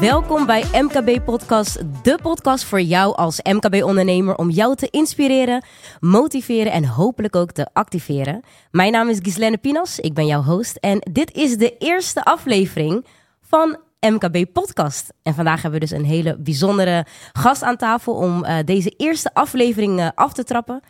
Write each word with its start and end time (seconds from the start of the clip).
Welkom 0.00 0.46
bij 0.46 0.64
MKB 0.72 1.24
Podcast, 1.24 1.82
de 2.02 2.18
podcast 2.22 2.64
voor 2.64 2.80
jou 2.80 3.16
als 3.16 3.40
MKB-ondernemer 3.42 4.36
om 4.36 4.50
jou 4.50 4.76
te 4.76 4.88
inspireren, 4.90 5.64
motiveren 6.00 6.72
en 6.72 6.84
hopelijk 6.84 7.36
ook 7.36 7.52
te 7.52 7.66
activeren. 7.72 8.40
Mijn 8.70 8.92
naam 8.92 9.08
is 9.08 9.18
Gislene 9.22 9.58
Pinas, 9.58 9.98
ik 9.98 10.14
ben 10.14 10.26
jouw 10.26 10.42
host 10.42 10.76
en 10.76 10.98
dit 11.12 11.32
is 11.32 11.56
de 11.56 11.76
eerste 11.78 12.24
aflevering 12.24 13.06
van 13.42 13.78
MKB 14.00 14.52
Podcast. 14.52 15.12
En 15.22 15.34
vandaag 15.34 15.62
hebben 15.62 15.80
we 15.80 15.86
dus 15.86 15.98
een 15.98 16.04
hele 16.04 16.36
bijzondere 16.38 17.06
gast 17.32 17.62
aan 17.62 17.76
tafel 17.76 18.14
om 18.14 18.44
uh, 18.44 18.56
deze 18.64 18.94
eerste 18.96 19.34
aflevering 19.34 20.00
uh, 20.00 20.08
af 20.14 20.32
te 20.32 20.44
trappen. 20.44 20.80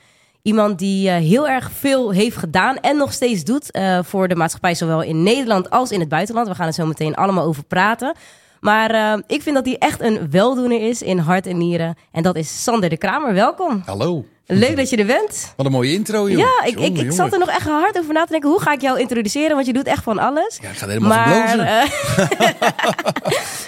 Iemand 0.42 0.78
die 0.78 1.08
uh, 1.08 1.16
heel 1.16 1.48
erg 1.48 1.70
veel 1.70 2.10
heeft 2.10 2.36
gedaan 2.36 2.76
en 2.76 2.96
nog 2.96 3.12
steeds 3.12 3.44
doet 3.44 3.78
voor 4.02 4.28
de 4.28 4.36
maatschappij, 4.36 4.74
zowel 4.74 5.02
in 5.02 5.22
Nederland 5.22 5.70
als 5.70 5.90
in 5.90 6.00
het 6.00 6.08
buitenland. 6.08 6.48
We 6.48 6.54
gaan 6.54 6.66
er 6.66 6.72
zo 6.72 6.86
meteen 6.86 7.14
allemaal 7.14 7.44
over 7.44 7.64
praten. 7.64 8.14
Maar 8.60 8.94
uh, 8.94 9.22
ik 9.26 9.42
vind 9.42 9.54
dat 9.54 9.66
hij 9.66 9.76
echt 9.78 10.00
een 10.00 10.30
weldoener 10.30 10.88
is 10.88 11.02
in 11.02 11.18
hart 11.18 11.46
en 11.46 11.58
nieren. 11.58 11.96
En 12.12 12.22
dat 12.22 12.36
is 12.36 12.62
Sander 12.62 12.88
de 12.88 12.96
Kramer. 12.96 13.34
Welkom. 13.34 13.82
Hallo. 13.86 14.24
Leuk 14.52 14.76
dat 14.76 14.90
je 14.90 14.96
er 14.96 15.06
bent. 15.06 15.52
Wat 15.56 15.66
een 15.66 15.72
mooie 15.72 15.92
intro, 15.92 16.30
joh. 16.30 16.38
Ja, 16.38 16.64
ik, 16.64 16.78
ik, 16.78 16.98
ik 16.98 17.12
zat 17.12 17.32
er 17.32 17.38
nog 17.38 17.48
echt 17.48 17.66
hard 17.66 17.98
over 17.98 18.14
na 18.14 18.24
te 18.24 18.30
denken. 18.30 18.50
Hoe 18.50 18.60
ga 18.60 18.72
ik 18.72 18.80
jou 18.80 19.00
introduceren? 19.00 19.54
Want 19.54 19.66
je 19.66 19.72
doet 19.72 19.86
echt 19.86 20.02
van 20.02 20.18
alles. 20.18 20.58
Ja, 20.62 20.70
ik 20.70 20.76
ga 20.76 20.86
helemaal 20.86 21.08
maar. 21.08 21.58
Uh, 21.58 21.82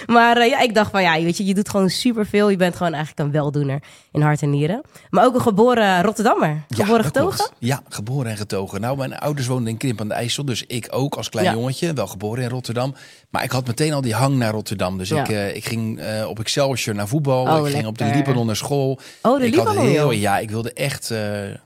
maar 0.15 0.37
uh, 0.37 0.47
ja, 0.47 0.59
ik 0.59 0.73
dacht 0.73 0.91
van 0.91 1.01
ja, 1.01 1.21
weet 1.21 1.37
je, 1.37 1.45
je 1.45 1.53
doet 1.53 1.69
gewoon 1.69 1.89
superveel. 1.89 2.49
Je 2.49 2.57
bent 2.57 2.75
gewoon 2.75 2.93
eigenlijk 2.93 3.27
een 3.27 3.33
weldoener 3.33 3.83
in 4.11 4.21
hart 4.21 4.41
en 4.41 4.49
nieren. 4.49 4.81
Maar 5.09 5.25
ook 5.25 5.35
een 5.35 5.41
geboren 5.41 6.03
Rotterdammer. 6.03 6.63
Geboren 6.69 6.97
ja, 6.97 7.03
getogen? 7.03 7.37
Klopt. 7.37 7.53
Ja, 7.59 7.81
geboren 7.89 8.31
en 8.31 8.37
getogen. 8.37 8.81
Nou, 8.81 8.97
mijn 8.97 9.17
ouders 9.17 9.47
woonden 9.47 9.67
in 9.67 9.77
Krimp 9.77 10.01
aan 10.01 10.07
de 10.07 10.13
IJssel. 10.13 10.45
Dus 10.45 10.63
ik 10.67 10.87
ook 10.91 11.15
als 11.15 11.29
klein 11.29 11.47
ja. 11.47 11.53
jongetje, 11.53 11.93
wel 11.93 12.07
geboren 12.07 12.43
in 12.43 12.49
Rotterdam. 12.49 12.95
Maar 13.33 13.43
ik 13.43 13.51
had 13.51 13.67
meteen 13.67 13.93
al 13.93 14.01
die 14.01 14.13
hang 14.13 14.35
naar 14.35 14.51
Rotterdam. 14.51 14.97
Dus 14.97 15.09
ja. 15.09 15.23
ik, 15.23 15.29
uh, 15.29 15.55
ik 15.55 15.65
ging 15.65 16.01
op 16.27 16.39
Excelsior 16.39 16.95
naar 16.95 17.07
voetbal. 17.07 17.41
Oh, 17.41 17.47
ik 17.47 17.53
lekker. 17.53 17.71
ging 17.71 17.87
op 17.87 17.97
de 17.97 18.05
Libanon 18.05 18.45
naar 18.45 18.55
school. 18.55 18.99
Oh, 19.21 19.39
de 19.39 19.45
ik 19.45 19.55
Libanon? 19.55 19.75
Had 19.75 19.85
heel, 19.85 20.11
ja, 20.11 20.37
ik 20.37 20.51
wilde 20.51 20.73
echt 20.73 21.13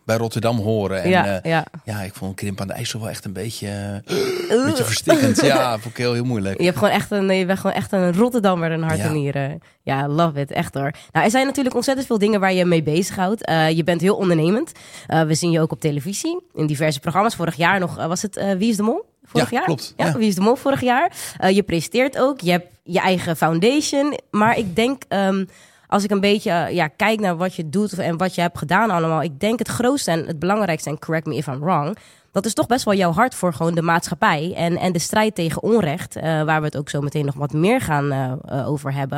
bij 0.05 0.17
Rotterdam 0.17 0.57
horen. 0.59 1.03
En, 1.03 1.09
ja, 1.09 1.25
uh, 1.25 1.37
ja. 1.43 1.65
ja, 1.83 2.01
ik 2.01 2.13
vond 2.13 2.35
Krimp 2.35 2.61
aan 2.61 2.67
de 2.67 2.73
IJssel 2.73 2.99
wel 2.99 3.09
echt 3.09 3.25
een 3.25 3.33
beetje, 3.33 3.67
uh, 3.67 4.17
een 4.57 4.65
beetje 4.65 4.83
verstikkend. 4.83 5.41
ja, 5.41 5.71
vond 5.79 5.85
ik 5.85 5.97
heel, 5.97 6.13
heel 6.13 6.23
moeilijk. 6.23 6.57
Je, 6.57 6.65
hebt 6.65 6.77
gewoon 6.77 6.93
echt 6.93 7.11
een, 7.11 7.35
je 7.35 7.45
bent 7.45 7.59
gewoon 7.59 7.75
echt 7.75 7.91
een 7.91 8.13
Rotterdammer 8.13 8.71
in 8.71 8.81
hart 8.81 8.97
Ja. 8.97 9.03
en 9.03 9.13
nieren. 9.13 9.61
Ja, 9.83 10.07
love 10.07 10.39
it. 10.39 10.51
Echt 10.51 10.73
hoor. 10.73 10.91
Nou, 11.11 11.25
er 11.25 11.31
zijn 11.31 11.45
natuurlijk 11.45 11.75
ontzettend 11.75 12.07
veel 12.07 12.17
dingen 12.17 12.39
waar 12.39 12.53
je 12.53 12.65
mee 12.65 12.83
bezighoudt. 12.83 13.49
Uh, 13.49 13.69
je 13.69 13.83
bent 13.83 14.01
heel 14.01 14.15
ondernemend. 14.15 14.71
Uh, 15.07 15.21
we 15.21 15.35
zien 15.35 15.51
je 15.51 15.61
ook 15.61 15.71
op 15.71 15.79
televisie, 15.79 16.39
in 16.53 16.67
diverse 16.67 16.99
programma's. 16.99 17.35
Vorig 17.35 17.55
jaar 17.55 17.79
nog, 17.79 17.97
uh, 17.97 18.05
was 18.05 18.21
het 18.21 18.35
Wie 18.57 18.69
is 18.69 18.77
de 18.77 18.83
Mol? 18.83 19.05
Vorig 19.27 19.49
ja, 19.49 19.57
jaar? 19.57 19.65
klopt. 19.65 19.93
Ja, 19.97 20.05
Ja. 20.05 20.17
Wie 20.17 20.27
is 20.27 20.35
de 20.35 20.41
Mol 20.41 20.55
vorig 20.55 20.81
jaar. 20.81 21.11
Uh, 21.43 21.49
je 21.49 21.63
presenteert 21.63 22.17
ook. 22.17 22.39
Je 22.39 22.51
hebt 22.51 22.67
je 22.83 22.99
eigen 22.99 23.37
foundation. 23.37 24.19
Maar 24.31 24.57
ik 24.57 24.75
denk... 24.75 25.03
Um, 25.09 25.47
als 25.89 26.03
ik 26.03 26.11
een 26.11 26.19
beetje 26.19 26.49
uh, 26.49 26.71
ja, 26.71 26.87
kijk 26.87 27.19
naar 27.19 27.37
wat 27.37 27.55
je 27.55 27.69
doet 27.69 27.99
en 27.99 28.17
wat 28.17 28.35
je 28.35 28.41
hebt 28.41 28.57
gedaan 28.57 28.89
allemaal. 28.89 29.21
Ik 29.21 29.39
denk 29.39 29.59
het 29.59 29.67
grootste 29.67 30.11
en 30.11 30.25
het 30.25 30.39
belangrijkste, 30.39 30.89
en 30.89 30.99
correct 30.99 31.25
me 31.25 31.35
if 31.35 31.47
I'm 31.47 31.59
wrong. 31.59 31.97
Dat 32.31 32.45
is 32.45 32.53
toch 32.53 32.67
best 32.67 32.85
wel 32.85 32.93
jouw 32.93 33.11
hart 33.11 33.35
voor 33.35 33.53
gewoon 33.53 33.75
de 33.75 33.81
maatschappij. 33.81 34.53
En, 34.55 34.77
en 34.77 34.91
de 34.91 34.99
strijd 34.99 35.35
tegen 35.35 35.63
onrecht. 35.63 36.17
Uh, 36.17 36.23
waar 36.23 36.59
we 36.59 36.65
het 36.65 36.77
ook 36.77 36.89
zo 36.89 37.01
meteen 37.01 37.25
nog 37.25 37.35
wat 37.35 37.53
meer 37.53 37.81
gaan 37.81 38.39
over 38.65 38.93
hebben. 38.93 39.17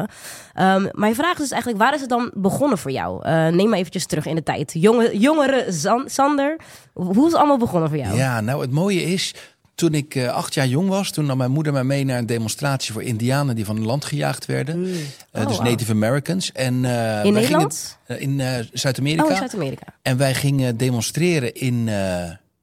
Um, 0.59 0.89
mijn 0.91 1.16
vraag 1.16 1.34
is 1.34 1.38
dus 1.38 1.51
eigenlijk, 1.51 1.81
waar 1.81 1.94
is 1.94 2.01
het 2.01 2.09
dan 2.09 2.31
begonnen 2.34 2.78
voor 2.78 2.91
jou? 2.91 3.29
Neem 3.51 3.69
maar 3.69 3.78
eventjes 3.78 4.05
terug 4.05 4.25
in 4.25 4.35
de 4.35 4.44
tijd. 4.44 4.72
Jonge, 4.73 5.17
jongere 5.17 5.66
Zan, 5.69 6.03
Sander, 6.09 6.59
hoe 6.94 7.25
is 7.25 7.31
het 7.31 7.35
allemaal 7.35 7.57
begonnen 7.57 7.89
voor 7.89 7.97
jou? 7.97 8.16
Ja, 8.16 8.41
nou 8.41 8.61
het 8.61 8.72
mooie 8.72 9.01
is, 9.01 9.35
toen 9.79 9.94
ik 9.94 10.16
uh, 10.16 10.28
acht 10.28 10.53
jaar 10.53 10.67
jong 10.67 10.90
was, 10.90 11.12
toen 11.12 11.25
nam 11.25 11.38
mijn 11.38 11.51
moeder 11.51 11.73
mij 11.73 11.84
mee 11.84 12.06
naar 12.06 12.17
een 12.17 12.25
demonstratie 12.25 12.94
voor 12.94 13.03
Indianen 13.03 13.56
die 13.56 13.66
van 13.66 13.75
het 13.75 13.85
land 13.85 14.06
gejaagd 14.06 14.45
werden. 14.45 14.79
Mm. 14.79 14.85
Uh, 14.85 14.94
oh, 15.31 15.47
dus 15.47 15.57
wow. 15.57 15.66
Native 15.66 15.91
Americans. 15.91 16.51
En, 16.51 16.84
uh, 16.84 17.25
in 17.25 17.34
Nederland? 17.34 17.97
Gingen, 18.07 18.40
in 18.40 18.67
Zuid-Amerika. 18.73 19.25
Oh, 19.25 19.38
Zuid-Amerika. 19.38 19.85
En 20.01 20.17
wij 20.17 20.34
gingen 20.34 20.78
demonstreren 20.78 21.53
in, 21.53 21.90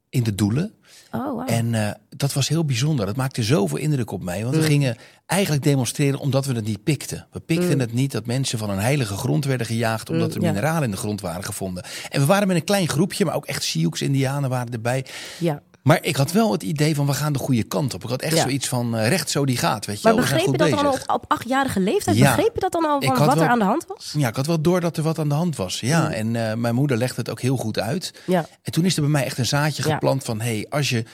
in 0.08 0.22
de 0.22 0.34
Doelen. 0.34 0.72
Oh, 1.12 1.30
wow. 1.30 1.50
En 1.50 1.96
dat 2.16 2.32
was 2.32 2.48
heel 2.48 2.64
bijzonder. 2.64 3.06
Dat 3.06 3.16
maakte 3.16 3.42
zoveel 3.42 3.78
indruk 3.78 4.10
op 4.10 4.22
mij. 4.22 4.42
Want 4.42 4.54
mm. 4.54 4.60
we 4.60 4.66
gingen 4.66 4.96
eigenlijk 5.26 5.62
demonstreren 5.62 6.18
omdat 6.18 6.46
we 6.46 6.54
het 6.54 6.64
niet 6.64 6.84
pikten. 6.84 7.26
We 7.32 7.40
pikten 7.40 7.74
mm. 7.74 7.80
het 7.80 7.92
niet 7.92 8.12
dat 8.12 8.26
mensen 8.26 8.58
van 8.58 8.70
een 8.70 8.78
heilige 8.78 9.16
grond 9.16 9.44
werden 9.44 9.66
gejaagd... 9.66 10.10
omdat 10.10 10.34
er 10.34 10.40
ja. 10.40 10.52
mineralen 10.52 10.82
in 10.82 10.90
de 10.90 10.96
grond 10.96 11.20
waren 11.20 11.44
gevonden. 11.44 11.84
En 12.08 12.20
we 12.20 12.26
waren 12.26 12.48
met 12.48 12.56
een 12.56 12.64
klein 12.64 12.88
groepje, 12.88 13.24
maar 13.24 13.34
ook 13.34 13.46
echt 13.46 13.62
Sioux-Indianen 13.62 14.50
waren 14.50 14.72
erbij. 14.72 15.04
Ja. 15.38 15.62
Maar 15.86 15.98
ik 16.02 16.16
had 16.16 16.32
wel 16.32 16.52
het 16.52 16.62
idee 16.62 16.94
van 16.94 17.06
we 17.06 17.12
gaan 17.12 17.32
de 17.32 17.38
goede 17.38 17.62
kant 17.62 17.94
op. 17.94 18.02
Ik 18.04 18.08
had 18.10 18.22
echt 18.22 18.36
Ja. 18.36 18.42
zoiets 18.42 18.68
van 18.68 18.94
uh, 18.96 19.08
recht 19.08 19.30
zo 19.30 19.44
die 19.44 19.56
gaat. 19.56 19.86
Weet 19.86 19.96
je 19.96 20.02
Maar 20.02 20.12
wel. 20.14 20.22
Begreep 20.24 20.46
je 20.46 20.56
dat 20.56 20.70
dan 20.70 20.86
al 20.86 20.98
op, 21.06 21.24
achtjarige 21.28 21.80
leeftijd? 21.80 22.16
Ja. 22.16 22.34
Begreep 22.34 22.54
je 22.54 22.60
dat 22.60 22.72
dan 22.72 22.84
al 22.84 23.02
van 23.02 23.26
wat 23.26 23.40
er 23.40 23.48
aan 23.48 23.58
de 23.58 23.64
hand 23.64 23.84
was? 23.88 24.14
Ja, 24.16 24.28
ik 24.28 24.36
had 24.36 24.46
wel 24.46 24.60
door 24.60 24.80
dat 24.80 24.96
er 24.96 25.02
wat 25.02 25.18
aan 25.18 25.28
de 25.28 25.34
hand 25.34 25.56
was. 25.56 25.80
Ja, 25.80 26.00
Mm. 26.06 26.10
en 26.12 26.34
uh, 26.34 26.52
mijn 26.54 26.74
moeder 26.74 26.96
legde 26.96 27.14
het 27.20 27.30
ook 27.30 27.40
heel 27.40 27.56
goed 27.56 27.78
uit. 27.78 28.12
Ja. 28.26 28.46
En 28.62 28.72
toen 28.72 28.84
is 28.84 28.94
er 28.96 29.02
bij 29.02 29.10
mij 29.10 29.24
echt 29.24 29.38
een 29.38 29.46
zaadje 29.46 29.82
geplant 29.82 30.24
van... 30.24 30.40
hé, 30.40 30.54
hey, 30.54 30.66
als 30.68 30.88
je 30.88 31.04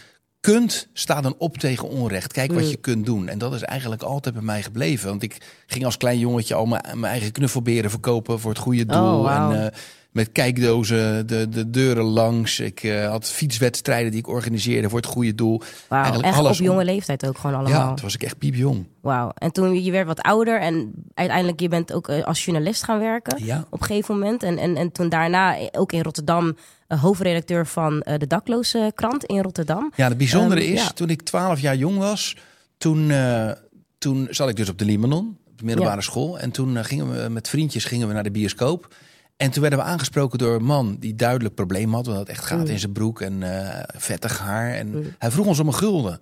kunt, 0.40 0.88
sta 0.92 1.20
dan 1.20 1.34
op 1.38 1.58
tegen 1.58 1.88
onrecht. 1.88 2.32
Kijk 2.32 2.52
wat 2.52 2.62
Mm. 2.62 2.68
je 2.68 2.76
kunt 2.76 3.06
doen. 3.06 3.28
En 3.28 3.38
dat 3.38 3.54
is 3.54 3.62
eigenlijk 3.62 4.02
altijd 4.02 4.34
bij 4.34 4.44
mij 4.44 4.62
gebleven. 4.62 5.08
Want 5.08 5.22
ik 5.22 5.62
ging 5.66 5.84
als 5.84 5.96
klein 5.96 6.18
jongetje 6.18 6.54
al 6.54 6.66
mijn, 6.66 6.82
mijn 6.94 7.12
eigen 7.12 7.32
knuffelberen 7.32 7.90
verkopen... 7.90 8.40
voor 8.40 8.50
het 8.50 8.60
goede 8.60 8.86
doel. 8.86 9.16
Oh, 9.18 9.22
wauw. 9.22 9.52
En 9.52 9.60
uh, 9.60 9.66
met 10.12 10.32
kijkdozen 10.32 11.26
de, 11.26 11.48
de 11.48 11.70
deuren 11.70 12.04
langs. 12.04 12.60
Ik 12.60 12.82
uh, 12.82 13.08
had 13.08 13.30
fietswedstrijden 13.30 14.10
die 14.10 14.20
ik 14.20 14.28
organiseerde 14.28 14.88
voor 14.88 14.98
het 14.98 15.06
goede 15.08 15.34
doel. 15.34 15.60
Wauw, 15.88 16.20
echt 16.20 16.36
alles 16.38 16.58
op 16.60 16.64
jonge 16.66 16.78
om- 16.80 16.84
leeftijd 16.84 17.26
ook 17.26 17.38
gewoon 17.38 17.52
Ja, 17.52 17.58
allemaal. 17.62 17.94
toen 17.94 18.04
was 18.04 18.14
ik 18.14 18.22
echt 18.22 18.38
piepjong. 18.38 18.86
Wauw. 19.00 19.30
En 19.34 19.52
toen 19.52 19.82
je 19.84 19.90
werd 19.90 20.06
wat 20.06 20.20
ouder 20.20 20.60
en 20.60 20.92
uiteindelijk 21.14 21.60
je 21.60 21.68
bent 21.68 21.92
ook 21.92 22.08
eh, 22.08 22.24
als 22.24 22.44
journalist 22.44 22.82
gaan 22.84 22.98
werken 22.98 23.44
Ja. 23.44 23.64
op 23.70 23.80
een 23.80 23.86
gegeven 23.86 24.18
moment. 24.18 24.42
En, 24.42 24.58
en, 24.58 24.76
en 24.76 24.92
toen 24.92 25.08
daarna 25.08 25.56
ook 25.72 25.92
in 25.92 26.02
Rotterdam 26.02 26.56
eh, 26.86 27.02
hoofdredacteur 27.02 27.66
van 27.66 28.00
eh, 28.02 28.18
de 28.18 28.26
dakloze 28.26 28.92
krant 28.94 29.24
in 29.24 29.40
Rotterdam. 29.42 29.92
Ja, 29.96 30.08
het 30.08 30.18
bijzondere 30.18 30.60
Ehm, 30.60 30.72
is, 30.72 30.82
ja. 30.82 30.88
toen 30.90 31.10
ik 31.10 31.22
12 31.22 31.60
jaar 31.60 31.76
jong 31.76 31.98
was, 31.98 32.36
toen, 32.78 33.10
uh, 33.10 33.50
toen 33.98 34.26
zat 34.30 34.48
ik 34.48 34.56
dus 34.56 34.68
op 34.68 34.78
de 34.78 34.84
Limanon, 34.84 35.36
op 35.50 35.58
de 35.58 35.64
middelbare 35.64 35.96
Ja. 35.96 36.02
school. 36.02 36.38
En 36.38 36.50
toen 36.50 36.74
uh, 36.74 36.84
gingen 36.84 37.22
we 37.22 37.28
met 37.28 37.48
vriendjes 37.48 37.84
gingen 37.84 38.08
we 38.08 38.14
naar 38.14 38.22
de 38.22 38.30
bioscoop. 38.30 38.94
En 39.42 39.50
toen 39.50 39.60
werden 39.62 39.78
we 39.78 39.84
aangesproken 39.84 40.38
door 40.38 40.54
een 40.54 40.64
man 40.64 40.96
die 41.00 41.14
duidelijk 41.14 41.54
probleem 41.54 41.94
had. 41.94 42.06
Want 42.06 42.18
had 42.18 42.28
echt 42.28 42.44
gaat 42.44 42.58
Mm. 42.58 42.66
in 42.66 42.78
zijn 42.78 42.92
broek 42.92 43.20
en 43.20 43.40
uh, 43.40 43.68
vettig 43.96 44.38
haar. 44.38 44.72
En 44.74 44.88
Mm. 44.90 45.14
hij 45.18 45.30
vroeg 45.30 45.46
ons 45.46 45.58
om 45.58 45.66
een 45.66 45.74
gulden. 45.74 46.20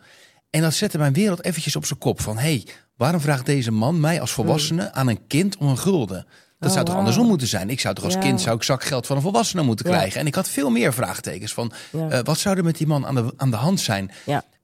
En 0.51 0.61
dat 0.63 0.75
zette 0.75 0.99
mijn 0.99 1.13
wereld 1.13 1.45
eventjes 1.45 1.77
op 1.77 1.85
zijn 1.87 1.99
kop. 1.99 2.21
Van, 2.21 2.37
hé, 2.37 2.43
hey, 2.43 2.67
waarom 2.97 3.21
vraagt 3.21 3.47
deze 3.47 3.71
man 3.71 4.01
mij 4.01 4.21
als 4.21 4.31
volwassene 4.33 4.93
aan 4.93 5.09
een 5.09 5.27
kind 5.27 5.57
om 5.57 5.69
een 5.69 5.79
gulden? 5.79 6.27
Dat 6.59 6.69
Oh, 6.69 6.75
zou 6.75 6.85
toch 6.87 6.95
andersom 6.97 7.27
moeten 7.27 7.47
zijn? 7.47 7.71
Ik 7.71 7.81
zou 7.81 7.95
toch 7.95 8.05
als 8.05 8.15
Ja. 8.15 8.21
kind 8.21 8.41
zou 8.41 8.57
ik 8.57 8.63
zakgeld 8.63 9.07
van 9.07 9.17
een 9.17 9.23
volwassene 9.23 9.63
moeten 9.63 9.91
Ja. 9.91 9.97
krijgen. 9.97 10.21
En 10.21 10.27
ik 10.27 10.35
had 10.35 10.49
veel 10.49 10.71
meer 10.71 10.93
vraagtekens 10.93 11.53
van 11.53 11.73
Ja. 11.93 12.13
uh, 12.13 12.19
wat 12.23 12.39
zou 12.39 12.57
er 12.57 12.65
met 12.65 12.77
die 12.77 12.87
man 12.87 13.07
aan 13.07 13.15
de, 13.15 13.33
aan 13.37 13.51
de 13.51 13.57
hand 13.57 13.81
zijn? 13.81 14.11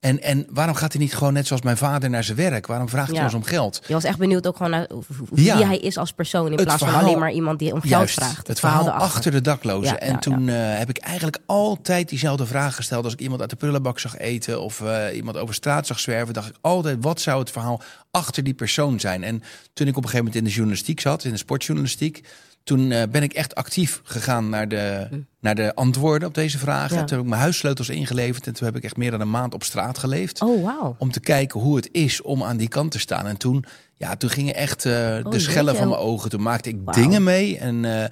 En, 0.06 0.22
en 0.22 0.46
waarom 0.50 0.74
gaat 0.74 0.92
hij 0.92 1.00
niet 1.02 1.14
gewoon 1.14 1.32
net 1.32 1.46
zoals 1.46 1.62
mijn 1.62 1.76
vader 1.76 2.10
naar 2.10 2.24
zijn 2.24 2.36
werk? 2.36 2.66
Waarom 2.66 2.88
vraagt 2.88 3.08
hij 3.08 3.16
Ja. 3.16 3.24
ons 3.24 3.34
om 3.34 3.42
geld? 3.42 3.80
Je 3.86 3.92
was 3.92 4.04
echt 4.04 4.18
benieuwd 4.18 4.46
ook 4.46 4.56
gewoon 4.56 4.70
naar 4.70 4.86
wie 5.30 5.44
Ja. 5.44 5.66
hij 5.66 5.78
is 5.78 5.96
als 5.98 6.12
persoon 6.12 6.46
in 6.46 6.52
Het 6.52 6.64
plaats 6.64 6.84
van 6.84 6.94
alleen 6.94 7.18
maar 7.18 7.32
iemand 7.32 7.58
die 7.58 7.72
om 7.72 7.80
geld 7.80 7.90
Juist, 7.92 8.14
vraagt. 8.14 8.46
het 8.46 8.58
verhaal 8.60 8.90
achter 8.90 9.30
de 9.30 9.40
daklozen. 9.40 9.92
Ja, 9.92 9.98
en 9.98 10.18
toen 10.18 10.48
eh, 10.48 10.54
heb 10.78 10.88
ik 10.88 10.98
eigenlijk 10.98 11.38
altijd 11.46 12.08
diezelfde 12.08 12.46
vraag 12.46 12.74
gesteld. 12.76 13.04
Als 13.04 13.12
ik 13.12 13.20
iemand 13.20 13.40
uit 13.40 13.50
de 13.50 13.56
prullenbak 13.56 13.98
zag 13.98 14.16
eten 14.18 14.60
of 14.60 14.80
eh, 14.80 15.16
iemand 15.16 15.36
over 15.36 15.54
straat 15.54 15.86
zag 15.86 15.98
zwerven, 16.00 16.34
dacht 16.34 16.48
ik 16.48 16.56
altijd: 16.60 16.96
wat 17.00 17.20
zou 17.20 17.38
het 17.40 17.50
verhaal 17.50 17.80
achter 18.10 18.44
die 18.44 18.54
persoon 18.54 19.00
zijn? 19.00 19.24
En 19.24 19.42
toen 19.72 19.86
ik 19.86 19.96
op 19.96 20.02
een 20.04 20.08
gegeven 20.10 20.18
moment 20.18 20.34
in 20.36 20.44
de 20.44 20.50
journalistiek 20.54 21.00
zat, 21.00 21.24
in 21.24 21.30
de 21.30 21.36
sportjournalistiek. 21.36 22.24
Toen 22.66 22.90
eh, 22.90 23.02
ben 23.10 23.22
ik 23.22 23.32
echt 23.32 23.54
actief 23.54 24.00
gegaan 24.04 24.48
naar 24.48 24.68
de, 24.68 25.08
naar 25.40 25.54
de 25.54 25.74
antwoorden 25.74 26.28
op 26.28 26.34
deze 26.34 26.58
vragen. 26.58 26.88
Hm. 26.88 26.94
Ja. 26.94 27.04
Toen 27.04 27.16
heb 27.16 27.24
ik 27.24 27.30
mijn 27.30 27.42
huissleutels 27.42 27.88
ingeleverd. 27.88 28.46
En 28.46 28.52
toen 28.52 28.66
heb 28.66 28.76
ik 28.76 28.84
echt 28.84 28.96
meer 28.96 29.10
dan 29.10 29.20
een 29.20 29.30
maand 29.30 29.54
op 29.54 29.62
straat 29.62 29.98
geleefd. 29.98 30.42
Oh. 30.42 30.90
Om 30.98 31.10
te 31.10 31.20
kijken 31.20 31.60
hoe 31.60 31.76
het 31.76 31.88
is 31.92 32.22
om 32.22 32.42
aan 32.42 32.56
die 32.56 32.68
kant 32.68 32.90
te 32.90 32.98
staan. 32.98 33.26
En 33.26 33.36
toen, 33.36 33.64
ja, 33.94 34.16
toen 34.16 34.30
gingen 34.30 34.54
echt 34.54 34.84
eh, 34.84 34.92
de 34.92 35.22
Oh, 35.24 35.32
schellen 35.32 35.64
jeetje. 35.64 35.78
van 35.78 35.88
mijn 35.88 36.00
ogen. 36.00 36.30
Toen 36.30 36.42
maakte 36.42 36.68
ik 36.68 36.92
dingen 36.92 37.22
mee. 37.22 37.58
En 37.58 37.84
eh, 37.84 38.10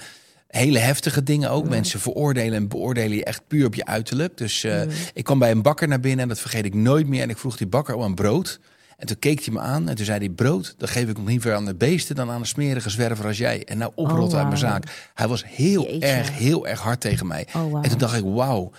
hele 0.49 0.79
heftige 0.79 1.23
dingen 1.23 1.51
ook. 1.51 1.69
Mensen 1.69 2.01
veroordelen 2.01 2.55
en 2.55 2.69
beoordelen 2.69 3.17
je 3.17 3.25
echt 3.25 3.43
puur 3.47 3.67
op 3.67 3.75
je 3.75 3.85
uiterlijk. 3.85 4.37
Dus 4.37 4.67
ik 5.15 5.25
kwam 5.25 5.39
bij 5.39 5.51
een 5.51 5.63
bakker 5.63 5.89
naar 5.89 6.01
binnen 6.01 6.21
en 6.23 6.29
dat 6.29 6.41
vergeet 6.41 6.65
ik 6.65 6.75
nooit 6.75 7.07
meer. 7.07 7.23
En 7.23 7.31
ik 7.31 7.39
vroeg 7.39 7.57
die 7.57 7.67
bakker 7.67 7.95
om 7.95 8.03
een 8.03 8.15
brood. 8.15 8.61
En 8.97 9.07
toen 9.07 9.19
keek 9.19 9.45
hij 9.45 9.55
me 9.55 9.61
aan 9.61 9.89
en 9.89 9.95
toen 9.97 10.05
zei 10.05 10.19
hij: 10.19 10.29
Brood, 10.29 10.75
dat 10.79 10.91
geef 10.91 11.09
ik 11.09 11.17
nog 11.19 11.27
liever 11.27 11.55
aan 11.55 11.65
de 11.65 11.75
beesten 11.75 12.15
dan 12.15 12.31
aan 12.31 12.41
een 12.41 12.47
smerige 12.47 12.91
zwerver 12.91 13.27
als 13.27 13.39
jij. 13.39 13.65
En 13.65 13.79
nou 13.79 13.93
oprot 13.95 14.33
Oh, 14.33 14.39
uit 14.39 14.47
mijn 14.47 14.59
zaak. 14.59 15.11
Hij 15.15 15.29
was 15.29 15.45
heel 15.47 15.83
Jeetje. 15.83 16.07
erg, 16.07 16.31
heel 16.39 16.67
erg 16.67 16.81
hard 16.81 17.01
tegen 17.01 17.27
mij. 17.27 17.47
Oh. 17.57 17.79
En 17.83 17.89
toen 17.91 17.99
dacht 17.99 18.17
ik: 18.17 18.25
Wauw, 18.25 18.71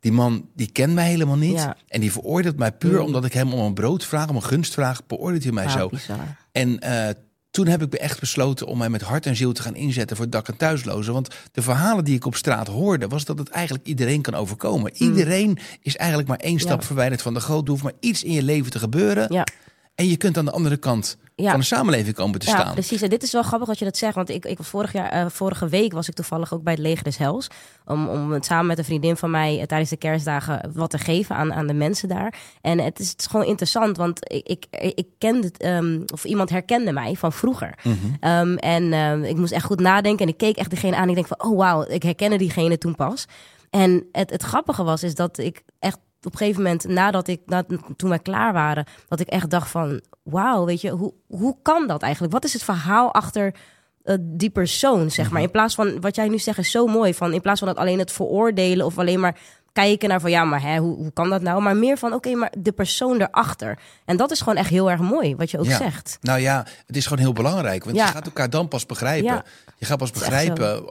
die 0.00 0.12
man 0.12 0.48
die 0.54 0.72
kent 0.72 0.94
mij 0.94 1.08
helemaal 1.08 1.36
niet. 1.36 1.52
Ja. 1.52 1.76
En 1.88 2.00
die 2.00 2.12
veroordeelt 2.12 2.56
mij 2.58 2.72
puur 2.72 3.00
omdat 3.00 3.24
ik 3.24 3.32
hem 3.32 3.52
om 3.52 3.60
een 3.66 3.74
brood 3.74 4.04
vraag, 4.04 4.28
om 4.28 4.36
een 4.36 4.42
gunst 4.44 4.72
vraag, 4.72 5.06
beoordeelt 5.06 5.42
hij 5.42 5.52
mij 5.52 5.64
Wauw, 5.64 5.78
zo. 5.78 5.88
bizar. 5.88 6.18
En 6.52 6.78
eh, 6.78 7.08
toen 7.52 7.66
heb 7.66 7.82
ik 7.82 7.94
echt 7.94 8.20
besloten 8.20 8.66
om 8.66 8.78
mij 8.78 8.88
met 8.88 9.02
hart 9.02 9.26
en 9.26 9.36
ziel 9.36 9.52
te 9.52 9.62
gaan 9.62 9.74
inzetten 9.74 10.16
voor 10.16 10.30
dak- 10.30 10.48
en 10.48 10.56
thuislozen. 10.56 11.12
Want 11.12 11.28
de 11.52 11.62
verhalen 11.62 12.04
die 12.04 12.14
ik 12.14 12.24
op 12.26 12.36
straat 12.36 12.66
hoorde, 12.66 13.08
was 13.08 13.24
dat 13.24 13.38
het 13.38 13.48
eigenlijk 13.48 13.86
iedereen 13.86 14.22
kan 14.22 14.34
overkomen. 14.34 14.92
Iedereen 14.94 15.58
is 15.82 15.96
eigenlijk 15.96 16.28
maar 16.28 16.38
één 16.38 16.58
stap 16.58 16.80
Ja. 16.80 16.86
verwijderd 16.86 17.22
van 17.22 17.34
de 17.34 17.40
goot. 17.40 17.64
Er 17.64 17.70
hoeft 17.70 17.82
maar 17.82 17.92
iets 18.00 18.22
in 18.22 18.32
je 18.32 18.42
leven 18.42 18.70
te 18.70 18.78
gebeuren. 18.78 19.32
Ja, 19.32 19.46
En 19.94 20.08
je 20.08 20.16
kunt 20.16 20.36
aan 20.38 20.44
de 20.44 20.50
andere 20.50 20.76
kant 20.76 21.16
Ja. 21.42 21.50
van 21.50 21.60
de 21.60 21.66
samenleving 21.66 22.14
komen 22.14 22.38
te 22.40 22.46
Ja, 22.46 22.58
staan. 22.60 22.72
precies. 22.72 23.02
En 23.02 23.10
dit 23.10 23.22
is 23.22 23.32
wel 23.32 23.42
grappig 23.42 23.68
dat 23.68 23.78
je 23.78 23.84
dat 23.84 23.96
zegt. 23.96 24.14
Want 24.14 24.28
ik, 24.30 24.44
ik 24.44 24.58
was 24.58 24.68
vorig 24.68 24.92
jaar, 24.92 25.08
eh, 25.10 25.26
vorige 25.28 25.68
week 25.68 25.92
was 25.92 26.08
ik 26.08 26.14
toevallig 26.14 26.54
ook 26.54 26.62
bij 26.62 26.72
het 26.72 26.82
Leger 26.82 27.04
des 27.04 27.16
Hels. 27.16 27.46
Om, 27.84 28.08
om 28.08 28.32
het 28.32 28.44
samen 28.44 28.66
met 28.66 28.78
een 28.78 28.84
vriendin 28.84 29.16
van 29.16 29.30
mij 29.30 29.60
eh, 29.60 29.66
tijdens 29.66 29.90
de 29.90 29.96
kerstdagen 29.96 30.70
wat 30.74 30.90
te 30.90 30.98
geven 30.98 31.36
aan, 31.36 31.52
aan 31.52 31.66
de 31.66 31.74
mensen 31.74 32.08
daar. 32.08 32.34
En 32.60 32.78
het 32.78 32.98
is, 32.98 33.10
het 33.10 33.20
is 33.20 33.26
gewoon 33.26 33.46
interessant, 33.46 33.96
want 33.96 34.32
ik, 34.32 34.46
ik, 34.46 34.66
ik 34.94 35.06
kende 35.18 35.46
het, 35.46 35.58
ehm, 35.58 36.00
of 36.12 36.24
iemand 36.24 36.50
herkende 36.50 36.92
mij 36.92 37.14
van 37.14 37.32
vroeger. 37.32 37.78
Mhm. 37.82 37.96
Ehm, 38.20 38.54
en 38.54 38.92
ehm, 38.92 39.22
ik 39.22 39.36
moest 39.36 39.52
echt 39.52 39.64
goed 39.64 39.80
nadenken. 39.80 40.26
En 40.26 40.32
ik 40.32 40.38
keek 40.38 40.56
echt 40.56 40.70
diegene 40.70 40.96
aan. 40.96 41.02
En 41.02 41.08
ik 41.08 41.14
denk 41.14 41.26
van, 41.26 41.42
oh 41.50 41.56
wauw, 41.58 41.84
ik 41.88 42.02
herkende 42.02 42.36
diegene 42.36 42.78
toen 42.78 42.94
pas. 42.94 43.26
En 43.70 44.06
het, 44.12 44.30
het 44.30 44.42
grappige 44.42 44.82
was, 44.82 45.02
is 45.02 45.14
dat 45.14 45.38
ik 45.38 45.62
echt 45.78 45.98
op 46.22 46.32
een 46.32 46.38
gegeven 46.38 46.62
moment, 46.62 46.88
nadat 46.88 47.28
ik, 47.28 47.40
na, 47.46 47.64
toen 47.96 48.08
wij 48.08 48.18
klaar 48.18 48.52
waren, 48.52 48.86
dat 49.08 49.20
ik 49.20 49.26
echt 49.28 49.50
dacht 49.50 49.70
van, 49.70 50.00
wauw, 50.22 50.64
weet 50.64 50.80
je, 50.80 50.90
hoe, 50.90 51.12
hoe 51.26 51.56
kan 51.62 51.86
dat 51.86 52.02
eigenlijk? 52.02 52.32
Wat 52.32 52.44
is 52.44 52.52
het 52.52 52.62
verhaal 52.62 53.14
achter 53.14 53.54
eh, 54.02 54.16
die 54.20 54.50
persoon, 54.50 55.10
zeg 55.10 55.30
maar? 55.30 55.42
In 55.42 55.50
plaats 55.50 55.74
van, 55.74 56.00
wat 56.00 56.14
jij 56.16 56.28
nu 56.28 56.38
zegt 56.38 56.58
is 56.58 56.70
zo 56.70 56.86
mooi, 56.86 57.14
van 57.14 57.32
in 57.32 57.40
plaats 57.40 57.58
van 57.58 57.68
dat 57.68 57.76
alleen 57.76 57.98
het 57.98 58.12
veroordelen 58.12 58.86
of 58.86 58.98
alleen 58.98 59.20
maar 59.20 59.38
kijken 59.72 60.08
naar 60.08 60.20
van, 60.20 60.30
ja, 60.30 60.44
maar 60.44 60.62
hè, 60.62 60.78
hoe, 60.78 60.96
hoe 60.96 61.12
kan 61.12 61.30
dat 61.30 61.42
nou? 61.42 61.62
Maar 61.62 61.76
meer 61.76 61.98
van, 61.98 62.12
oké, 62.12 62.34
maar 62.34 62.52
de 62.58 62.72
persoon 62.72 63.20
erachter. 63.20 63.78
En 64.04 64.16
dat 64.16 64.30
is 64.30 64.38
gewoon 64.40 64.56
echt 64.56 64.68
heel 64.70 64.90
erg 64.90 65.00
mooi, 65.00 65.36
wat 65.36 65.50
je 65.50 65.58
ook 65.58 65.64
Ja. 65.64 65.76
zegt. 65.76 66.18
Nou 66.20 66.40
ja, 66.40 66.66
het 66.86 66.96
is 66.96 67.06
gewoon 67.06 67.22
heel 67.22 67.32
belangrijk. 67.32 67.84
Want 67.84 67.96
Ja. 67.96 68.06
je 68.06 68.12
gaat 68.12 68.24
elkaar 68.26 68.50
dan 68.50 68.68
pas 68.68 68.86
begrijpen. 68.86 69.32
Ja. 69.34 69.44
Je 69.78 69.86
gaat 69.86 69.98
pas 69.98 70.10
begrijpen 70.10 70.84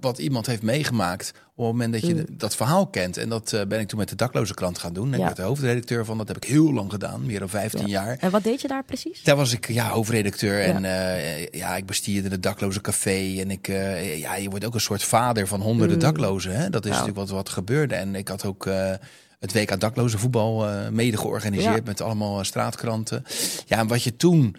wat 0.00 0.18
iemand 0.18 0.46
heeft 0.46 0.62
meegemaakt. 0.62 1.32
Op 1.58 1.64
het 1.64 1.72
moment 1.72 1.92
dat 1.92 2.06
je 2.06 2.14
Mm. 2.14 2.24
dat 2.30 2.56
verhaal 2.56 2.86
kent. 2.86 3.16
En 3.16 3.28
dat 3.28 3.52
eh, 3.52 3.66
ben 3.66 3.80
ik 3.80 3.88
toen 3.88 3.98
met 3.98 4.08
de 4.08 4.14
dakloze 4.14 4.54
krant 4.54 4.78
gaan 4.78 4.92
doen. 4.92 5.04
En 5.06 5.10
Ja. 5.10 5.16
Ik 5.18 5.24
werd 5.24 5.36
de 5.36 5.42
hoofdredacteur 5.42 6.04
van. 6.04 6.18
Dat 6.18 6.28
heb 6.28 6.36
ik 6.36 6.44
heel 6.44 6.72
lang 6.72 6.90
gedaan. 6.90 7.26
Meer 7.26 7.38
dan 7.38 7.48
15 7.48 7.86
jaar. 7.88 8.16
En 8.20 8.30
wat 8.30 8.44
deed 8.44 8.60
je 8.60 8.68
daar 8.68 8.84
precies? 8.84 9.22
Daar 9.22 9.36
was 9.36 9.52
ik 9.52 9.68
ja, 9.68 9.88
hoofdredacteur. 9.88 10.62
En 10.62 10.84
eh, 10.84 11.46
ja, 11.46 11.76
ik 11.76 11.86
bestierde 11.86 12.28
de 12.28 12.40
dakloze 12.40 12.80
café. 12.80 13.36
En 13.40 13.50
ik, 13.50 13.68
eh, 13.68 14.18
ja, 14.18 14.36
je 14.36 14.50
wordt 14.50 14.64
ook 14.64 14.74
een 14.74 14.80
soort 14.80 15.02
vader 15.02 15.46
van 15.46 15.60
honderden 15.60 15.96
Mm. 15.96 16.02
daklozen. 16.02 16.56
Hè? 16.56 16.70
Dat 16.70 16.84
is 16.84 16.90
Nou. 16.90 17.02
natuurlijk 17.02 17.28
wat, 17.28 17.36
wat 17.36 17.48
gebeurde. 17.48 17.94
En 17.94 18.14
ik 18.14 18.28
had 18.28 18.44
ook 18.44 18.66
eh, 18.66 18.90
het 19.40 19.52
WK 19.52 19.80
dakloze 19.80 20.18
voetbal 20.18 20.68
eh, 20.68 20.88
mede 20.88 21.16
georganiseerd. 21.16 21.84
Met 21.84 22.00
allemaal 22.00 22.38
eh, 22.38 22.44
straatkranten. 22.44 23.24
Ja, 23.66 23.78
en 23.78 23.86
wat 23.86 24.02
je 24.02 24.16
toen 24.16 24.56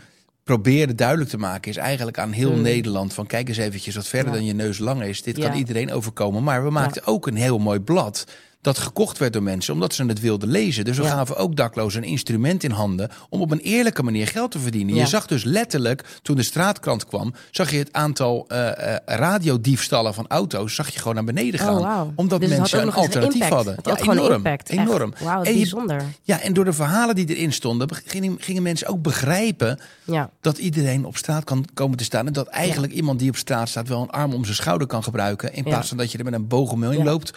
probeerde 0.48 0.96
duidelijk 0.96 1.30
te 1.30 1.38
maken 1.38 1.72
is 1.72 1.78
eigenlijk 1.78 2.18
aan 2.20 2.32
heel 2.32 2.52
Mm. 2.56 2.62
Nederland 2.62 3.14
van 3.14 3.26
kijk 3.26 3.48
eens 3.48 3.58
eventjes 3.58 3.96
wat 3.96 4.08
verder 4.08 4.32
Ja. 4.32 4.38
dan 4.38 4.46
je 4.46 4.54
neus 4.54 4.78
lang 4.78 5.04
is. 5.04 5.22
Dit 5.22 5.38
Ja. 5.38 5.48
kan 5.50 5.58
iedereen 5.58 5.92
overkomen. 5.92 6.44
Maar 6.44 6.64
we 6.64 6.70
maakten 6.70 7.06
ook 7.06 7.28
een 7.28 7.36
heel 7.36 7.58
mooi 7.60 7.80
blad 7.80 8.26
dat 8.62 8.77
gekocht 8.77 9.18
werd 9.18 9.33
door 9.33 9.44
mensen 9.44 9.74
omdat 9.74 9.94
ze 9.94 10.06
het 10.06 10.19
wilden 10.19 10.50
lezen. 10.50 10.86
Dus 10.86 10.98
we 10.98 11.04
Ja. 11.04 11.09
gaven 11.09 11.38
ook 11.38 11.56
daklozen 11.56 12.04
een 12.04 12.09
instrument 12.09 12.63
in 12.63 12.71
handen 12.71 13.09
om 13.30 13.42
op 13.42 13.51
een 13.51 13.59
eerlijke 13.59 14.04
manier 14.04 14.27
geld 14.27 14.51
te 14.51 14.59
verdienen. 14.59 14.95
Ja. 14.95 15.01
Je 15.01 15.07
zag 15.07 15.25
dus 15.27 15.44
letterlijk, 15.44 16.19
toen 16.21 16.36
de 16.36 16.44
straatkrant 16.44 17.06
kwam, 17.06 17.33
zag 17.51 17.71
je 17.71 17.77
het 17.77 17.94
aantal 17.94 18.45
eh 18.48 18.65
eh, 18.95 18.98
radiodiefstallen 19.06 20.13
van 20.13 20.25
auto's 20.27 20.75
zag 20.75 20.89
je 20.94 21.00
gewoon 21.00 21.15
naar 21.15 21.24
beneden 21.24 21.59
gaan. 21.59 21.75
Oh, 21.77 21.81
wauw. 21.81 22.12
Omdat 22.15 22.39
Dus 22.42 22.50
mensen 22.50 22.81
een 22.81 22.94
alternatief 22.94 23.33
impact. 23.33 23.54
hadden. 23.54 23.75
Het 23.75 23.86
had 23.86 24.00
gewoon 24.01 24.18
enorm. 24.18 24.33
impact. 24.33 24.69
Enorm. 24.69 25.13
Wauw, 25.24 25.44
En 25.44 25.53
bijzonder. 25.53 26.03
ja, 26.24 26.39
en 26.42 26.53
door 26.53 26.65
de 26.65 26.74
verhalen 26.74 27.15
die 27.15 27.36
erin 27.36 27.53
stonden, 27.53 27.88
gingen, 28.06 28.36
gingen 28.39 28.63
mensen 28.63 28.88
ook 28.88 29.01
begrijpen 29.01 29.80
Ja. 30.03 30.30
dat 30.42 30.57
iedereen 30.57 31.06
op 31.06 31.18
straat 31.18 31.44
kan 31.44 31.65
komen 31.74 31.98
te 31.98 32.03
staan. 32.03 32.27
En 32.27 32.33
dat 32.33 32.48
eigenlijk 32.48 32.94
iemand 32.94 33.19
die 33.19 33.30
op 33.30 33.36
straat 33.36 33.69
staat 33.69 33.88
wel 33.88 34.01
een 34.01 34.10
arm 34.10 34.33
om 34.33 34.44
zijn 34.44 34.56
schouder 34.56 34.88
kan 34.88 35.03
gebruiken. 35.03 35.53
In 35.53 35.63
Ja. 35.63 35.69
plaats 35.69 35.88
van 35.88 35.98
dat 35.98 36.12
je 36.12 36.18
er 36.18 36.24
met 36.24 36.33
een 36.33 36.48
boog 36.48 36.71
omheen 36.71 36.98
Ja. 36.98 37.03
loopt. 37.03 37.33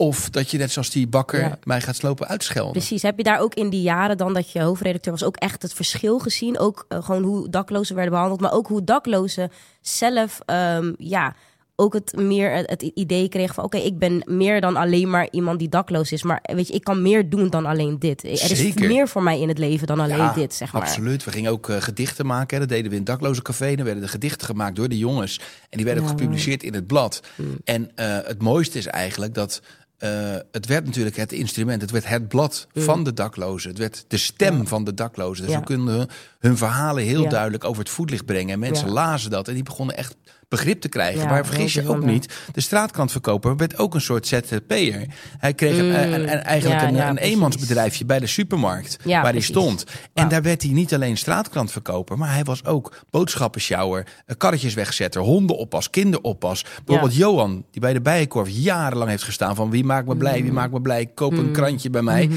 Of 0.00 0.30
dat 0.30 0.50
je 0.50 0.58
net 0.58 0.70
zoals 0.70 0.90
die 0.90 1.06
bakker 1.06 1.40
Ja. 1.40 1.58
mij 1.64 1.80
gaat 1.80 1.96
slopen 1.96 2.28
uitschelden. 2.28 2.72
Precies. 2.72 3.02
Heb 3.02 3.16
je 3.16 3.22
daar 3.24 3.40
ook 3.40 3.54
in 3.54 3.70
die 3.70 3.82
jaren 3.82 4.16
dan 4.16 4.34
dat 4.34 4.50
je 4.52 4.62
hoofdredacteur 4.62 5.12
was 5.12 5.24
ook 5.24 5.36
echt 5.36 5.62
het 5.62 5.72
verschil 5.74 6.18
gezien? 6.18 6.58
Ook 6.58 6.84
eh, 6.88 7.04
gewoon 7.04 7.22
hoe 7.22 7.48
daklozen 7.48 7.94
werden 7.94 8.12
behandeld, 8.12 8.40
maar 8.40 8.52
ook 8.52 8.66
hoe 8.66 8.84
daklozen 8.84 9.50
zelf, 9.80 10.40
ehm, 10.46 10.92
ja, 10.98 11.34
ook 11.76 11.92
het 11.92 12.16
meer 12.16 12.50
het, 12.56 12.82
idee 12.94 13.28
kregen 13.28 13.54
van 13.54 13.64
oké, 13.64 13.76
ik 13.76 13.98
ben 13.98 14.22
meer 14.26 14.60
dan 14.60 14.76
alleen 14.76 15.10
maar 15.10 15.28
iemand 15.30 15.58
die 15.58 15.68
dakloos 15.68 16.12
is. 16.12 16.22
Maar 16.22 16.40
weet 16.42 16.66
je, 16.68 16.72
ik 16.74 16.84
kan 16.84 17.02
meer 17.02 17.28
doen 17.30 17.50
dan 17.50 17.66
alleen 17.66 17.98
dit. 17.98 18.22
Er 18.24 18.30
is 18.50 18.74
meer 18.74 19.08
voor 19.08 19.22
mij 19.22 19.40
in 19.40 19.48
het 19.48 19.58
leven 19.58 19.86
dan 19.86 20.00
alleen 20.00 20.16
Ja, 20.16 20.32
dit, 20.32 20.54
zeg 20.54 20.72
maar. 20.72 20.82
Absoluut. 20.82 21.24
We 21.24 21.30
gingen 21.30 21.50
ook 21.52 21.68
eh, 21.68 21.76
gedichten 21.80 22.26
maken. 22.26 22.54
hè. 22.54 22.66
Dat 22.66 22.68
deden 22.68 22.84
we 22.90 22.96
in 22.96 23.02
het 23.02 23.06
dakloze 23.10 23.42
café. 23.42 23.74
Dan 23.74 23.84
werden 23.84 24.02
de 24.02 24.08
gedichten 24.08 24.46
gemaakt 24.46 24.76
door 24.76 24.88
de 24.88 24.98
jongens. 24.98 25.40
En 25.68 25.76
die 25.76 25.84
werden 25.86 26.02
ook 26.04 26.08
Ja, 26.10 26.14
Mm. 26.16 26.20
gepubliceerd 26.20 26.62
in 26.62 26.74
het 26.74 26.86
blad. 26.86 27.20
En 27.64 27.90
eh, 27.94 28.18
het 28.24 28.42
mooiste 28.42 28.78
is 28.78 28.86
eigenlijk 28.86 29.34
dat... 29.34 29.62
eh, 30.00 30.10
het 30.52 30.66
werd 30.66 30.84
natuurlijk 30.84 31.16
het 31.16 31.32
instrument. 31.32 31.80
Het 31.82 31.90
werd 31.90 32.08
het 32.08 32.28
blad 32.28 32.66
van 32.74 33.04
de 33.04 33.12
daklozen. 33.12 33.68
Het 33.70 33.78
werd 33.78 34.04
de 34.08 34.16
stem 34.16 34.54
Mm. 34.54 34.60
Ja. 34.60 34.66
van 34.66 34.84
de 34.84 34.94
daklozen. 34.94 35.44
Dus 35.44 35.52
Ja. 35.54 35.60
we 35.60 35.66
konden 35.76 36.08
hun 36.38 36.56
verhalen 36.56 37.02
heel 37.04 37.22
Ja. 37.22 37.28
duidelijk 37.28 37.64
over 37.64 37.78
het 37.82 37.90
voetlicht 37.92 38.24
brengen. 38.24 38.52
En 38.52 38.58
mensen 38.58 38.88
lazen 38.88 39.30
dat. 39.30 39.48
En 39.48 39.54
die 39.54 39.62
begonnen 39.62 39.96
echt 39.96 40.14
begrip 40.50 40.80
te 40.80 40.88
krijgen. 40.88 41.20
Ja, 41.20 41.28
maar 41.28 41.46
vergis 41.46 41.72
je 41.72 41.88
ook 41.88 42.04
niet. 42.04 42.34
De 42.52 42.60
straatkrantverkoper 42.60 43.56
werd 43.56 43.78
ook 43.78 43.94
een 43.94 44.00
soort 44.00 44.26
ZZP'er. 44.26 45.06
Hij 45.38 45.54
kreeg 45.54 45.72
Mm. 45.74 45.78
een- 45.90 46.12
een- 46.12 46.28
eigenlijk 46.42 46.80
Ja, 46.96 47.08
een, 47.08 47.16
eenmansbedrijfje 47.18 48.04
bij 48.04 48.18
de 48.18 48.26
supermarkt. 48.26 48.96
Waar 49.04 49.32
hij 49.32 49.40
stond. 49.40 49.84
En 50.14 50.28
daar 50.28 50.42
werd 50.42 50.62
hij 50.62 50.70
niet 50.72 50.94
alleen 50.94 51.16
straatkrantverkoper, 51.16 52.18
maar 52.18 52.32
hij 52.32 52.44
was 52.44 52.64
ook 52.64 52.96
boodschappensjouwer, 53.10 54.06
eh, 54.26 54.36
karretjeswegzetter, 54.36 55.22
hondenoppas, 55.22 55.90
kinderoppas. 55.90 56.64
Bijvoorbeeld 56.84 57.16
Johan, 57.18 57.64
die 57.70 57.80
bij 57.80 57.92
de 57.92 58.00
Bijenkorf 58.00 58.48
jarenlang 58.50 59.10
heeft 59.10 59.22
gestaan 59.22 59.54
van 59.54 59.70
wie 59.70 59.84
maakt 59.84 60.06
me 60.06 60.16
blij, 60.16 60.36
Mm. 60.38 60.42
wie 60.42 60.52
maakt 60.52 60.72
me 60.72 60.80
blij, 60.80 61.06
koop 61.14 61.32
een 61.32 61.52
krantje 61.52 61.90
bij 61.90 62.02
mij. 62.02 62.30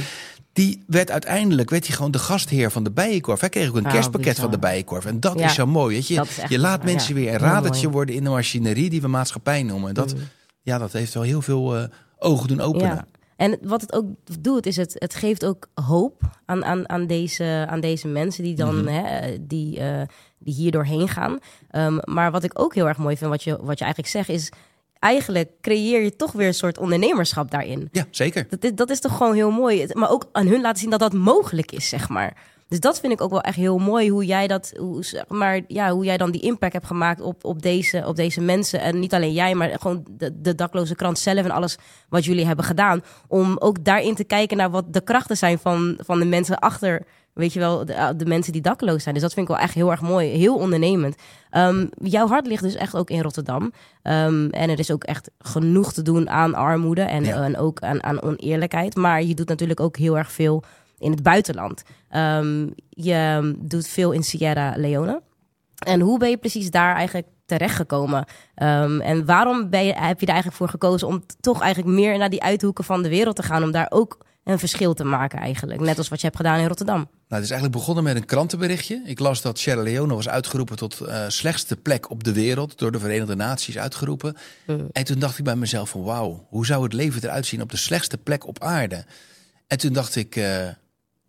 Die 0.53 0.83
werd 0.87 1.11
uiteindelijk 1.11 1.69
werd 1.69 1.87
hij 1.87 1.95
gewoon 1.95 2.11
de 2.11 2.19
gastheer 2.19 2.71
van 2.71 2.83
de 2.83 2.91
Bijenkorf. 2.91 3.39
Hij 3.39 3.49
kreeg 3.49 3.69
ook 3.69 3.75
een 3.75 3.85
Ah, 3.85 3.91
kerstpakket 3.91 4.33
bizar. 4.33 4.43
van 4.49 4.51
de 4.59 4.67
Bijenkorf. 4.67 5.05
En 5.05 5.19
dat 5.19 5.39
Ja, 5.39 5.45
is 5.45 5.53
zo 5.53 5.65
mooi. 5.65 5.95
Weet 5.95 6.07
je, 6.07 6.23
je 6.47 6.59
laat 6.59 6.83
mensen 6.83 7.15
ja. 7.15 7.21
weer 7.21 7.33
een 7.33 7.39
radertje 7.39 7.89
worden 7.89 8.15
in 8.15 8.23
de 8.23 8.29
machinerie 8.29 8.89
die 8.89 9.01
we 9.01 9.07
maatschappij 9.07 9.63
noemen. 9.63 9.87
En 9.87 9.93
Dat, 9.93 10.15
ja, 10.61 10.77
dat 10.77 10.91
heeft 10.91 11.13
wel 11.13 11.23
heel 11.23 11.41
veel 11.41 11.75
eh, 11.77 11.83
ogen 12.17 12.47
doen 12.47 12.61
openen. 12.61 12.87
Ja. 12.87 13.05
En 13.35 13.57
wat 13.61 13.81
het 13.81 13.93
ook 13.93 14.05
doet, 14.39 14.65
is 14.65 14.75
het, 14.75 14.95
het 14.97 15.15
geeft 15.15 15.45
ook 15.45 15.67
hoop 15.73 16.21
aan, 16.45 16.65
aan, 16.65 16.89
aan, 16.89 17.07
deze, 17.07 17.65
aan 17.69 17.79
deze 17.79 18.07
mensen 18.07 18.43
die 18.43 18.55
dan 18.55 18.83
Mhm. 18.83 18.87
hè, 18.93 19.37
die, 19.47 19.79
eh, 19.79 20.01
die 20.39 20.53
hier 20.53 20.71
doorheen 20.71 21.07
gaan. 21.07 21.37
Ehm, 21.69 21.97
maar 22.03 22.31
wat 22.31 22.43
ik 22.43 22.59
ook 22.59 22.75
heel 22.75 22.87
erg 22.87 22.97
mooi 22.97 23.17
vind, 23.17 23.29
wat 23.29 23.43
je, 23.43 23.57
wat 23.61 23.77
je 23.79 23.83
eigenlijk 23.83 24.13
zegt, 24.13 24.29
is 24.29 24.49
eigenlijk 25.03 25.51
creëer 25.61 26.03
je 26.03 26.15
toch 26.15 26.31
weer 26.31 26.47
een 26.47 26.53
soort 26.53 26.77
ondernemerschap 26.77 27.51
daarin. 27.51 27.89
Ja, 27.91 28.05
zeker. 28.09 28.45
Dat 28.49 28.63
is, 28.63 28.71
dat 28.75 28.89
is 28.89 28.99
toch 28.99 29.17
gewoon 29.17 29.33
heel 29.33 29.51
mooi. 29.51 29.87
Maar 29.93 30.09
ook 30.09 30.29
aan 30.31 30.47
hun 30.47 30.61
laten 30.61 30.79
zien 30.79 30.89
dat 30.89 30.99
dat 30.99 31.13
mogelijk 31.13 31.71
is, 31.71 31.89
zeg 31.89 32.09
maar. 32.09 32.37
Dus 32.73 32.81
dat 32.81 32.99
vind 32.99 33.13
ik 33.13 33.21
ook 33.21 33.29
wel 33.29 33.41
echt 33.41 33.55
heel 33.55 33.77
mooi 33.77 34.09
hoe 34.09 34.25
jij 34.25 34.47
dat, 34.47 34.73
hoe, 34.77 35.03
zeg 35.03 35.27
maar, 35.27 35.61
ja, 35.67 35.91
hoe 35.91 36.05
jij 36.05 36.17
dan 36.17 36.31
die 36.31 36.41
impact 36.41 36.73
hebt 36.73 36.85
gemaakt 36.85 37.21
op, 37.21 37.45
op, 37.45 37.61
deze, 37.61 38.03
op 38.07 38.15
deze 38.15 38.41
mensen. 38.41 38.81
En 38.81 38.99
niet 38.99 39.13
alleen 39.13 39.33
jij, 39.33 39.55
maar 39.55 39.79
gewoon 39.79 40.03
de, 40.09 40.41
de 40.41 40.55
dakloze 40.55 40.95
krant 40.95 41.19
zelf 41.19 41.43
en 41.45 41.51
alles 41.51 41.77
wat 42.09 42.25
jullie 42.25 42.45
hebben 42.45 42.65
gedaan. 42.65 43.03
Om 43.27 43.55
ook 43.59 43.83
daarin 43.83 44.15
te 44.15 44.23
kijken 44.23 44.57
naar 44.57 44.69
wat 44.69 44.93
de 44.93 45.01
krachten 45.01 45.37
zijn 45.37 45.59
van, 45.59 45.97
van 45.99 46.19
de 46.19 46.25
mensen 46.25 46.59
achter, 46.59 47.05
weet 47.33 47.53
je 47.53 47.59
wel, 47.59 47.85
de, 47.85 48.13
de 48.17 48.25
mensen 48.25 48.53
die 48.53 48.61
dakloos 48.61 49.03
zijn. 49.03 49.13
Dus 49.13 49.23
dat 49.23 49.33
vind 49.33 49.49
ik 49.49 49.55
wel 49.55 49.63
echt 49.63 49.73
heel 49.73 49.91
erg 49.91 50.01
mooi, 50.01 50.27
heel 50.27 50.55
ondernemend. 50.55 51.15
Ehm, 51.49 51.85
jouw 52.01 52.27
hart 52.27 52.47
ligt 52.47 52.63
dus 52.63 52.75
echt 52.75 52.95
ook 52.95 53.09
in 53.09 53.21
Rotterdam. 53.21 53.73
Ehm, 54.01 54.47
en 54.49 54.69
er 54.69 54.79
is 54.79 54.91
ook 54.91 55.03
echt 55.03 55.29
genoeg 55.37 55.93
te 55.93 56.01
doen 56.01 56.29
aan 56.29 56.53
armoede 56.55 57.01
en, 57.01 57.23
Ja. 57.23 57.43
en 57.43 57.57
ook 57.57 57.79
aan, 57.79 58.03
aan 58.03 58.21
oneerlijkheid. 58.21 58.95
Maar 58.95 59.23
je 59.23 59.35
doet 59.35 59.47
natuurlijk 59.47 59.79
ook 59.79 59.97
heel 59.97 60.17
erg 60.17 60.31
veel 60.31 60.63
in 61.03 61.11
het 61.11 61.23
buitenland. 61.23 61.83
Ehm, 62.09 62.67
je 62.89 63.53
doet 63.59 63.87
veel 63.87 64.11
in 64.11 64.23
Sierra 64.23 64.73
Leone. 64.75 65.21
En 65.85 65.99
hoe 65.99 66.19
ben 66.19 66.29
je 66.29 66.37
precies 66.37 66.71
daar 66.71 66.95
eigenlijk 66.95 67.27
terechtgekomen? 67.45 68.25
Ehm, 68.55 69.01
en 69.01 69.25
waarom 69.25 69.69
ben 69.69 69.85
je, 69.85 69.93
heb 69.93 70.19
je 70.19 70.25
er 70.25 70.31
eigenlijk 70.31 70.57
voor 70.57 70.69
gekozen 70.69 71.07
om 71.07 71.23
toch 71.39 71.61
eigenlijk 71.61 71.95
meer 71.95 72.17
naar 72.17 72.29
die 72.29 72.43
uithoeken 72.43 72.83
van 72.83 73.03
de 73.03 73.09
wereld 73.09 73.35
te 73.35 73.43
gaan? 73.43 73.63
Om 73.63 73.71
daar 73.71 73.87
ook 73.89 74.17
een 74.43 74.59
verschil 74.59 74.93
te 74.93 75.03
maken 75.03 75.39
eigenlijk. 75.39 75.79
Net 75.79 75.97
als 75.97 76.07
wat 76.07 76.19
je 76.19 76.25
hebt 76.25 76.37
gedaan 76.37 76.59
in 76.59 76.67
Rotterdam. 76.67 76.95
Nou, 76.97 77.07
het 77.27 77.43
is 77.43 77.49
eigenlijk 77.49 77.79
begonnen 77.79 78.03
met 78.03 78.15
een 78.15 78.25
krantenberichtje. 78.25 79.01
Ik 79.05 79.19
las 79.19 79.41
dat 79.41 79.59
Sierra 79.59 79.81
Leone 79.81 80.13
was 80.13 80.29
uitgeroepen 80.29 80.75
tot 80.75 81.01
eh 81.01 81.23
slechtste 81.27 81.75
plek 81.75 82.09
op 82.09 82.23
de 82.23 82.33
wereld. 82.33 82.77
Door 82.77 82.91
de 82.91 82.99
Verenigde 82.99 83.35
Naties 83.35 83.77
uitgeroepen. 83.77 84.35
En 84.91 85.03
toen 85.03 85.19
dacht 85.19 85.37
ik 85.37 85.43
bij 85.43 85.55
mezelf 85.55 85.89
van 85.89 86.03
wauw, 86.03 86.45
hoe 86.49 86.65
zou 86.65 86.83
het 86.83 86.93
leven 86.93 87.23
eruit 87.23 87.45
zien 87.45 87.61
op 87.61 87.71
de 87.71 87.77
slechtste 87.77 88.17
plek 88.17 88.47
op 88.47 88.63
aarde? 88.63 89.05
En 89.67 89.77
toen 89.77 89.93
dacht 89.93 90.15
ik, 90.15 90.35
eh, 90.35 90.67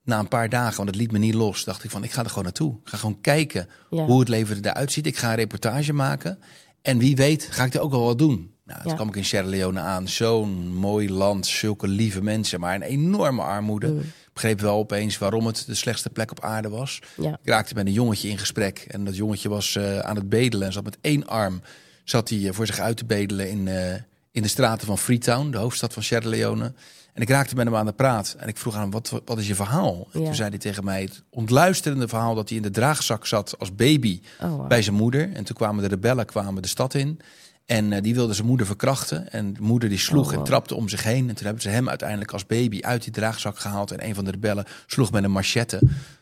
na 0.04 0.18
een 0.18 0.28
paar 0.28 0.48
dagen, 0.48 0.76
want 0.76 0.88
het 0.88 0.98
liet 0.98 1.12
me 1.12 1.18
niet 1.18 1.34
los, 1.34 1.64
dacht 1.64 1.84
ik 1.84 1.90
van 1.90 2.04
ik 2.04 2.12
ga 2.12 2.22
er 2.22 2.28
gewoon 2.28 2.44
naartoe. 2.44 2.78
Ik 2.82 2.88
ga 2.88 2.96
gewoon 2.96 3.20
kijken 3.20 3.68
Ja. 3.90 4.04
hoe 4.04 4.20
het 4.20 4.28
leven 4.28 4.64
eruit 4.64 4.92
ziet. 4.92 5.06
Ik 5.06 5.16
ga 5.16 5.28
een 5.30 5.36
reportage 5.36 5.92
maken. 5.92 6.38
En 6.82 6.98
wie 6.98 7.16
weet 7.16 7.48
ga 7.50 7.64
ik 7.64 7.74
er 7.74 7.80
ook 7.80 7.90
wel 7.90 8.04
wat 8.04 8.18
doen. 8.18 8.52
Nou, 8.64 8.80
toen 8.80 8.90
Ja. 8.90 8.96
kwam 8.96 9.08
ik 9.08 9.16
in 9.16 9.24
Sierra 9.24 9.48
Leone 9.48 9.80
aan. 9.80 10.08
Zo'n 10.08 10.74
mooi 10.74 11.10
land, 11.10 11.46
zulke 11.46 11.88
lieve 11.88 12.22
mensen, 12.22 12.60
maar 12.60 12.74
een 12.74 12.82
enorme 12.82 13.42
armoede. 13.42 13.86
Mm. 13.86 13.98
Ik 13.98 14.30
begreep 14.32 14.60
wel 14.60 14.76
opeens 14.78 15.18
waarom 15.18 15.46
het 15.46 15.64
de 15.66 15.74
slechtste 15.74 16.10
plek 16.10 16.30
op 16.30 16.40
aarde 16.40 16.68
was. 16.68 16.98
Ja. 17.16 17.30
Ik 17.42 17.48
raakte 17.48 17.74
met 17.74 17.86
een 17.86 17.92
jongetje 17.92 18.28
in 18.28 18.38
gesprek. 18.38 18.78
En 18.88 19.04
dat 19.04 19.16
jongetje 19.16 19.48
was 19.48 19.76
eh, 19.76 19.98
aan 19.98 20.16
het 20.16 20.28
bedelen. 20.28 20.66
En 20.66 20.72
zat 20.72 20.84
met 20.84 20.98
één 21.00 21.26
arm 21.26 21.60
zat 22.04 22.28
hij 22.28 22.48
eh, 22.48 22.52
voor 22.54 22.66
zich 22.66 22.78
uit 22.78 22.96
te 22.96 23.04
bedelen 23.04 23.50
in, 23.50 23.68
eh, 23.68 23.94
in 24.34 24.42
de 24.42 24.48
straten 24.48 24.86
van 24.86 24.98
Freetown, 24.98 25.50
de 25.50 25.56
hoofdstad 25.58 25.92
van 25.92 26.02
Sierra 26.02 26.28
Leone. 26.28 26.72
En 27.12 27.22
ik 27.22 27.28
raakte 27.28 27.54
met 27.54 27.64
hem 27.66 27.76
aan 27.76 27.86
de 27.86 27.92
praat. 27.92 28.36
En 28.38 28.48
ik 28.48 28.56
vroeg 28.56 28.74
aan 28.74 28.80
hem, 28.80 28.90
wat, 28.90 29.20
wat 29.24 29.38
is 29.38 29.46
je 29.46 29.54
verhaal? 29.54 30.08
En 30.12 30.20
Ja. 30.20 30.26
toen 30.26 30.34
zei 30.34 30.48
hij 30.48 30.58
tegen 30.58 30.84
mij 30.84 31.02
het 31.02 31.22
ontluisterende 31.30 32.08
verhaal... 32.08 32.34
dat 32.34 32.48
hij 32.48 32.56
in 32.56 32.62
de 32.62 32.70
draagzak 32.70 33.26
zat 33.26 33.58
als 33.58 33.74
baby 33.74 34.20
Oh, 34.42 34.48
wow. 34.50 34.68
bij 34.68 34.82
zijn 34.82 34.96
moeder. 34.96 35.32
En 35.32 35.44
toen 35.44 35.56
kwamen 35.56 35.82
de 35.82 35.88
rebellen 35.88 36.26
kwamen 36.26 36.62
de 36.62 36.68
stad 36.68 36.94
in. 36.94 37.20
En 37.66 37.92
eh, 37.92 38.02
die 38.02 38.14
wilden 38.14 38.34
zijn 38.34 38.46
moeder 38.46 38.66
verkrachten. 38.66 39.32
En 39.32 39.52
de 39.52 39.60
moeder 39.62 39.88
die 39.88 39.98
sloeg 39.98 40.24
Oh, 40.26 40.30
wow. 40.30 40.38
en 40.38 40.44
trapte 40.44 40.74
om 40.74 40.88
zich 40.88 41.02
heen. 41.02 41.28
En 41.28 41.34
toen 41.34 41.44
hebben 41.44 41.62
ze 41.62 41.68
hem 41.68 41.88
uiteindelijk 41.88 42.32
als 42.32 42.46
baby 42.46 42.80
uit 42.82 43.02
die 43.04 43.12
draagzak 43.12 43.58
gehaald. 43.58 43.90
En 43.90 44.04
een 44.08 44.14
van 44.14 44.24
de 44.24 44.30
rebellen 44.30 44.64
sloeg 44.86 45.10
met 45.12 45.24
een 45.24 45.30
machette. 45.30 45.80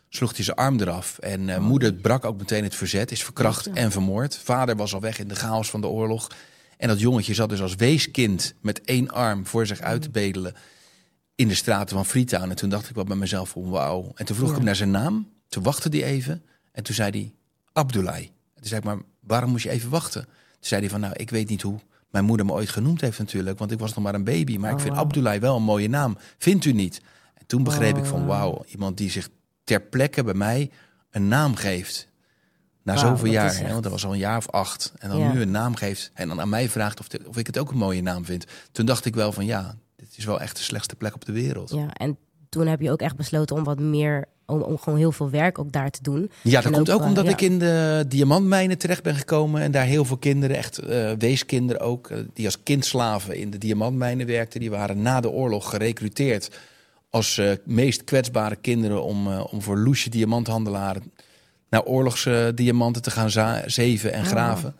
Sloeg 0.09 0.37
hij 0.37 0.45
zijn 0.45 0.57
arm 0.57 0.81
eraf. 0.81 1.19
En 1.19 1.49
eh, 1.49 1.59
moeder 1.59 1.93
brak 1.95 2.25
ook 2.25 2.39
meteen 2.39 2.63
het 2.65 2.75
verzet. 2.75 3.11
Is 3.11 3.25
verkracht 3.25 3.67
Oh. 3.69 3.79
En 3.79 3.91
vermoord. 3.93 4.37
Vader 4.37 4.77
was 4.77 4.95
al 4.95 5.01
weg 5.01 5.19
in 5.19 5.29
de 5.29 5.35
chaos 5.35 5.71
van 5.71 5.81
de 5.81 5.87
oorlog. 5.87 6.29
En 6.83 6.89
dat 6.89 7.01
jongetje 7.01 7.35
zat 7.35 7.49
dus 7.49 7.61
als 7.61 7.75
weeskind 7.75 8.55
met 8.61 8.81
één 8.81 9.11
arm 9.11 9.47
voor 9.47 9.67
zich 9.67 9.81
uit 9.81 10.01
te 10.03 10.07
Mm. 10.07 10.13
bedelen. 10.13 10.55
In 11.35 11.49
de 11.49 11.55
straten 11.55 11.97
van 11.97 12.07
Freetown. 12.07 12.51
En 12.51 12.57
toen 12.57 12.69
dacht 12.71 12.89
ik 12.89 12.95
wel 12.95 13.05
bij 13.05 13.17
mezelf 13.17 13.49
van 13.49 13.71
wauw. 13.71 14.13
En 14.15 14.25
toen 14.27 14.37
vroeg 14.37 14.49
ik 14.51 14.57
hem 14.57 14.65
naar 14.65 14.77
zijn 14.77 14.91
naam. 14.91 15.29
Toen 15.49 15.63
wachtte 15.63 15.89
hij 15.89 16.05
even. 16.05 16.43
En 16.73 16.83
toen 16.83 16.95
zei 16.95 17.11
hij 17.11 17.33
Abdullah. 17.73 18.15
En 18.17 18.31
toen 18.55 18.65
zei 18.67 18.81
ik 18.81 18.87
maar 18.87 18.99
waarom 19.21 19.51
moest 19.51 19.65
je 19.65 19.71
even 19.71 19.91
wachten? 19.91 20.25
Toen 20.25 20.33
zei 20.61 20.81
hij 20.81 20.91
van 20.91 21.01
nou 21.01 21.13
ik 21.17 21.31
weet 21.31 21.49
niet 21.49 21.63
hoe 21.63 21.79
mijn 22.11 22.25
moeder 22.25 22.47
me 22.47 22.53
ooit 22.53 22.69
genoemd 22.69 23.01
heeft 23.01 23.19
natuurlijk. 23.19 23.59
Want 23.59 23.71
ik 23.71 23.79
was 23.79 23.95
nog 23.95 24.05
maar 24.05 24.15
een 24.15 24.25
baby. 24.25 24.57
Maar 24.57 24.71
ik 24.71 24.77
Oh, 24.77 24.83
vind 24.83 24.95
wauw. 24.95 25.05
Abdullah 25.05 25.41
wel 25.41 25.57
een 25.57 25.63
mooie 25.63 25.89
naam. 25.89 26.17
Vindt 26.39 26.65
u 26.65 26.73
niet? 26.73 27.01
En 27.35 27.47
toen 27.47 27.63
begreep 27.63 27.97
ik 27.97 28.05
van 28.05 28.21
Oh. 28.21 28.27
wauw. 28.27 28.65
Iemand 28.67 28.97
die 28.97 29.11
zich 29.11 29.29
ter 29.65 29.81
plekke 29.81 30.25
bij 30.25 30.35
mij 30.35 30.71
een 31.11 31.29
naam 31.29 31.55
geeft. 31.55 32.09
Na 32.85 32.97
zoveel 32.97 33.25
dat 33.25 33.33
jaar, 33.35 33.57
hè, 33.57 33.71
want 33.71 33.83
dat 33.83 33.93
was 33.93 34.05
al 34.05 34.13
een 34.13 34.19
jaar 34.19 34.37
of 34.37 34.51
acht. 34.51 34.93
En 34.99 35.09
dan 35.09 35.19
Ja. 35.19 35.33
nu 35.33 35.41
een 35.41 35.51
naam 35.51 35.75
geeft 35.75 36.11
en 36.15 36.29
dan 36.29 36.41
aan 36.41 36.49
mij 36.49 36.69
vraagt 36.69 37.01
of, 37.01 37.09
de- 37.09 37.21
of 37.27 37.37
ik 37.37 37.47
het 37.47 37.59
ook 37.59 37.71
een 37.71 37.77
mooie 37.79 38.03
naam 38.03 38.25
vind. 38.25 38.45
Toen 38.73 38.87
dacht 38.87 39.05
ik 39.05 39.15
wel 39.15 39.33
van 39.33 39.47
ja, 39.47 39.75
dit 39.97 40.09
is 40.17 40.25
wel 40.25 40.41
echt 40.41 40.57
de 40.57 40.63
slechtste 40.63 40.97
plek 40.97 41.15
op 41.15 41.25
de 41.25 41.33
wereld. 41.33 41.71
Ja, 41.71 41.77
Ja, 41.79 41.89
en 41.93 42.17
toen 42.49 42.67
heb 42.67 42.81
je 42.81 42.91
ook 42.91 43.01
echt 43.01 43.17
besloten 43.17 43.57
om 43.57 43.65
wat 43.65 43.79
meer, 43.81 44.25
om, 44.47 44.63
om 44.63 44.79
gewoon 44.79 44.99
heel 44.99 45.13
veel 45.13 45.31
werk 45.31 45.59
ook 45.59 45.73
daar 45.73 45.91
te 45.91 46.03
doen. 46.03 46.31
dat 46.43 46.65
En 46.65 46.73
komt 46.73 46.91
ook, 46.91 46.95
ook, 46.97 47.01
eh, 47.03 47.07
omdat 47.09 47.25
ja. 47.25 47.31
ik 47.31 47.41
in 47.41 47.59
de 47.59 48.05
diamantmijnen 48.09 48.79
terecht 48.79 49.03
ben 49.03 49.15
gekomen. 49.17 49.63
En 49.63 49.71
daar 49.71 49.85
heel 49.85 50.05
veel 50.05 50.17
kinderen, 50.17 50.57
echt 50.57 50.79
eh, 50.79 51.11
weeskinderen 51.19 51.83
ook, 51.83 52.11
eh, 52.11 52.19
die 52.35 52.45
als 52.47 52.63
kindslaven 52.63 53.37
in 53.37 53.51
de 53.51 53.59
diamantmijnen 53.59 54.27
werkten. 54.27 54.61
Die 54.61 54.71
waren 54.71 55.03
na 55.03 55.21
de 55.21 55.31
oorlog 55.31 55.71
gerecruiteerd 55.71 56.49
als 57.11 57.41
meest 57.65 58.05
kwetsbare 58.05 58.57
kinderen 58.57 59.03
om, 59.03 59.29
om 59.29 59.63
voor 59.63 59.79
loesje 59.79 60.11
diamanthandelaren 60.11 61.13
naar 61.73 61.83
oorlogsdiamanten 61.85 63.03
te 63.03 63.11
gaan 63.11 63.31
zeven 63.67 64.13
en 64.13 64.21
Oh. 64.23 64.27
graven. 64.27 64.75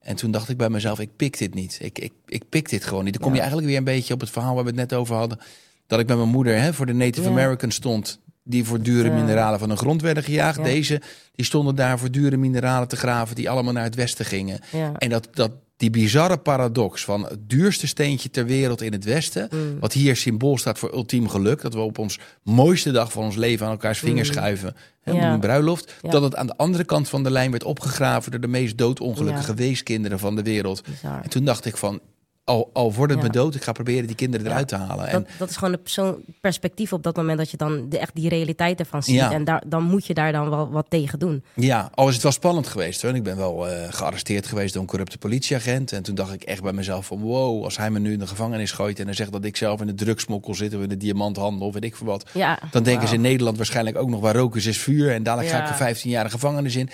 En 0.00 0.16
toen 0.16 0.30
dacht 0.30 0.48
ik 0.48 0.56
bij 0.56 0.68
mezelf, 0.70 1.00
ik 1.00 1.16
pik 1.16 1.38
dit 1.38 1.54
niet. 1.54 1.78
Ik, 1.82 1.98
ik, 1.98 2.12
ik 2.26 2.48
pik 2.48 2.68
dit 2.68 2.84
gewoon 2.84 3.04
niet. 3.04 3.12
Dan 3.12 3.22
kom 3.22 3.32
je 3.32 3.38
eigenlijk 3.38 3.68
weer 3.68 3.78
een 3.78 3.84
beetje 3.84 4.14
op 4.14 4.20
het 4.20 4.30
verhaal 4.30 4.54
waar 4.54 4.62
we 4.64 4.70
het 4.70 4.78
net 4.78 4.92
over 4.94 5.14
hadden. 5.16 5.38
Dat 5.86 6.00
ik 6.00 6.06
met 6.06 6.16
mijn 6.16 6.28
moeder 6.28 6.60
hè, 6.60 6.72
voor 6.74 6.86
de 6.86 6.92
Native 6.92 7.26
Ja. 7.26 7.30
Americans 7.30 7.74
stond. 7.74 8.20
Die 8.44 8.64
voor 8.64 8.82
dure 8.82 9.10
mineralen 9.10 9.58
van 9.58 9.68
de 9.68 9.76
grond 9.76 10.02
werden 10.02 10.22
gejaagd. 10.22 10.56
Ja. 10.58 10.62
Deze, 10.64 11.00
die 11.34 11.44
stonden 11.44 11.74
daar 11.74 11.98
voor 11.98 12.10
dure 12.10 12.36
mineralen 12.36 12.88
te 12.88 12.96
graven. 12.96 13.36
Die 13.36 13.50
allemaal 13.50 13.72
naar 13.72 13.84
het 13.84 13.94
westen 13.94 14.24
gingen. 14.24 14.60
Ja. 14.72 14.92
En 14.98 15.08
dat, 15.08 15.28
dat, 15.32 15.50
die 15.80 15.90
bizarre 15.90 16.36
paradox 16.38 17.04
van 17.04 17.22
het 17.24 17.38
duurste 17.48 17.86
steentje 17.86 18.30
ter 18.30 18.46
wereld 18.46 18.82
in 18.82 18.92
het 18.92 19.04
Westen. 19.04 19.48
Mm. 19.52 19.78
Wat 19.80 19.92
hier 19.92 20.16
symbool 20.16 20.58
staat 20.58 20.78
voor 20.78 20.92
ultiem 20.94 21.28
geluk. 21.28 21.60
Dat 21.62 21.74
we 21.74 21.80
op 21.80 21.98
ons 21.98 22.18
mooiste 22.42 22.90
dag 22.90 23.12
van 23.12 23.24
ons 23.24 23.36
leven 23.36 23.66
aan 23.66 23.72
elkaars 23.72 23.98
vingers 23.98 24.28
Mm. 24.28 24.34
schuiven. 24.34 24.74
Hè, 25.02 25.12
Ja. 25.12 25.32
een 25.32 25.40
bruiloft. 25.40 25.94
Ja. 26.02 26.10
Dat 26.10 26.22
het 26.22 26.36
aan 26.36 26.46
de 26.46 26.56
andere 26.56 26.84
kant 26.84 27.08
van 27.08 27.22
de 27.22 27.30
lijn 27.30 27.50
werd 27.50 27.64
opgegraven 27.64 28.30
door 28.30 28.40
de 28.40 28.46
meest 28.48 28.78
doodongelukkige 28.78 29.48
Ja. 29.50 29.54
weeskinderen 29.56 30.18
van 30.18 30.36
de 30.36 30.42
wereld. 30.42 30.82
Bizar. 30.88 31.20
En 31.22 31.30
toen 31.30 31.44
dacht 31.44 31.64
ik 31.64 31.76
van, 31.76 32.00
al, 32.50 32.94
het 32.96 33.10
Ja. 33.10 33.16
me 33.16 33.30
dood, 33.30 33.54
ik 33.54 33.62
ga 33.62 33.72
proberen 33.72 34.06
die 34.06 34.16
kinderen 34.16 34.46
Ja. 34.46 34.52
eruit 34.52 34.68
te 34.68 34.76
halen. 34.76 35.08
En 35.08 35.26
Dat, 35.38 35.50
is 35.50 35.56
gewoon 35.56 35.72
een 35.74 35.82
persoon 35.82 36.16
perspectief 36.40 36.92
op 36.92 37.02
dat 37.02 37.16
moment 37.16 37.38
dat 37.38 37.50
je 37.50 37.56
dan 37.56 37.88
de, 37.88 37.98
echt 37.98 38.14
die 38.14 38.28
realiteit 38.28 38.78
ervan 38.78 39.02
ziet. 39.02 39.14
Ja. 39.14 39.32
En 39.32 39.44
daar, 39.44 39.62
dan 39.66 39.82
moet 39.82 40.06
je 40.06 40.14
daar 40.14 40.32
dan 40.32 40.50
wel 40.50 40.70
wat 40.70 40.86
tegen 40.88 41.18
doen. 41.18 41.44
Ja, 41.54 41.90
al 41.94 42.08
is 42.08 42.14
het 42.14 42.22
wel 42.22 42.32
spannend 42.32 42.66
geweest. 42.66 43.02
Hoor. 43.02 43.14
Ik 43.14 43.22
ben 43.22 43.36
wel 43.36 43.68
eh, 43.68 43.86
gearresteerd 43.90 44.46
geweest 44.46 44.72
door 44.72 44.82
een 44.82 44.88
corrupte 44.88 45.18
politieagent. 45.18 45.92
En 45.92 46.02
toen 46.02 46.14
dacht 46.14 46.32
ik 46.32 46.42
echt 46.42 46.62
bij 46.62 46.72
mezelf 46.72 47.06
van 47.06 47.20
wow, 47.20 47.64
als 47.64 47.76
hij 47.76 47.90
me 47.90 47.98
nu 47.98 48.12
in 48.12 48.18
de 48.18 48.26
gevangenis 48.26 48.72
gooit... 48.72 48.98
en 48.98 49.04
dan 49.04 49.14
zegt 49.14 49.32
dat 49.32 49.44
ik 49.44 49.56
zelf 49.56 49.80
in 49.80 49.86
de 49.86 49.94
drugsmokkel 49.94 50.54
zit 50.54 50.74
of 50.74 50.82
in 50.82 50.88
de 50.88 50.96
diamanthandel 50.96 51.66
of 51.66 51.74
weet 51.74 51.84
ik 51.84 51.96
veel 51.96 52.06
wat... 52.06 52.30
Ja, 52.32 52.58
dan 52.70 52.82
denken 52.82 53.08
ze 53.08 53.14
in 53.14 53.20
Nederland 53.20 53.56
waarschijnlijk 53.56 53.96
ook 53.96 54.08
nog 54.08 54.20
waar 54.20 54.36
roken 54.36 54.60
is, 54.60 54.66
is 54.66 54.78
vuur... 54.78 55.12
en 55.12 55.22
dadelijk 55.22 55.52
ga 55.52 55.62
ik 55.62 55.68
er 55.68 55.74
15 55.74 56.10
jaar 56.10 56.24
de 56.24 56.30
gevangenis 56.30 56.76
in. 56.76 56.88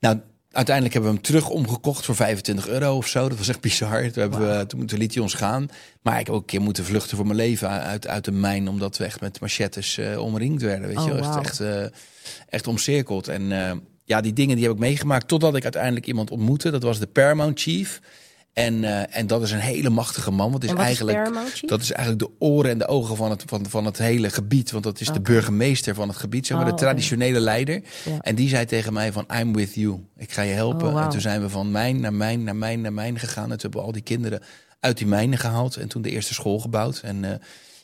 Nou, 0.00 0.20
uiteindelijk 0.52 0.94
hebben 0.94 1.12
we 1.12 1.18
hem 1.18 1.26
terug 1.26 1.48
omgekocht 1.48 2.04
voor 2.04 2.14
25 2.14 2.68
euro 2.68 2.96
of 2.96 3.06
zo. 3.06 3.28
Dat 3.28 3.38
was 3.38 3.48
echt 3.48 3.60
bizar. 3.60 4.10
Toen, 4.10 4.22
hebben 4.22 4.58
we, 4.58 4.66
toen, 4.66 4.86
toen 4.86 4.98
liet 4.98 5.14
hij 5.14 5.22
ons 5.22 5.34
gaan. 5.34 5.68
Maar 6.02 6.18
ik 6.20 6.26
heb 6.26 6.34
ook 6.34 6.40
een 6.40 6.46
keer 6.46 6.60
moeten 6.60 6.84
vluchten 6.84 7.16
voor 7.16 7.26
mijn 7.26 7.38
leven 7.38 7.68
uit, 7.68 8.06
uit 8.06 8.24
de 8.24 8.32
mijn... 8.32 8.68
omdat 8.68 8.96
we 8.96 9.04
echt 9.04 9.20
met 9.20 9.40
machettes 9.40 9.98
eh, 9.98 10.18
omringd 10.24 10.62
werden. 10.62 10.88
Weet 10.88 10.96
Oh, 10.96 11.06
je 11.06 11.14
wauw. 11.20 11.40
is 11.40 11.46
echt, 11.46 11.60
eh, 11.60 11.84
echt 12.48 12.66
omcirkeld. 12.66 13.28
En 13.28 13.52
eh, 13.52 13.76
ja, 14.04 14.20
die 14.20 14.32
dingen 14.32 14.56
die 14.56 14.64
heb 14.64 14.74
ik 14.74 14.80
meegemaakt... 14.80 15.28
totdat 15.28 15.56
ik 15.56 15.62
uiteindelijk 15.62 16.06
iemand 16.06 16.30
ontmoette. 16.30 16.70
Dat 16.70 16.82
was 16.82 16.98
de 16.98 17.06
Paramount 17.06 17.60
Chief... 17.60 18.00
En, 18.58 18.84
eh, 18.84 19.16
en 19.18 19.26
dat 19.26 19.42
is 19.42 19.50
een 19.50 19.58
hele 19.58 19.90
machtige 19.90 20.30
man. 20.30 20.50
Want 20.50 20.64
is 20.64 20.70
En 20.70 20.76
wat 20.76 20.86
is 20.88 21.00
eigenlijk, 21.00 21.68
dat 21.68 21.80
is 21.80 21.92
eigenlijk 21.92 22.30
de 22.30 22.46
oren 22.46 22.70
en 22.70 22.78
de 22.78 22.86
ogen 22.86 23.16
van 23.16 23.30
het, 23.30 23.42
van, 23.46 23.66
van 23.68 23.84
het 23.84 23.98
hele 23.98 24.30
gebied. 24.30 24.70
Want 24.70 24.84
dat 24.84 25.00
is 25.00 25.08
de 25.12 25.20
burgemeester 25.20 25.94
van 25.94 26.08
het 26.08 26.16
gebied, 26.16 26.46
zeg 26.46 26.56
maar, 26.56 26.66
Oh, 26.66 26.72
de 26.72 26.76
oké. 26.76 26.84
traditionele 26.84 27.40
leider. 27.40 27.82
Ja. 28.04 28.18
En 28.20 28.34
die 28.34 28.48
zei 28.48 28.64
tegen 28.64 28.92
mij 28.92 29.12
van, 29.12 29.26
I'm 29.40 29.54
with 29.54 29.74
you. 29.74 30.00
Ik 30.16 30.32
ga 30.32 30.42
je 30.42 30.52
helpen. 30.52 30.92
Oh. 30.92 31.02
En 31.02 31.08
toen 31.08 31.20
zijn 31.20 31.40
we 31.40 31.48
van 31.48 31.70
mijn 31.70 32.00
naar 32.00 32.14
mijn, 32.14 32.44
naar 32.44 32.56
mijn, 32.56 32.80
naar 32.80 32.92
mijn 32.92 33.18
gegaan. 33.18 33.44
En 33.44 33.50
toen 33.50 33.60
hebben 33.60 33.80
we 33.80 33.86
al 33.86 33.92
die 33.92 34.02
kinderen 34.02 34.40
uit 34.80 34.98
die 34.98 35.06
mijnen 35.06 35.38
gehaald. 35.38 35.76
En 35.76 35.88
toen 35.88 36.02
de 36.02 36.10
eerste 36.10 36.34
school 36.34 36.58
gebouwd. 36.58 37.00
En 37.04 37.24
eh, 37.24 37.30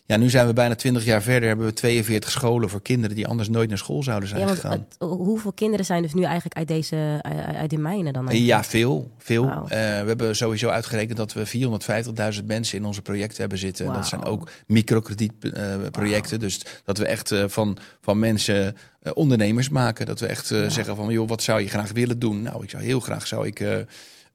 ja, 0.06 0.16
nu 0.16 0.30
zijn 0.30 0.46
we 0.46 0.52
bijna 0.52 0.74
20 0.74 1.04
jaar 1.04 1.22
verder. 1.22 1.48
Hebben 1.48 1.66
we 1.66 1.72
42 1.72 2.30
scholen 2.30 2.68
voor 2.70 2.82
kinderen 2.82 3.16
die 3.16 3.26
anders 3.26 3.48
nooit 3.48 3.68
naar 3.68 3.78
school 3.78 4.02
zouden 4.02 4.28
zijn 4.28 4.40
Ja, 4.40 4.46
want 4.46 4.58
gegaan. 4.58 4.86
het- 4.98 5.08
hoeveel 5.08 5.52
kinderen 5.52 5.84
zijn 5.84 6.02
dus 6.02 6.14
nu 6.14 6.22
eigenlijk 6.22 6.56
uit, 6.56 6.68
deze, 6.68 7.18
uit, 7.56 7.70
die 7.70 7.78
mijnen 7.78 8.12
dan? 8.12 8.28
eigenlijk? 8.28 8.62
Ja, 8.62 8.64
veel. 8.64 9.10
veel. 9.18 9.44
Eh, 9.48 9.68
we 9.68 9.76
hebben 10.06 10.36
sowieso 10.36 10.68
uitgerekend 10.68 11.16
dat 11.16 11.32
we 11.32 11.46
450.000 11.46 12.46
mensen 12.46 12.78
in 12.78 12.84
onze 12.84 13.02
projecten 13.02 13.40
hebben 13.40 13.58
zitten. 13.58 13.86
En 13.86 13.92
dat 13.92 14.06
zijn 14.06 14.24
ook 14.24 14.48
microkredietprojecten. 14.66 16.40
dus 16.40 16.60
dat 16.84 16.98
we 16.98 17.06
echt 17.06 17.30
eh, 17.30 17.44
van, 17.46 17.76
van 18.00 18.18
mensen 18.18 18.76
eh, 19.02 19.12
ondernemers 19.14 19.68
maken. 19.68 20.06
Dat 20.06 20.20
we 20.20 20.26
echt 20.26 20.46
zeggen 20.46 20.96
van, 20.96 21.12
joh, 21.12 21.28
wat 21.28 21.42
zou 21.42 21.60
je 21.60 21.68
graag 21.68 21.92
willen 21.92 22.18
doen? 22.18 22.42
Nou, 22.42 22.62
ik 22.62 22.70
zou 22.70 22.82
heel 22.82 23.00
graag 23.00 23.26
zou 23.26 23.46
ik, 23.46 23.60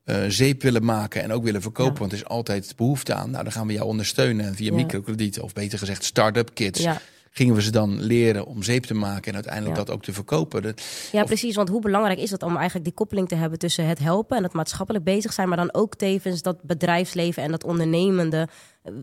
eh, 0.03 0.17
zeep 0.27 0.61
willen 0.61 0.85
maken 0.85 1.23
en 1.23 1.31
ook 1.31 1.43
willen 1.43 1.61
verkopen. 1.61 1.93
Ja. 1.93 1.99
Want 1.99 2.11
er 2.11 2.17
is 2.17 2.25
altijd 2.25 2.73
behoefte 2.75 3.13
aan. 3.13 3.29
Nou, 3.31 3.43
dan 3.43 3.51
gaan 3.51 3.67
we 3.67 3.73
jou 3.73 3.85
ondersteunen. 3.87 4.45
En 4.45 4.55
via 4.55 4.69
Ja. 4.69 4.75
microkredieten, 4.75 5.43
of 5.43 5.53
beter 5.53 5.79
gezegd 5.79 6.03
start-up 6.03 6.53
kids... 6.53 6.79
Ja. 6.81 7.01
gingen 7.31 7.55
we 7.55 7.61
ze 7.61 7.71
dan 7.71 8.01
leren 8.01 8.45
om 8.45 8.63
zeep 8.63 8.83
te 8.83 8.93
maken... 8.93 9.27
en 9.27 9.33
uiteindelijk 9.33 9.75
dat 9.75 9.89
ook 9.89 10.03
te 10.03 10.13
verkopen. 10.13 10.61
Dat, 10.61 10.81
Ja, 11.11 11.21
Of- 11.21 11.27
precies. 11.27 11.55
Want 11.55 11.69
hoe 11.69 11.81
belangrijk 11.81 12.19
is 12.19 12.31
het 12.31 12.43
om 12.43 12.55
eigenlijk 12.55 12.85
die 12.85 12.93
koppeling 12.93 13.27
te 13.27 13.35
hebben 13.35 13.59
tussen 13.59 13.87
het 13.87 13.99
helpen 13.99 14.37
en 14.37 14.43
het 14.43 14.53
maatschappelijk 14.53 15.03
bezig 15.05 15.33
zijn, 15.33 15.47
maar 15.47 15.57
dan 15.57 15.73
ook 15.73 15.95
tevens 15.95 16.41
dat 16.41 16.63
bedrijfsleven 16.63 17.43
en 17.43 17.51
dat 17.51 17.63
ondernemende, 17.63 18.47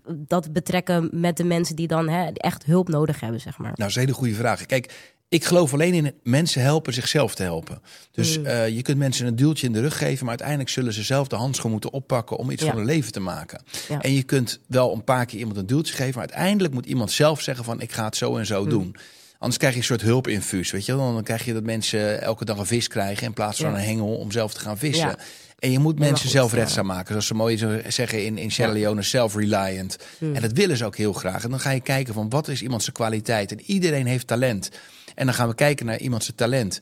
dat 0.06 0.52
betrekken 0.52 1.08
met 1.12 1.36
de 1.36 1.44
mensen 1.44 1.76
die 1.76 1.86
dan 1.86 2.08
hè, 2.08 2.26
echt 2.32 2.64
hulp 2.64 2.88
nodig 2.88 3.20
hebben, 3.20 3.40
zeg 3.40 3.58
maar. 3.58 3.66
Nou, 3.66 3.76
dat 3.80 3.88
is 3.88 3.94
een 3.94 4.00
hele 4.00 4.12
goede 4.14 4.34
vraag. 4.34 4.66
Kijk, 4.66 4.92
ik 5.28 5.44
geloof 5.44 5.72
alleen 5.72 5.94
in 5.94 6.14
mensen 6.22 6.62
helpen 6.62 6.92
zichzelf 6.94 7.34
te 7.34 7.42
helpen. 7.42 7.80
Dus 8.12 8.38
Mm. 8.38 8.46
eh, 8.46 8.68
je 8.68 8.82
kunt 8.82 8.98
mensen 8.98 9.26
een 9.26 9.36
duwtje 9.36 9.66
in 9.66 9.72
de 9.72 9.80
rug 9.80 9.98
geven, 9.98 10.18
maar 10.20 10.28
uiteindelijk 10.28 10.68
zullen 10.68 10.92
ze 10.92 11.02
zelf 11.02 11.28
de 11.28 11.36
handschoen 11.36 11.70
moeten 11.70 11.92
oppakken 11.92 12.36
om 12.36 12.50
iets 12.50 12.62
Ja. 12.62 12.68
van 12.68 12.76
hun 12.76 12.86
leven 12.86 13.12
te 13.12 13.20
maken. 13.20 13.62
Ja. 13.88 14.00
En 14.00 14.12
je 14.12 14.22
kunt 14.22 14.60
wel 14.68 14.92
een 14.92 15.04
paar 15.04 15.26
keer 15.26 15.38
iemand 15.38 15.56
een 15.56 15.66
duwtje 15.66 15.94
geven, 15.94 16.10
maar 16.18 16.28
uiteindelijk 16.28 16.74
moet 16.74 16.86
iemand 16.86 17.10
zelf 17.10 17.40
zeggen 17.40 17.64
van 17.64 17.80
ik 17.80 17.92
ga 17.92 18.04
het 18.04 18.16
zo 18.16 18.36
en 18.36 18.46
zo 18.46 18.62
Mm. 18.62 18.68
doen. 18.68 18.96
Anders 19.38 19.58
krijg 19.58 19.72
je 19.74 19.78
een 19.80 19.86
soort 19.86 20.02
hulpinfuus, 20.02 20.70
weet 20.70 20.84
je 20.86 20.96
wel. 20.96 21.12
Dan 21.12 21.22
krijg 21.22 21.44
je 21.44 21.52
dat 21.52 21.62
mensen 21.62 22.22
elke 22.22 22.44
dag 22.44 22.58
een 22.58 22.66
vis 22.66 22.88
krijgen 22.88 23.26
in 23.26 23.32
plaats 23.32 23.58
van 23.60 23.70
Ja. 23.70 23.76
een 23.76 23.82
hengel 23.84 24.16
om 24.16 24.30
zelf 24.32 24.54
te 24.54 24.60
gaan 24.60 24.78
vissen. 24.78 25.16
En 25.58 25.70
je 25.70 25.78
moet 25.78 25.98
mensen 25.98 26.24
goed, 26.24 26.30
zelfredzaam 26.30 26.86
maken. 26.86 27.08
Zoals 27.08 27.26
ze 27.26 27.34
mooi 27.34 27.56
zo 27.56 27.80
zeggen 27.88 28.24
in, 28.24 28.38
in 28.38 28.50
Sierra. 28.50 28.72
Leone, 28.72 29.02
self-reliant. 29.02 29.96
Hmm. 30.18 30.34
En 30.34 30.42
dat 30.42 30.52
willen 30.52 30.76
ze 30.76 30.84
ook 30.84 30.96
heel 30.96 31.12
graag. 31.12 31.44
En 31.44 31.50
dan 31.50 31.60
ga 31.60 31.70
je 31.70 31.80
kijken 31.80 32.14
van 32.14 32.28
wat 32.28 32.48
is 32.48 32.62
iemand 32.62 32.82
zijn 32.82 32.94
kwaliteit. 32.96 33.52
En 33.52 33.60
iedereen 33.60 34.06
heeft 34.06 34.26
talent. 34.26 34.70
En 35.14 35.26
dan 35.26 35.34
gaan 35.34 35.48
we 35.48 35.54
kijken 35.54 35.86
naar 35.86 35.98
iemand 35.98 36.24
zijn 36.24 36.36
talent. 36.36 36.80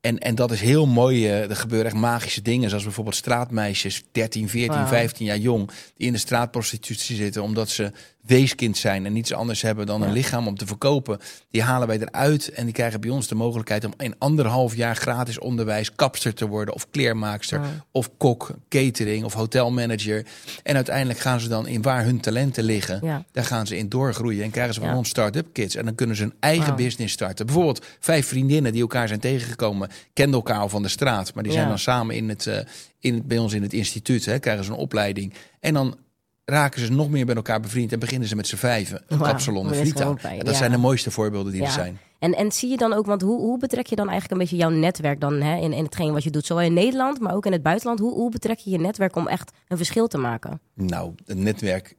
En, 0.00 0.18
en 0.18 0.34
dat 0.34 0.50
is 0.50 0.60
heel 0.60 0.86
mooi. 0.86 1.26
eh, 1.26 1.50
er 1.50 1.56
gebeuren 1.56 1.86
echt 1.86 2.00
magische 2.00 2.42
dingen. 2.42 2.68
Zoals 2.68 2.84
bijvoorbeeld 2.84 3.16
straatmeisjes, 3.16 4.02
13, 4.12 4.48
14, 4.48 4.74
Wauw. 4.74 4.86
15 4.86 5.26
jaar 5.26 5.38
jong. 5.38 5.70
Die 5.96 6.06
in 6.06 6.12
de 6.12 6.18
straatprostitutie 6.18 7.16
zitten. 7.16 7.42
Omdat 7.42 7.68
ze 7.68 7.92
weeskind 8.26 8.76
zijn. 8.76 9.06
En 9.06 9.12
niets 9.12 9.32
anders 9.32 9.62
hebben 9.62 9.86
dan 9.86 10.02
een 10.02 10.12
lichaam 10.12 10.46
om 10.46 10.56
te 10.56 10.66
verkopen. 10.66 11.18
Die 11.50 11.62
halen 11.62 11.88
wij 11.88 11.98
eruit. 12.00 12.48
En 12.48 12.64
die 12.64 12.74
krijgen 12.74 13.00
bij 13.00 13.10
ons 13.10 13.28
de 13.28 13.34
mogelijkheid 13.34 13.84
om 13.84 13.92
in 13.98 14.14
anderhalf 14.18 14.76
jaar 14.76 14.96
gratis 14.96 15.38
onderwijs. 15.38 15.92
kapster 15.94 16.34
te 16.34 16.46
worden. 16.46 16.74
Of 16.74 16.90
kleermaakster. 16.90 17.60
Of 17.90 18.10
kok, 18.16 18.50
catering 18.68 19.24
of 19.24 19.32
hotelmanager. 19.32 20.26
En 20.62 20.74
uiteindelijk 20.74 21.18
gaan 21.18 21.40
ze 21.40 21.48
dan 21.48 21.66
in 21.66 21.82
waar 21.82 22.04
hun 22.04 22.20
talenten 22.20 22.64
liggen. 22.64 23.00
Ja. 23.02 23.24
Daar 23.32 23.44
gaan 23.44 23.66
ze 23.66 23.76
in 23.76 23.88
doorgroeien 23.88 24.44
en 24.44 24.50
krijgen 24.50 24.74
ze 24.74 24.80
van 24.80 24.88
Ja. 24.88 24.96
ons 24.96 25.08
start-up 25.08 25.46
kids. 25.52 25.74
En 25.74 25.84
dan 25.84 25.94
kunnen 25.94 26.16
ze 26.16 26.22
een 26.22 26.34
eigen 26.40 26.76
business 26.76 27.12
starten. 27.14 27.46
Bijvoorbeeld 27.46 27.86
vijf 28.00 28.26
vriendinnen 28.26 28.72
die 28.72 28.80
elkaar 28.80 29.08
zijn 29.08 29.20
tegengekomen, 29.20 29.88
kenden 30.12 30.34
elkaar 30.34 30.58
al 30.58 30.68
van 30.68 30.82
de 30.82 30.88
straat. 30.88 31.34
Maar 31.34 31.42
die 31.42 31.52
zijn 31.52 31.64
Ja. 31.64 31.70
dan 31.70 31.78
samen 31.78 32.14
in 32.16 32.28
het, 32.28 32.46
eh, 32.46 32.58
in 33.00 33.14
het, 33.14 33.28
bij 33.28 33.38
ons 33.38 33.52
in 33.52 33.62
het 33.62 33.72
instituut, 33.72 34.24
hè, 34.24 34.38
krijgen 34.38 34.64
ze 34.64 34.70
een 34.70 34.76
opleiding. 34.76 35.32
En 35.60 35.74
dan 35.74 35.96
raken 36.44 36.80
ze 36.80 36.92
nog 36.92 37.08
meer 37.10 37.26
met 37.26 37.36
elkaar 37.36 37.60
bevriend 37.60 37.92
en 37.92 37.98
beginnen 37.98 38.28
ze 38.28 38.36
met 38.36 38.46
z'n 38.46 38.56
vijven 38.56 39.02
een 39.06 39.18
Wauw, 39.18 39.30
kapsalon 39.30 39.64
dat 39.64 39.72
in 39.74 39.80
is 39.80 39.88
Freetown. 39.88 40.04
gewoon 40.06 40.20
fijn, 40.20 40.38
En 40.38 40.44
dat 40.44 40.52
ja. 40.54 40.58
zijn 40.60 40.70
de 40.70 40.76
mooiste 40.78 41.10
voorbeelden 41.10 41.52
die 41.52 41.62
er 41.62 41.70
zijn. 41.70 41.98
En, 42.18 42.34
en 42.34 42.52
zie 42.52 42.70
je 42.70 42.76
dan 42.76 42.92
ook, 42.92 43.06
want 43.06 43.22
hoe, 43.22 43.40
hoe 43.40 43.58
betrek 43.58 43.86
je 43.86 43.96
dan 43.96 44.08
eigenlijk 44.08 44.32
een 44.40 44.46
beetje 44.48 44.56
jouw 44.66 44.78
netwerk 44.78 45.20
dan 45.20 45.40
hè, 45.40 45.56
in, 45.56 45.72
in 45.72 45.84
hetgeen 45.84 46.12
wat 46.12 46.22
je 46.22 46.30
doet? 46.30 46.46
Zowel 46.46 46.64
in 46.64 46.72
Nederland, 46.72 47.20
maar 47.20 47.34
ook 47.34 47.46
in 47.46 47.52
het 47.52 47.62
buitenland. 47.62 47.98
Hoe, 47.98 48.12
hoe 48.14 48.30
betrek 48.30 48.58
je 48.58 48.70
je 48.70 48.78
netwerk 48.78 49.16
om 49.16 49.28
echt 49.28 49.52
een 49.68 49.76
verschil 49.76 50.06
te 50.06 50.18
maken? 50.18 50.60
Nou, 50.74 51.14
het 51.26 51.38
netwerk 51.38 51.96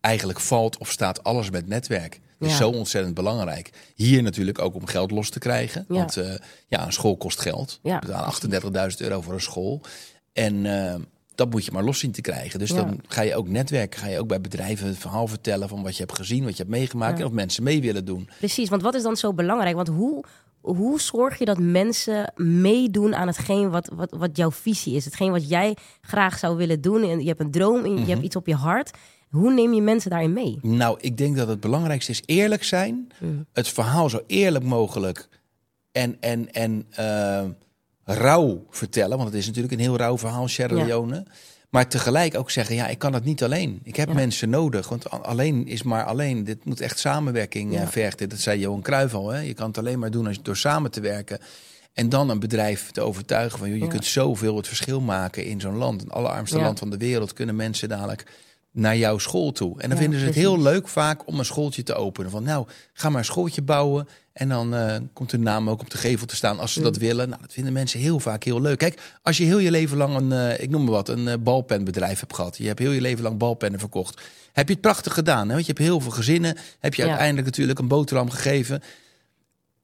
eigenlijk 0.00 0.40
valt 0.40 0.78
of 0.78 0.90
staat 0.90 1.24
alles 1.24 1.50
met 1.50 1.66
netwerk. 1.68 2.14
Het 2.14 2.48
is 2.48 2.50
Ja. 2.50 2.56
zo 2.64 2.70
ontzettend 2.70 3.14
belangrijk. 3.14 3.70
Hier 3.94 4.22
natuurlijk 4.22 4.58
ook 4.58 4.74
om 4.74 4.86
geld 4.86 5.10
los 5.10 5.30
te 5.30 5.38
krijgen. 5.38 5.84
Want 5.88 6.16
eh, 6.16 6.34
ja, 6.68 6.86
een 6.86 6.92
school 6.92 7.16
kost 7.16 7.40
geld. 7.40 7.78
Ja. 7.82 7.98
We 7.98 8.06
betalen 8.06 8.90
38.000 8.92 8.96
euro 8.98 9.20
voor 9.20 9.32
een 9.34 9.40
school. 9.40 9.80
En 10.32 10.66
eh, 10.66 10.94
dat 11.40 11.50
moet 11.50 11.64
je 11.64 11.72
maar 11.72 11.84
los 11.84 11.98
zien 11.98 12.12
te 12.12 12.20
krijgen. 12.20 12.58
Dus 12.58 12.70
Ja. 12.70 12.76
dan 12.76 13.00
ga 13.08 13.22
je 13.22 13.34
ook 13.36 13.48
netwerken. 13.48 14.00
Ga 14.00 14.06
je 14.08 14.18
ook 14.18 14.28
bij 14.28 14.40
bedrijven 14.40 14.86
het 14.86 14.98
verhaal 14.98 15.26
vertellen 15.26 15.68
van 15.68 15.82
wat 15.82 15.96
je 15.96 16.02
hebt 16.02 16.16
gezien, 16.16 16.42
wat 16.44 16.50
je 16.56 16.62
hebt 16.62 16.68
meegemaakt. 16.76 17.16
Ja. 17.18 17.20
En 17.24 17.26
of 17.30 17.32
mensen 17.34 17.62
mee 17.62 17.80
willen 17.80 18.04
doen. 18.04 18.28
Precies, 18.38 18.68
want 18.68 18.82
wat 18.82 18.94
is 18.94 19.02
dan 19.02 19.16
zo 19.16 19.32
belangrijk? 19.34 19.74
Want 19.76 19.88
hoe, 19.88 20.24
hoe 20.60 21.00
zorg 21.00 21.38
je 21.38 21.44
dat 21.44 21.58
mensen 21.58 22.32
meedoen 22.36 23.14
aan 23.14 23.26
hetgeen 23.26 23.70
wat, 23.70 23.90
wat, 23.94 24.10
wat 24.18 24.36
jouw 24.36 24.50
visie 24.50 24.94
is? 24.96 25.04
Hetgeen 25.04 25.30
wat 25.30 25.48
jij 25.48 25.76
graag 26.00 26.38
zou 26.38 26.56
willen 26.56 26.80
doen. 26.80 27.02
En 27.02 27.20
je 27.20 27.26
hebt 27.28 27.40
een 27.40 27.50
droom, 27.50 27.84
en 27.84 27.90
je 27.92 27.98
Mhm. 28.00 28.08
hebt 28.10 28.22
iets 28.22 28.36
op 28.36 28.46
je 28.46 28.54
hart. 28.54 28.90
Hoe 29.28 29.52
neem 29.54 29.72
je 29.74 29.82
mensen 29.82 30.10
daarin 30.10 30.32
mee? 30.32 30.58
Nou, 30.62 30.98
ik 31.00 31.16
denk 31.16 31.36
dat 31.36 31.48
het 31.48 31.60
belangrijkste 31.60 32.10
is 32.10 32.22
eerlijk 32.26 32.64
zijn. 32.64 33.08
Mm. 33.20 33.46
Het 33.52 33.68
verhaal 33.68 34.08
zo 34.10 34.20
eerlijk 34.26 34.64
mogelijk 34.64 35.28
en, 35.92 36.16
en, 36.20 36.52
en 36.52 36.86
eh, 36.90 37.44
rauw 38.14 38.66
vertellen. 38.70 39.16
Want 39.16 39.28
het 39.28 39.38
is 39.38 39.46
natuurlijk 39.46 39.72
een 39.72 39.78
heel 39.80 39.96
rauw 39.96 40.18
verhaal, 40.18 40.48
Sierra 40.48 40.76
Ja. 40.76 40.84
Leone. 40.84 41.24
Maar 41.70 41.88
tegelijk 41.88 42.38
ook 42.38 42.50
zeggen, 42.50 42.74
ja, 42.74 42.86
ik 42.86 42.98
kan 42.98 43.12
het 43.14 43.24
niet 43.24 43.42
alleen. 43.42 43.80
Ik 43.84 43.96
heb 43.96 44.08
Ja. 44.08 44.14
mensen 44.14 44.50
nodig. 44.50 44.88
Want 44.88 45.10
alleen 45.10 45.66
is 45.66 45.82
maar 45.82 46.04
alleen. 46.04 46.44
Dit 46.44 46.64
moet 46.64 46.80
echt 46.80 46.98
samenwerking 46.98 47.72
Ja. 47.72 47.80
eh, 47.80 47.88
vergen. 47.88 48.28
Dat 48.28 48.38
zei 48.38 48.58
Johan 48.60 48.82
Cruijff 48.82 49.14
al. 49.14 49.28
Hè? 49.28 49.40
Je 49.40 49.54
kan 49.54 49.66
het 49.66 49.78
alleen 49.78 49.98
maar 49.98 50.10
doen 50.10 50.26
als 50.26 50.42
door 50.42 50.56
samen 50.56 50.90
te 50.90 51.00
werken. 51.00 51.38
En 51.92 52.08
dan 52.08 52.28
een 52.30 52.38
bedrijf 52.40 52.90
te 52.90 53.00
overtuigen 53.00 53.58
van... 53.58 53.68
Joh, 53.68 53.76
je 53.78 53.84
Ja. 53.84 53.90
kunt 53.90 54.04
zoveel 54.04 54.56
het 54.56 54.66
verschil 54.66 55.00
maken 55.00 55.44
in 55.44 55.60
zo'n 55.60 55.76
land. 55.76 56.00
Het 56.00 56.10
allerarmste 56.10 56.56
Ja. 56.58 56.62
land 56.64 56.78
van 56.78 56.90
de 56.90 56.96
wereld 56.96 57.32
kunnen 57.32 57.56
mensen 57.56 57.88
dadelijk 57.88 58.26
naar 58.72 58.96
jouw 58.96 59.18
school 59.18 59.52
toe. 59.52 59.72
En 59.80 59.88
dan 59.88 59.96
Ja, 59.98 60.02
vinden 60.02 60.20
ze 60.20 60.26
het 60.26 60.34
heel 60.34 60.60
leuk 60.62 60.88
vaak 60.88 61.26
om 61.26 61.38
een 61.38 61.44
schooltje 61.44 61.82
te 61.82 61.94
openen. 61.94 62.30
Van 62.30 62.42
nou, 62.42 62.66
ga 62.92 63.08
maar 63.08 63.18
een 63.18 63.24
schooltje 63.24 63.62
bouwen. 63.62 64.08
En 64.40 64.48
dan 64.48 64.74
eh, 64.74 64.96
komt 65.12 65.30
hun 65.30 65.42
naam 65.42 65.70
ook 65.70 65.80
op 65.80 65.90
de 65.90 65.98
gevel 65.98 66.26
te 66.26 66.36
staan 66.36 66.58
als 66.58 66.72
ze 66.72 66.78
Mm. 66.78 66.84
dat 66.84 66.96
willen. 66.96 67.28
Nou, 67.28 67.40
dat 67.40 67.52
vinden 67.52 67.72
mensen 67.72 68.00
heel 68.00 68.20
vaak 68.20 68.44
heel 68.44 68.60
leuk. 68.60 68.78
Kijk, 68.78 69.00
als 69.22 69.36
je 69.36 69.44
heel 69.44 69.58
je 69.58 69.70
leven 69.70 69.96
lang 69.96 70.14
een, 70.16 70.32
eh, 70.32 70.62
ik 70.62 70.70
noem 70.70 70.82
maar 70.84 70.92
wat, 70.92 71.08
een 71.08 71.28
eh, 71.28 71.34
balpenbedrijf 71.40 72.20
hebt 72.20 72.34
gehad. 72.34 72.56
Je 72.56 72.66
hebt 72.66 72.78
heel 72.78 72.90
je 72.90 73.00
leven 73.00 73.22
lang 73.22 73.38
balpennen 73.38 73.80
verkocht. 73.80 74.20
Heb 74.52 74.66
je 74.66 74.72
het 74.72 74.82
prachtig 74.82 75.14
gedaan. 75.14 75.46
Hè? 75.48 75.52
Want 75.54 75.66
je 75.66 75.72
hebt 75.72 75.84
heel 75.84 76.00
veel 76.00 76.10
gezinnen. 76.10 76.56
Heb 76.78 76.94
je 76.94 77.02
Ja. 77.02 77.08
uiteindelijk 77.08 77.46
natuurlijk 77.46 77.78
een 77.78 77.88
boterham 77.88 78.30
gegeven. 78.30 78.82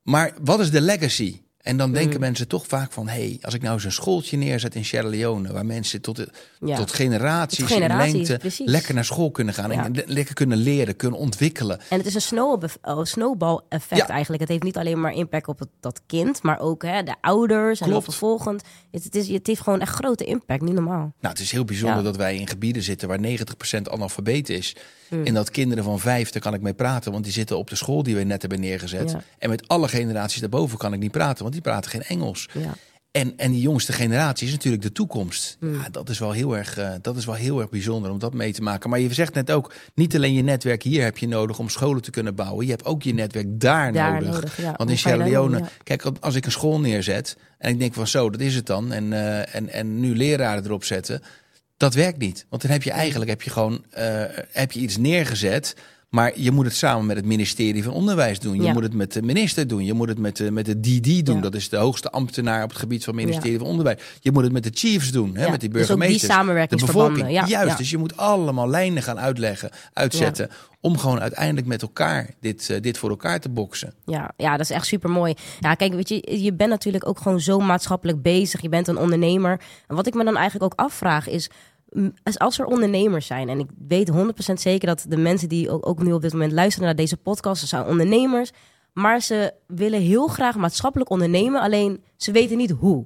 Maar 0.03 0.33
wat 0.43 0.61
is 0.61 0.71
de 0.71 0.81
legacy? 0.81 1.41
En 1.66 1.76
dan 1.76 1.92
denken 1.92 2.14
Mm. 2.14 2.20
mensen 2.20 2.49
toch 2.49 2.66
vaak 2.66 2.92
van... 2.92 3.08
hé, 3.08 3.18
hey, 3.20 3.38
als 3.40 3.54
ik 3.54 3.62
nou 3.62 3.75
eens 3.75 3.85
een 3.85 3.92
schooltje 3.92 4.37
neerzet 4.37 4.75
in 4.75 4.85
Sierra 4.85 5.08
Leone... 5.08 5.52
waar 5.52 5.66
mensen 5.66 6.00
tot, 6.00 6.16
de, 6.16 6.28
Ja. 6.61 6.76
tot 6.76 6.92
generaties, 6.92 7.58
Tot 7.58 7.68
generaties, 7.68 8.12
in 8.12 8.16
lengte 8.16 8.37
precies. 8.38 8.66
lekker 8.70 8.94
naar 8.94 9.04
school 9.04 9.30
kunnen 9.30 9.54
gaan... 9.54 9.70
Ja. 9.70 9.85
en 9.85 9.94
le- 9.94 10.02
lekker 10.06 10.35
kunnen 10.35 10.58
leren, 10.58 10.96
kunnen 10.96 11.18
ontwikkelen. 11.20 11.80
En 11.88 11.99
het 11.99 12.06
is 12.06 12.14
een 12.14 12.20
snowball- 12.20 12.70
oh, 12.82 13.04
snowball-effect 13.04 14.00
Ja. 14.00 14.08
eigenlijk. 14.08 14.40
Het 14.40 14.50
heeft 14.50 14.62
niet 14.62 14.76
alleen 14.76 15.00
maar 15.00 15.12
impact 15.12 15.48
op 15.48 15.59
het, 15.59 15.68
dat 15.81 16.00
kind, 16.07 16.42
maar 16.42 16.59
ook 16.61 16.83
hè, 16.83 17.02
de 17.02 17.14
ouders. 17.20 17.81
En 17.81 18.02
vervolgens. 18.02 18.62
Het, 18.90 19.05
het, 19.05 19.14
is, 19.14 19.29
het 19.29 19.46
heeft 19.46 19.61
gewoon 19.61 19.81
echt 19.81 19.94
grote 19.94 20.24
impact, 20.24 20.62
niet 20.62 20.74
normaal. 20.74 21.12
Nou, 21.20 21.35
het 21.35 21.38
is 21.40 21.50
heel 21.52 21.64
bijzonder 21.64 22.02
dat 22.05 22.16
wij 22.16 22.37
in 22.37 22.46
gebieden 22.48 22.83
zitten... 22.83 23.09
waar 23.09 23.18
90% 23.20 23.83
analfabeet 23.90 24.48
is. 24.48 24.76
Mm. 25.11 25.25
En 25.25 25.35
dat 25.35 25.51
kinderen 25.51 25.85
van 25.85 26.01
vijf, 26.01 26.31
daar 26.31 26.42
kan 26.42 26.55
ik 26.55 26.61
mee 26.61 26.75
praten... 26.75 27.12
want 27.12 27.25
die 27.25 27.33
zitten 27.33 27.59
op 27.59 27.69
de 27.69 27.77
school 27.77 28.03
die 28.03 28.16
we 28.16 28.23
net 28.23 28.40
hebben 28.40 28.61
neergezet. 28.61 29.11
Ja. 29.11 29.23
En 29.38 29.49
met 29.49 29.69
alle 29.69 29.88
generaties 29.88 30.40
daarboven 30.40 30.79
kan 30.79 30.92
ik 30.92 31.01
niet 31.01 31.11
praten... 31.11 31.42
want 31.42 31.53
die 31.53 31.62
praten 31.62 31.90
geen 31.90 32.03
Engels. 32.03 32.49
Ja. 32.53 32.75
En, 33.16 33.33
en 33.37 33.53
die 33.53 33.61
jongste 33.61 33.92
generatie 33.92 34.47
is 34.47 34.53
natuurlijk 34.53 34.83
de 34.83 34.92
toekomst. 34.92 35.57
Mm. 35.61 35.75
Ja, 35.75 35.88
dat, 35.90 36.09
is 36.09 36.19
wel 36.19 36.33
heel 36.33 36.57
erg, 36.57 36.79
eh, 36.79 36.92
dat 37.03 37.16
is 37.16 37.25
wel 37.25 37.35
heel 37.35 37.61
erg 37.61 37.69
bijzonder 37.69 38.11
om 38.11 38.19
dat 38.19 38.35
mee 38.35 38.53
te 38.53 38.62
maken. 38.62 38.90
Maar 38.90 39.01
je 39.01 39.14
zegt 39.14 39.35
net 39.35 39.51
ook, 39.51 39.73
niet 39.95 40.14
alleen 40.14 40.35
je 40.35 40.42
netwerk 40.42 40.83
hier 40.83 41.03
heb 41.03 41.19
je 41.19 41.29
nodig 41.29 41.59
om 41.59 41.69
scholen 41.69 42.03
te 42.03 42.11
kunnen 42.11 42.35
bouwen. 42.35 42.64
Je 42.64 42.71
hebt 42.71 42.85
ook 42.85 43.03
je 43.03 43.14
netwerk 43.14 43.47
daar, 43.49 43.92
Daar 43.92 44.12
nodig. 44.12 44.35
nodig, 44.35 44.57
ja. 44.57 44.75
Want 44.77 44.90
in 44.90 44.99
Sierra 44.99 45.25
Leone, 45.25 45.59
ja. 45.59 45.69
kijk, 45.83 46.05
als 46.21 46.35
ik 46.35 46.45
een 46.45 46.53
school 46.53 46.81
neerzet 46.81 47.37
en 47.59 47.71
ik 47.71 47.79
denk 47.79 47.95
van 47.95 48.07
zo, 48.07 48.31
dat 48.31 48.40
is 48.40 48.55
het 48.55 48.66
dan. 48.66 48.92
En, 48.92 49.12
eh, 49.12 49.55
en, 49.55 49.69
en 49.69 50.01
nu 50.01 50.16
leraren 50.16 50.64
erop 50.64 50.85
zetten. 50.85 51.23
Dat 51.77 51.95
werkt 51.95 52.19
niet. 52.19 52.47
Want 52.49 52.62
dan 52.62 52.71
heb 52.71 52.83
je 52.83 52.91
eigenlijk 52.91 53.31
heb 53.31 53.43
je 53.43 53.51
gewoon 53.51 53.85
eh, 53.91 54.25
heb 54.53 54.73
je 54.73 54.81
iets 54.81 54.97
neergezet. 54.97 55.77
Maar 56.09 56.33
je 56.40 56.51
moet 56.51 56.64
het 56.64 56.75
samen 56.77 57.07
met 57.07 57.16
het 57.16 57.25
ministerie 57.25 57.83
van 57.85 57.92
Onderwijs 57.92 58.38
doen. 58.38 58.57
Je 58.57 58.62
Ja. 58.62 58.73
moet 58.73 58.83
het 58.83 58.95
met 58.95 59.12
de 59.12 59.23
minister 59.23 59.66
doen. 59.66 59.85
Je 59.85 59.92
moet 59.92 60.09
het 60.09 60.19
met 60.19 60.37
de, 60.37 60.51
met 60.51 60.64
de 60.66 60.81
DD 60.81 61.27
doen. 61.27 61.35
Ja. 61.37 61.40
Dat 61.40 61.55
is 61.55 61.69
de 61.69 61.77
hoogste 61.77 62.11
ambtenaar 62.11 62.62
op 62.62 62.69
het 62.69 62.79
gebied 62.79 63.05
van 63.05 63.14
het 63.16 63.25
ministerie 63.25 63.59
van 63.59 63.66
Onderwijs. 63.66 64.03
Je 64.21 64.33
moet 64.33 64.42
het 64.42 64.53
met 64.53 64.62
de 64.62 64.71
chiefs 64.75 65.11
doen. 65.12 65.37
Hè, 65.37 65.51
met 65.51 65.61
die 65.61 65.69
dus 65.71 65.81
ook 65.83 65.87
die 65.87 65.97
burgemeesters. 65.97 66.33
samenwerkingsverbanden, 66.33 67.14
De 67.14 67.23
bevolking. 67.23 67.49
ja, 67.51 67.59
Juist. 67.62 67.79
Dus 67.79 67.90
je 67.90 67.97
moet 67.99 68.16
allemaal 68.16 68.69
lijnen 68.69 69.03
gaan 69.03 69.19
uitleggen, 69.21 69.71
uitzetten. 69.92 70.49
Om 70.81 70.99
gewoon 70.99 71.21
uiteindelijk 71.21 71.66
met 71.66 71.83
elkaar 71.83 72.31
dit, 72.40 72.71
eh, 72.71 72.81
dit 72.81 72.99
voor 72.99 73.11
elkaar 73.11 73.40
te 73.40 73.49
boksen. 73.49 73.95
Ja, 74.05 74.31
ja, 74.37 74.51
dat 74.51 74.61
is 74.61 74.71
echt 74.71 74.87
super 74.87 75.11
mooi. 75.11 75.35
Ja, 75.61 75.75
kijk, 75.75 75.92
weet 75.95 76.09
je, 76.09 76.42
je 76.42 76.53
bent 76.55 76.71
natuurlijk 76.71 77.09
ook 77.09 77.19
gewoon 77.21 77.40
zo 77.40 77.59
maatschappelijk 77.59 78.23
bezig. 78.23 78.61
Je 78.62 78.69
bent 78.69 78.88
een 78.88 78.97
ondernemer. 78.99 79.61
En 79.87 79.97
wat 79.97 80.07
ik 80.07 80.14
me 80.14 80.25
dan 80.25 80.37
eigenlijk 80.37 80.64
ook 80.75 80.81
afvraag 80.87 81.29
is. 81.29 81.51
Als, 82.35 82.59
er 82.59 82.66
ondernemers 82.66 83.27
zijn, 83.27 83.49
en 83.49 83.59
ik 83.59 83.68
weet 83.88 84.11
100% 84.11 84.14
zeker 84.53 84.87
dat 84.87 85.05
de 85.09 85.16
mensen 85.16 85.49
die 85.49 85.70
ook, 85.70 85.87
ook 85.87 86.03
nu 86.03 86.12
op 86.12 86.22
dit 86.22 86.33
moment 86.33 86.53
luisteren 86.53 86.87
naar 86.87 86.96
deze 86.96 87.16
podcast, 87.16 87.61
ze 87.61 87.66
zijn 87.66 87.85
ondernemers, 87.85 88.51
maar 88.92 89.20
ze 89.20 89.53
willen 89.66 90.01
heel 90.01 90.27
graag 90.27 90.57
maatschappelijk 90.57 91.11
ondernemen, 91.11 91.61
alleen 91.61 92.03
ze 92.16 92.33
weten 92.33 92.57
niet 92.57 92.70
hoe. 92.70 93.05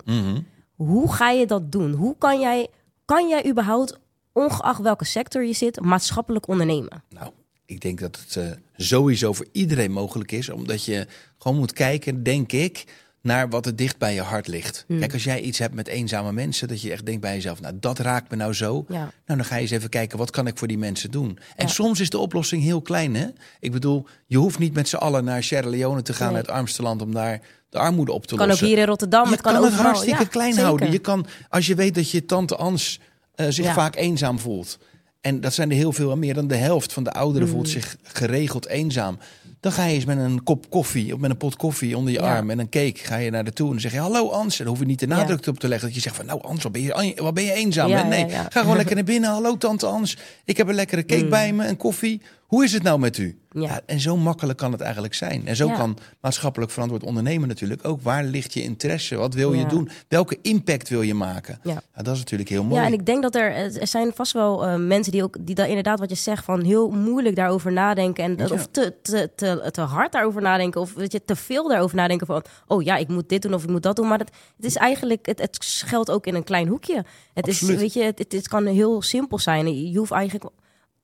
Hoe 0.74 1.12
ga 1.12 1.30
je 1.30 1.46
dat 1.46 1.72
doen? 1.72 1.92
Hoe 1.92 2.16
kan 2.18 2.40
jij, 2.40 2.68
kan 3.04 3.28
jij 3.28 3.48
überhaupt, 3.48 3.98
ongeacht 4.32 4.80
welke 4.80 5.04
sector 5.04 5.44
je 5.44 5.52
zit, 5.52 5.80
maatschappelijk 5.80 6.48
ondernemen? 6.48 7.02
Nou, 7.08 7.30
ik 7.66 7.80
denk 7.80 8.00
dat 8.00 8.18
het 8.20 8.36
eh, 8.36 8.50
sowieso 8.76 9.32
voor 9.32 9.46
iedereen 9.52 9.92
mogelijk 9.92 10.32
is. 10.32 10.48
Omdat 10.48 10.84
je 10.84 11.06
gewoon 11.38 11.58
moet 11.58 11.72
kijken, 11.72 12.22
denk 12.22 12.52
ik, 12.52 12.84
naar 13.22 13.48
wat 13.48 13.66
er 13.66 13.76
dicht 13.76 13.98
bij 13.98 14.14
je 14.14 14.20
hart 14.20 14.46
ligt. 14.46 14.84
Hmm. 14.86 14.98
Kijk, 14.98 15.12
als 15.12 15.24
jij 15.24 15.40
iets 15.40 15.58
hebt 15.58 15.74
met 15.74 15.86
eenzame 15.88 16.32
mensen, 16.32 16.68
dat 16.68 16.80
je 16.82 16.92
echt 16.92 17.06
denkt 17.06 17.20
bij 17.20 17.34
jezelf, 17.34 17.60
nou 17.60 17.74
dat 17.80 17.98
raakt 17.98 18.30
me 18.30 18.36
nou 18.36 18.52
zo. 18.52 18.84
Ja. 18.88 18.94
Nou, 18.98 19.10
dan 19.38 19.44
ga 19.44 19.54
je 19.54 19.60
eens 19.60 19.70
even 19.70 19.88
kijken, 19.88 20.18
wat 20.18 20.30
kan 20.30 20.46
ik 20.46 20.58
voor 20.58 20.68
die 20.68 20.78
mensen 20.78 21.10
doen? 21.10 21.38
En 21.56 21.66
Ja. 21.66 21.72
soms 21.72 22.00
is 22.00 22.10
de 22.10 22.18
oplossing 22.18 22.62
heel 22.62 22.82
klein, 22.82 23.14
hè? 23.14 23.26
Ik 23.60 23.72
bedoel, 23.72 24.06
je 24.26 24.36
hoeft 24.38 24.58
niet 24.58 24.74
met 24.74 24.88
z'n 24.88 24.96
allen 24.96 25.24
naar 25.24 25.42
Sierra 25.42 25.68
Leone 25.68 26.02
te 26.02 26.12
gaan, 26.12 26.32
Nee. 26.32 26.40
het 26.40 26.50
armste 26.50 26.82
land, 26.82 27.02
om 27.02 27.12
daar 27.14 27.40
de 27.68 27.78
armoede 27.78 28.12
op 28.12 28.26
te 28.26 28.34
Kan 28.34 28.44
ook 28.44 28.48
lossen. 28.50 28.66
hier 28.66 28.78
in 28.78 28.84
Rotterdam, 28.86 29.24
je 29.24 29.30
het 29.30 29.40
kan, 29.40 29.52
kan 29.54 29.64
het 29.64 29.72
hartstikke 29.74 30.22
Ja, 30.22 30.28
klein 30.28 30.50
zeker. 30.52 30.64
houden. 30.66 30.92
Je 30.92 30.98
kan, 30.98 31.26
als 31.48 31.66
je 31.66 31.74
weet 31.74 31.94
dat 31.94 32.10
je 32.10 32.24
tante 32.24 32.56
Ans 32.56 33.00
eh, 33.34 33.46
zich 33.48 33.72
vaak 33.72 33.96
eenzaam 33.96 34.38
voelt. 34.38 34.78
En 35.20 35.40
dat 35.40 35.52
zijn 35.54 35.70
er 35.70 35.76
heel 35.76 35.92
veel, 35.92 36.16
meer 36.16 36.34
dan 36.34 36.46
de 36.48 36.54
helft 36.56 36.92
van 36.92 37.02
de 37.04 37.12
ouderen 37.12 37.48
Mm. 37.48 37.54
voelt 37.54 37.68
zich 37.68 37.96
geregeld 38.02 38.66
eenzaam. 38.66 39.18
Dan 39.60 39.72
ga 39.72 39.84
je 39.84 39.94
eens 39.94 40.04
met 40.04 40.18
een 40.18 40.42
kop 40.42 40.70
koffie 40.70 41.14
of 41.14 41.20
met 41.20 41.30
een 41.30 41.36
pot 41.36 41.56
koffie 41.56 41.96
onder 41.96 42.12
je 42.12 42.18
Ja. 42.20 42.36
arm 42.36 42.50
en 42.50 42.58
een 42.58 42.68
cake 42.68 42.94
ga 42.96 43.16
je 43.16 43.30
naar 43.30 43.44
de 43.44 43.52
toe 43.52 43.66
en 43.66 43.72
dan 43.72 43.80
zeg 43.80 43.92
je 43.92 43.98
hallo 43.98 44.30
Ans. 44.30 44.58
En 44.58 44.64
dan 44.64 44.72
hoef 44.74 44.82
je 44.82 44.88
niet 44.88 44.98
de 45.00 45.06
nadruk 45.06 45.46
op 45.46 45.58
te 45.58 45.68
leggen 45.68 45.86
dat 45.86 45.96
je 45.96 46.02
zegt 46.02 46.16
van 46.16 46.26
nou 46.26 46.42
Ans, 46.42 46.62
wat 46.62 46.72
ben 46.72 46.82
je, 46.82 47.12
wat 47.16 47.34
ben 47.34 47.44
je 47.44 47.52
eenzaam? 47.52 47.88
Ja, 47.88 48.02
nee, 48.02 48.26
ja, 48.26 48.32
ja. 48.32 48.46
ga 48.50 48.60
gewoon 48.60 48.76
lekker 48.82 48.94
naar 48.94 49.04
binnen. 49.04 49.30
Hallo 49.30 49.56
tante 49.56 49.86
Ans, 49.86 50.16
ik 50.44 50.56
heb 50.56 50.68
een 50.68 50.74
lekkere 50.74 51.04
cake 51.04 51.26
bij 51.26 51.52
me, 51.52 51.66
een 51.66 51.76
koffie. 51.76 52.20
Hoe 52.50 52.64
is 52.64 52.72
het 52.72 52.82
nou 52.82 52.98
met 52.98 53.18
u? 53.18 53.38
Ja. 53.50 53.60
Ja, 53.62 53.80
en 53.86 54.00
zo 54.00 54.16
makkelijk 54.16 54.58
kan 54.58 54.72
het 54.72 54.80
eigenlijk 54.80 55.14
zijn. 55.14 55.46
En 55.46 55.56
zo 55.56 55.66
Ja. 55.66 55.74
kan 55.76 55.98
maatschappelijk 56.20 56.70
verantwoord 56.70 57.02
ondernemen 57.02 57.48
natuurlijk 57.48 57.84
ook. 57.84 58.02
Waar 58.02 58.24
ligt 58.24 58.54
je 58.54 58.62
interesse? 58.62 59.16
Wat 59.16 59.34
wil 59.34 59.52
je 59.52 59.66
doen? 59.66 59.88
Welke 60.08 60.38
impact 60.42 60.88
wil 60.88 61.02
je 61.02 61.14
maken? 61.14 61.58
Ja. 61.62 61.82
dat 62.02 62.14
is 62.14 62.18
natuurlijk 62.18 62.48
heel 62.50 62.64
mooi. 62.64 62.80
Ja, 62.80 62.86
en 62.86 62.92
ik 62.92 63.06
denk 63.06 63.22
dat 63.22 63.34
er, 63.34 63.52
er 63.80 63.86
zijn 63.86 64.12
vast 64.14 64.32
wel 64.32 64.66
eh, 64.66 64.76
mensen 64.76 65.12
die 65.12 65.22
ook, 65.22 65.36
die 65.40 65.54
daar 65.54 65.68
inderdaad 65.68 65.98
wat 65.98 66.10
je 66.10 66.16
zegt, 66.16 66.44
van 66.44 66.62
heel 66.64 66.90
moeilijk 66.90 67.36
daarover 67.36 67.72
nadenken. 67.72 68.24
En, 68.24 68.36
Ja. 68.36 68.54
Of 68.54 68.66
te, 68.70 68.94
te, 69.02 69.30
te, 69.36 69.68
te 69.70 69.80
hard 69.80 70.12
daarover 70.12 70.42
nadenken. 70.42 70.80
Of 70.80 70.94
weet 70.94 71.12
je, 71.12 71.24
te 71.24 71.36
veel 71.36 71.68
daarover 71.68 71.96
nadenken 71.96 72.26
van, 72.26 72.42
oh 72.66 72.82
ja, 72.82 72.96
ik 72.96 73.08
moet 73.08 73.28
dit 73.28 73.42
doen 73.42 73.54
of 73.54 73.62
ik 73.62 73.70
moet 73.70 73.82
dat 73.82 73.96
doen. 73.96 74.08
Maar 74.08 74.18
het, 74.18 74.30
het 74.56 74.64
is 74.66 74.76
eigenlijk, 74.76 75.26
het, 75.26 75.38
het 75.40 75.58
geldt 75.86 76.10
ook 76.10 76.26
in 76.26 76.34
een 76.34 76.44
klein 76.44 76.68
hoekje. 76.68 77.04
Het 77.34 77.46
is, 77.46 77.54
Absoluut. 77.60 77.80
weet 77.80 77.92
je, 77.92 78.02
het, 78.02 78.18
het, 78.18 78.32
het 78.32 78.48
kan 78.48 78.66
heel 78.66 79.02
simpel 79.02 79.38
zijn. 79.38 79.90
Je 79.90 79.98
hoeft 79.98 80.12
eigenlijk, 80.12 80.50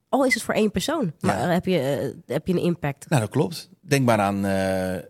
al 0.09 0.25
is 0.25 0.35
het 0.35 0.43
voor 0.43 0.55
één 0.55 0.71
persoon, 0.71 1.13
maar 1.21 1.39
Ja. 1.39 1.49
heb, 1.49 1.65
je, 1.65 1.79
eh, 1.81 2.35
heb 2.35 2.47
je 2.47 2.53
een 2.53 2.63
impact. 2.63 3.09
Nou, 3.09 3.21
dat 3.21 3.31
klopt. 3.31 3.69
Denk 3.81 4.07
maar 4.07 4.19
aan 4.19 4.45
eh, 4.47 5.03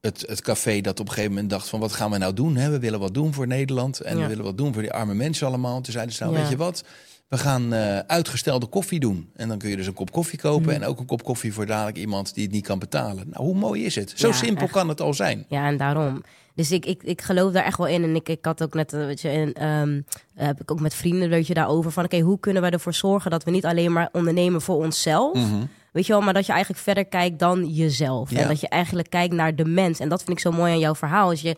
het, 0.00 0.24
het 0.28 0.40
café 0.42 0.80
dat 0.80 1.00
op 1.00 1.06
een 1.06 1.12
gegeven 1.12 1.32
moment 1.34 1.50
dacht 1.50 1.68
van... 1.68 1.80
wat 1.80 1.92
gaan 1.92 2.10
we 2.10 2.18
nou 2.18 2.34
doen? 2.34 2.56
Hè? 2.56 2.70
We 2.70 2.78
willen 2.78 3.00
wat 3.00 3.14
doen 3.14 3.34
voor 3.34 3.46
Nederland. 3.46 4.00
En 4.00 4.16
Ja. 4.16 4.22
we 4.22 4.28
willen 4.28 4.44
wat 4.44 4.56
doen 4.58 4.72
voor 4.72 4.82
die 4.82 4.92
arme 4.92 5.14
mensen 5.14 5.46
allemaal. 5.46 5.80
Toen 5.80 5.92
zeiden 5.92 6.14
ze 6.14 6.22
nou, 6.22 6.34
Ja. 6.34 6.40
weet 6.40 6.50
je 6.50 6.56
wat? 6.56 6.84
we 7.28 7.38
gaan 7.38 7.72
eh, 7.72 7.98
uitgestelde 7.98 8.66
koffie 8.66 9.00
doen. 9.00 9.30
En 9.36 9.48
dan 9.48 9.58
kun 9.58 9.70
je 9.70 9.76
dus 9.76 9.86
een 9.86 9.92
kop 9.94 10.10
koffie 10.12 10.38
kopen 10.38 10.74
en 10.74 10.84
ook 10.84 10.98
een 10.98 11.06
kop 11.06 11.22
koffie 11.24 11.52
voor 11.52 11.66
dadelijk 11.66 11.96
iemand 11.96 12.34
die 12.34 12.44
het 12.44 12.52
niet 12.52 12.66
kan 12.66 12.78
betalen. 12.78 13.28
Nou, 13.30 13.44
hoe 13.44 13.54
mooi 13.54 13.84
is 13.84 13.94
het? 13.94 14.12
Zo 14.16 14.32
simpel 14.32 14.62
echt. 14.64 14.72
kan 14.72 14.88
het 14.88 15.00
al 15.00 15.14
zijn. 15.14 15.44
Ja, 15.48 15.66
en 15.66 15.76
daarom. 15.76 16.22
Dus 16.60 16.70
ik, 16.72 16.86
ik, 16.86 17.02
ik 17.02 17.20
geloof 17.22 17.52
daar 17.52 17.64
echt 17.64 17.78
wel 17.78 17.86
in. 17.86 18.02
En 18.02 18.14
ik, 18.14 18.28
ik 18.28 18.44
had 18.44 18.62
ook 18.62 18.74
net, 18.74 18.92
eh, 18.92 19.04
weet 19.04 19.20
je, 19.20 19.28
en, 19.28 19.52
ehm, 19.52 20.00
heb 20.34 20.60
ik 20.60 20.70
ook 20.70 20.80
met 20.80 20.94
vrienden, 20.94 21.28
weet 21.28 21.46
je, 21.46 21.54
daarover 21.54 21.90
van, 21.90 22.04
oké, 22.04 22.18
hoe 22.20 22.40
kunnen 22.40 22.62
we 22.62 22.70
ervoor 22.70 22.94
zorgen 22.94 23.30
dat 23.30 23.44
we 23.44 23.50
niet 23.50 23.64
alleen 23.64 23.92
maar 23.92 24.08
ondernemen 24.12 24.60
voor 24.62 24.76
onszelf, 24.76 25.34
Mhm. 25.34 25.64
weet 25.92 26.06
je 26.06 26.12
wel, 26.12 26.22
maar 26.22 26.34
dat 26.34 26.46
je 26.46 26.52
eigenlijk 26.52 26.82
verder 26.82 27.04
kijkt 27.04 27.38
dan 27.38 27.64
jezelf. 27.66 28.30
Ja. 28.30 28.38
En 28.38 28.48
dat 28.48 28.60
je 28.60 28.68
eigenlijk 28.68 29.10
kijkt 29.10 29.34
naar 29.34 29.54
de 29.54 29.64
mens. 29.64 29.98
En 30.00 30.08
dat 30.08 30.18
vind 30.22 30.30
ik 30.36 30.42
zo 30.42 30.50
mooi 30.52 30.72
aan 30.72 30.78
jouw 30.78 30.94
verhaal, 30.94 31.32
is 31.32 31.40
je 31.42 31.56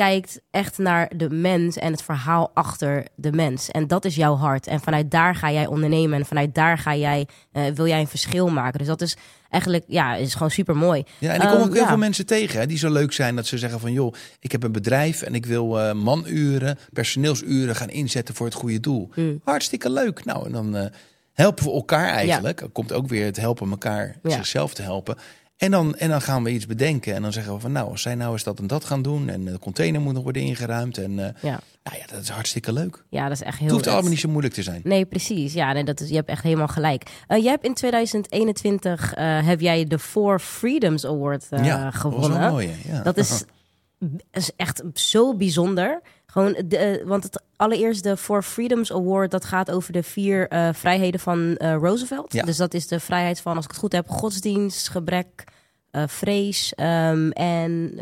kijkt 0.00 0.40
echt 0.50 0.78
naar 0.78 1.10
de 1.16 1.30
mens 1.30 1.76
en 1.76 1.92
het 1.92 2.02
verhaal 2.02 2.50
achter 2.54 3.06
de 3.14 3.32
mens. 3.32 3.68
En 3.70 3.86
dat 3.86 4.04
is 4.04 4.14
jouw 4.14 4.34
hart. 4.36 4.66
En 4.66 4.80
vanuit 4.80 5.10
daar 5.10 5.34
ga 5.34 5.52
jij 5.52 5.66
ondernemen 5.66 6.18
en 6.18 6.26
vanuit 6.26 6.54
daar 6.54 6.78
ga 6.78 6.96
jij, 6.96 7.26
eh, 7.52 7.62
wil 7.74 7.86
jij 7.86 8.00
een 8.00 8.06
verschil 8.08 8.48
maken. 8.48 8.78
Dus 8.78 8.88
dat 8.88 9.00
is 9.00 9.16
eigenlijk, 9.50 9.84
ja, 9.86 10.14
is 10.14 10.32
gewoon 10.32 10.50
super 10.50 10.76
mooi. 10.76 11.04
Ja, 11.18 11.28
en 11.28 11.34
ik 11.34 11.40
kom 11.40 11.50
Ehm, 11.50 11.62
ook 11.62 11.72
heel 11.72 11.82
ja. 11.82 11.88
veel 11.88 11.96
mensen 11.96 12.26
tegen 12.26 12.60
hè, 12.60 12.66
die 12.66 12.78
zo 12.78 12.92
leuk 12.92 13.12
zijn 13.12 13.36
dat 13.36 13.46
ze 13.46 13.58
zeggen 13.58 13.80
van 13.80 13.92
joh, 13.92 14.14
ik 14.40 14.52
heb 14.52 14.62
een 14.62 14.72
bedrijf 14.72 15.22
en 15.22 15.34
ik 15.34 15.46
wil 15.46 15.80
eh, 15.80 15.92
manuren, 15.92 16.78
personeelsuren 16.92 17.76
gaan 17.76 17.90
inzetten 17.90 18.34
voor 18.34 18.46
het 18.46 18.54
goede 18.54 18.80
doel. 18.80 19.10
Mm. 19.14 19.40
Hartstikke 19.44 19.90
leuk. 19.90 20.24
Nou, 20.24 20.46
en 20.46 20.52
dan 20.52 20.76
eh, 20.76 20.86
helpen 21.32 21.64
we 21.64 21.72
elkaar 21.72 22.08
eigenlijk. 22.08 22.60
Er 22.60 22.68
komt 22.68 22.92
ook 22.92 23.08
weer 23.08 23.24
het 23.24 23.36
helpen 23.36 23.70
elkaar 23.70 24.16
Ja. 24.22 24.30
zichzelf 24.30 24.74
te 24.74 24.82
helpen. 24.82 25.16
En 25.60 25.70
dan, 25.70 25.96
en 25.96 26.08
dan 26.08 26.22
gaan 26.22 26.42
we 26.44 26.50
iets 26.50 26.66
bedenken 26.66 27.14
en 27.14 27.22
dan 27.22 27.32
zeggen 27.32 27.54
we 27.54 27.60
van 27.60 27.72
nou, 27.72 27.90
als 27.90 28.02
zij 28.02 28.14
nou 28.14 28.32
eens 28.32 28.42
dat 28.42 28.58
en 28.58 28.66
dat 28.66 28.84
gaan 28.84 29.02
doen 29.02 29.28
en 29.28 29.44
de 29.44 29.58
container 29.58 30.00
moet 30.00 30.14
nog 30.14 30.22
worden 30.22 30.42
ingeruimd 30.42 30.98
en 30.98 31.18
eh, 31.18 31.42
Ja, 31.42 31.60
nou 31.82 31.96
ja, 31.98 32.06
dat 32.12 32.22
is 32.22 32.28
hartstikke 32.28 32.72
leuk. 32.72 33.04
ja 33.08 33.22
dat 33.22 33.32
is 33.32 33.42
echt 33.42 33.58
heel 33.58 33.66
Het 33.66 33.76
hoeft 33.76 33.86
allemaal 33.86 34.10
niet 34.10 34.20
zo 34.20 34.28
moeilijk 34.28 34.54
te 34.54 34.62
zijn. 34.62 34.80
Nee, 34.84 35.04
precies. 35.04 35.52
Ja, 35.52 35.72
nee, 35.72 35.84
dat 35.84 36.00
is, 36.00 36.08
je 36.08 36.14
hebt 36.14 36.28
echt 36.28 36.42
helemaal 36.42 36.68
gelijk. 36.68 37.02
Eh, 37.26 37.42
jij 37.42 37.50
hebt 37.50 37.64
in 37.64 37.74
2021 37.74 39.14
eh, 39.14 39.46
heb 39.46 39.60
jij 39.60 39.84
de 39.84 39.98
Four 39.98 40.38
Freedoms 40.38 41.06
Award 41.06 41.46
ja, 41.50 41.84
dat 41.84 41.94
gewonnen. 41.94 42.50
mooi. 42.50 42.68
hè? 42.68 42.92
Ja. 42.92 43.02
Dat 43.02 43.16
is, 43.16 43.44
is 44.32 44.50
echt 44.56 44.82
zo 44.94 45.36
bijzonder. 45.36 46.00
Gewoon 46.30 46.56
de, 46.66 46.76
eh, 46.76 47.06
want 47.06 47.24
het 47.24 47.42
allereerst 47.56 48.02
de 48.02 48.16
Four 48.16 48.42
Freedoms 48.42 48.92
Award, 48.92 49.30
dat 49.30 49.44
gaat 49.44 49.70
over 49.70 49.92
de 49.92 50.02
vier 50.02 50.48
eh, 50.48 50.68
vrijheden 50.72 51.20
van 51.20 51.56
eh, 51.56 51.74
Roosevelt. 51.74 52.32
Ja. 52.32 52.42
Dus 52.42 52.56
dat 52.56 52.74
is 52.74 52.86
de 52.86 53.00
vrijheid 53.00 53.40
van, 53.40 53.56
als 53.56 53.64
ik 53.64 53.70
het 53.70 53.80
goed 53.80 53.92
heb, 53.92 54.08
godsdienst, 54.08 54.88
gebrek, 54.88 55.44
vrees 56.06 56.74
ehm, 56.74 57.30
en 57.30 57.98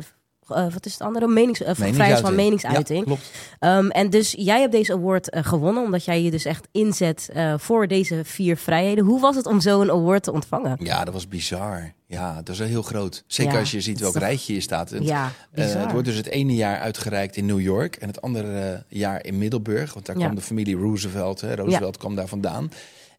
eh, 0.50 0.72
wat 0.72 0.86
is 0.86 0.92
het 0.92 1.00
andere? 1.02 1.26
Menings, 1.28 1.62
eh, 1.62 1.74
vrijheid 1.74 2.20
van 2.20 2.34
meningsuiting. 2.34 2.98
Ja, 2.98 3.04
klopt. 3.04 3.30
Ehm, 3.58 3.88
en 3.88 4.10
dus 4.10 4.34
jij 4.38 4.60
hebt 4.60 4.72
deze 4.72 4.92
award 4.92 5.30
eh, 5.30 5.44
gewonnen, 5.44 5.82
omdat 5.82 6.04
jij 6.04 6.22
je 6.22 6.30
dus 6.30 6.44
echt 6.44 6.68
inzet 6.72 7.28
voor 7.56 7.86
deze 7.86 8.20
vier 8.24 8.56
vrijheden. 8.56 9.04
Hoe 9.04 9.20
was 9.20 9.36
het 9.36 9.46
om 9.46 9.60
zo'n 9.60 9.90
award 9.90 10.22
te 10.22 10.32
ontvangen? 10.32 10.76
Ja, 10.82 11.04
dat 11.04 11.14
was 11.14 11.28
bizar. 11.28 11.92
Ja, 12.06 12.34
dat 12.36 12.48
is 12.48 12.58
wel 12.58 12.68
heel 12.68 12.82
groot. 12.82 13.24
Zeker 13.26 13.52
Ja, 13.52 13.58
als 13.58 13.70
je 13.70 13.80
ziet 13.80 14.00
welk 14.00 14.12
toch- 14.12 14.22
rijtje 14.22 14.54
je 14.54 14.60
staat. 14.60 14.92
En, 14.92 15.04
Ja, 15.04 15.32
bizar. 15.54 15.80
het 15.80 15.92
wordt 15.92 16.06
dus 16.06 16.16
het 16.16 16.26
ene 16.28 16.54
jaar 16.54 16.78
uitgereikt 16.78 17.36
in 17.36 17.46
New 17.46 17.60
York 17.60 17.96
en 17.96 18.08
het 18.08 18.20
andere 18.22 18.84
jaar 18.88 19.24
in 19.24 19.38
Middelburg. 19.38 19.94
Want 19.94 20.06
daar 20.06 20.16
Ja. 20.18 20.22
kwam 20.24 20.34
de 20.34 20.42
familie 20.42 20.76
Roosevelt. 20.76 21.40
Hè, 21.40 21.54
Roosevelt 21.54 21.96
kwam 21.96 22.14
daar 22.14 22.26
vandaan. 22.28 22.70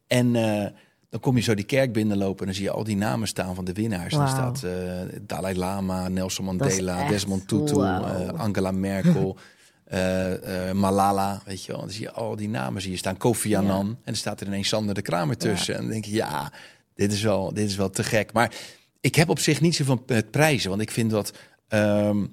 En 0.08 0.36
dan 1.10 1.20
kom 1.20 1.36
je 1.36 1.42
zo 1.42 1.54
die 1.54 1.66
kerk 1.66 1.94
binnenlopen 1.94 2.40
en 2.40 2.46
dan 2.46 2.56
zie 2.56 2.64
je 2.64 2.72
al 2.72 2.84
die 2.84 2.98
namen 2.98 3.28
staan 3.28 3.56
van 3.56 3.66
de 3.66 3.74
winnaars. 3.74 4.14
Dan 4.14 4.24
Wauw. 4.24 4.34
staat 4.34 4.64
eh, 4.64 5.20
Dalai 5.22 5.58
Lama, 5.58 6.08
Nelson 6.08 6.46
Mandela, 6.46 7.08
Desmond 7.08 7.48
Tutu, 7.48 7.82
eh, 7.82 8.28
Angela 8.28 8.72
Merkel. 8.72 9.38
eh, 9.86 10.72
Malala, 10.72 11.42
weet 11.46 11.64
je 11.64 11.72
wel. 11.72 11.82
Dan 11.82 11.90
zie 11.90 12.02
je 12.02 12.12
al 12.12 12.36
die 12.36 12.50
namen 12.50 12.82
zie 12.82 12.92
je 12.92 12.98
staan. 12.98 13.18
Kofi 13.18 13.56
Annan. 13.56 13.88
En 13.88 13.98
dan 14.04 14.16
staat 14.16 14.42
er 14.42 14.48
ineens 14.48 14.68
Sander 14.68 14.96
de 14.96 15.02
Kramer 15.02 15.38
tussen. 15.38 15.76
En 15.76 15.82
dan 15.82 15.92
denk 15.92 16.06
je, 16.06 16.12
ja, 16.12 16.52
dit 16.96 17.12
is, 17.12 17.22
wel, 17.22 17.54
dit 17.54 17.70
is 17.70 17.76
wel 17.76 17.90
te 17.90 18.04
gek. 18.04 18.34
Maar 18.34 18.56
ik 19.02 19.16
heb 19.16 19.30
op 19.30 19.40
zich 19.40 19.62
niet 19.62 19.76
zoveel 19.76 20.04
met 20.08 20.32
prijzen. 20.32 20.70
Want 20.70 20.82
ik 20.82 20.92
vind 20.92 21.12
dat... 21.12 21.34
ehm, 21.68 22.26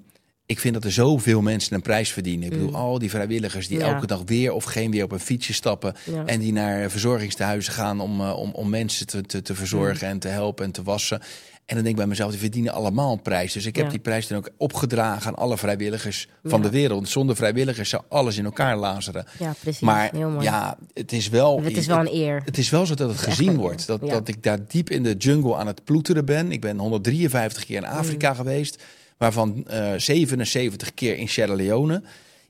ik 0.47 0.59
vind 0.59 0.73
dat 0.73 0.83
er 0.83 0.91
zoveel 0.91 1.41
mensen 1.41 1.73
een 1.75 1.81
prijs 1.81 2.11
verdienen. 2.11 2.45
Ik 2.45 2.51
bedoel, 2.51 2.75
al 2.75 2.99
die 2.99 3.09
vrijwilligers 3.09 3.67
die 3.67 3.77
Mm. 3.77 3.83
Ja. 3.85 3.93
elke 3.93 4.07
dag 4.07 4.21
weer 4.25 4.51
of 4.53 4.63
geen 4.63 4.91
weer 4.91 5.03
op 5.03 5.11
een 5.11 5.19
fietsje 5.19 5.53
stappen. 5.53 5.93
Ja. 6.03 6.25
En 6.25 6.39
die 6.39 6.53
naar 6.53 6.89
verzorgingstehuizen 6.89 7.73
gaan 7.73 7.99
om, 7.99 8.21
eh, 8.21 8.37
om, 8.37 8.51
om 8.53 8.69
mensen 8.69 9.07
te, 9.07 9.21
te, 9.21 9.41
te 9.41 9.55
verzorgen 9.55 10.07
en 10.07 10.19
te 10.19 10.27
helpen 10.27 10.65
en 10.65 10.71
te 10.71 10.83
wassen. 10.83 11.19
En 11.65 11.75
dan 11.75 11.83
denk 11.83 11.87
ik 11.95 11.95
bij 11.95 12.05
mezelf, 12.07 12.31
die 12.31 12.39
verdienen 12.39 12.73
allemaal 12.73 13.11
een 13.11 13.21
prijs. 13.21 13.53
Dus 13.53 13.65
ik 13.65 13.75
heb 13.75 13.85
Ja. 13.85 13.91
die 13.91 13.99
prijs 13.99 14.27
dan 14.27 14.37
ook 14.37 14.49
opgedragen 14.57 15.27
aan 15.27 15.35
alle 15.35 15.57
vrijwilligers 15.57 16.27
van 16.43 16.61
de 16.61 16.69
wereld. 16.69 17.09
Zonder 17.09 17.35
vrijwilligers 17.35 17.89
zou 17.89 18.03
alles 18.09 18.37
in 18.37 18.45
elkaar 18.45 18.77
lazeren. 18.77 19.25
Ja, 19.39 19.53
precies. 19.59 19.81
Maar 19.81 20.09
Heel 20.13 20.29
mooi. 20.29 20.43
ja, 20.45 20.77
het 20.93 21.11
is 21.11 21.29
wel... 21.29 21.61
het 21.63 21.77
is 21.77 21.85
wel 21.87 21.99
een 21.99 22.13
eer. 22.13 22.41
Het 22.45 22.57
is 22.57 22.69
wel 22.69 22.85
zo 22.85 22.93
dat 22.95 23.09
het 23.09 23.17
echt 23.17 23.27
gezien 23.35 23.55
wordt. 23.57 23.87
Dat, 23.87 24.01
dat 24.01 24.27
ik 24.27 24.43
daar 24.43 24.59
diep 24.67 24.89
in 24.89 25.03
de 25.03 25.13
jungle 25.13 25.55
aan 25.55 25.67
het 25.67 25.83
ploeteren 25.83 26.25
ben. 26.25 26.51
Ik 26.51 26.61
ben 26.61 26.77
153 26.77 27.65
keer 27.65 27.75
in 27.83 27.89
Mm. 27.89 27.97
Afrika 27.97 28.33
geweest. 28.33 28.83
Waarvan 29.17 29.67
eh 29.67 29.93
77 29.97 30.93
keer 30.93 31.17
in 31.17 31.29
Sierra 31.29 31.53
Leone. 31.53 32.01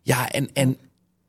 Ja, 0.02 0.30
en, 0.32 0.50
en 0.54 0.78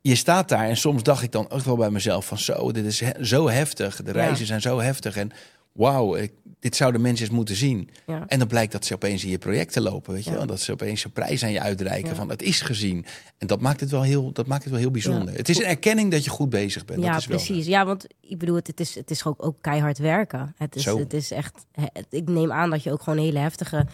je 0.00 0.14
staat 0.14 0.48
daar. 0.48 0.68
En 0.68 0.76
soms 0.76 1.02
dacht 1.02 1.22
ik 1.22 1.32
dan 1.32 1.50
ook 1.50 1.60
wel 1.60 1.76
bij 1.76 1.90
mezelf 1.90 2.26
van 2.26 2.38
zo, 2.38 2.72
dit 2.72 2.84
is 2.84 3.00
he- 3.00 3.24
zo 3.24 3.48
heftig. 3.48 4.02
De 4.02 4.12
reizen 4.12 4.46
zijn 4.46 4.60
zo 4.60 4.78
heftig. 4.80 5.16
En 5.16 5.30
wauw, 5.72 6.16
dit 6.60 6.76
zouden 6.76 7.00
mensen 7.00 7.26
eens 7.26 7.34
moeten 7.34 7.54
zien. 7.56 7.90
Ja. 8.06 8.24
En 8.26 8.38
dan 8.38 8.48
blijkt 8.48 8.72
dat 8.72 8.84
ze 8.84 8.94
opeens 8.94 9.24
in 9.24 9.30
je 9.30 9.38
projecten 9.38 9.82
lopen. 9.82 10.12
Weet 10.12 10.24
je 10.24 10.30
Ja. 10.30 10.46
Dat 10.46 10.60
ze 10.60 10.72
opeens 10.72 11.04
een 11.04 11.10
prijs 11.12 11.42
aan 11.42 11.50
je 11.52 11.60
uitreiken. 11.60 12.16
Van 12.16 12.28
het 12.28 12.42
is 12.42 12.60
gezien. 12.60 13.04
En 13.38 13.46
dat 13.46 13.60
maakt 13.60 13.80
het 13.80 13.90
wel 13.90 14.02
heel, 14.02 14.32
dat 14.32 14.46
maakt 14.46 14.62
het 14.62 14.72
wel 14.72 14.80
heel 14.80 14.90
bijzonder. 14.90 15.34
Het 15.34 15.48
is 15.48 15.58
een 15.58 15.64
erkenning 15.64 16.10
dat 16.10 16.24
je 16.24 16.30
goed 16.30 16.50
bezig 16.50 16.84
bent. 16.84 17.02
Ja, 17.02 17.10
dat 17.12 17.20
is 17.20 17.26
wel- 17.26 17.36
precies. 17.36 17.66
Ja, 17.66 17.84
want 17.86 18.06
ik 18.20 18.38
bedoel, 18.38 18.54
het, 18.56 18.66
het 18.66 18.80
is, 18.80 18.94
het 18.94 19.10
is 19.10 19.24
ook, 19.24 19.44
ook 19.44 19.56
keihard 19.60 19.98
werken. 19.98 20.54
Het 20.56 20.76
is, 20.76 20.82
Zo. 20.82 20.98
het 20.98 21.12
is 21.12 21.30
echt. 21.30 21.66
het- 21.72 22.06
ik 22.10 22.28
neem 22.28 22.52
aan 22.52 22.70
dat 22.70 22.82
je 22.82 22.92
ook 22.92 23.02
gewoon 23.02 23.18
hele 23.18 23.38
heftige 23.38 23.86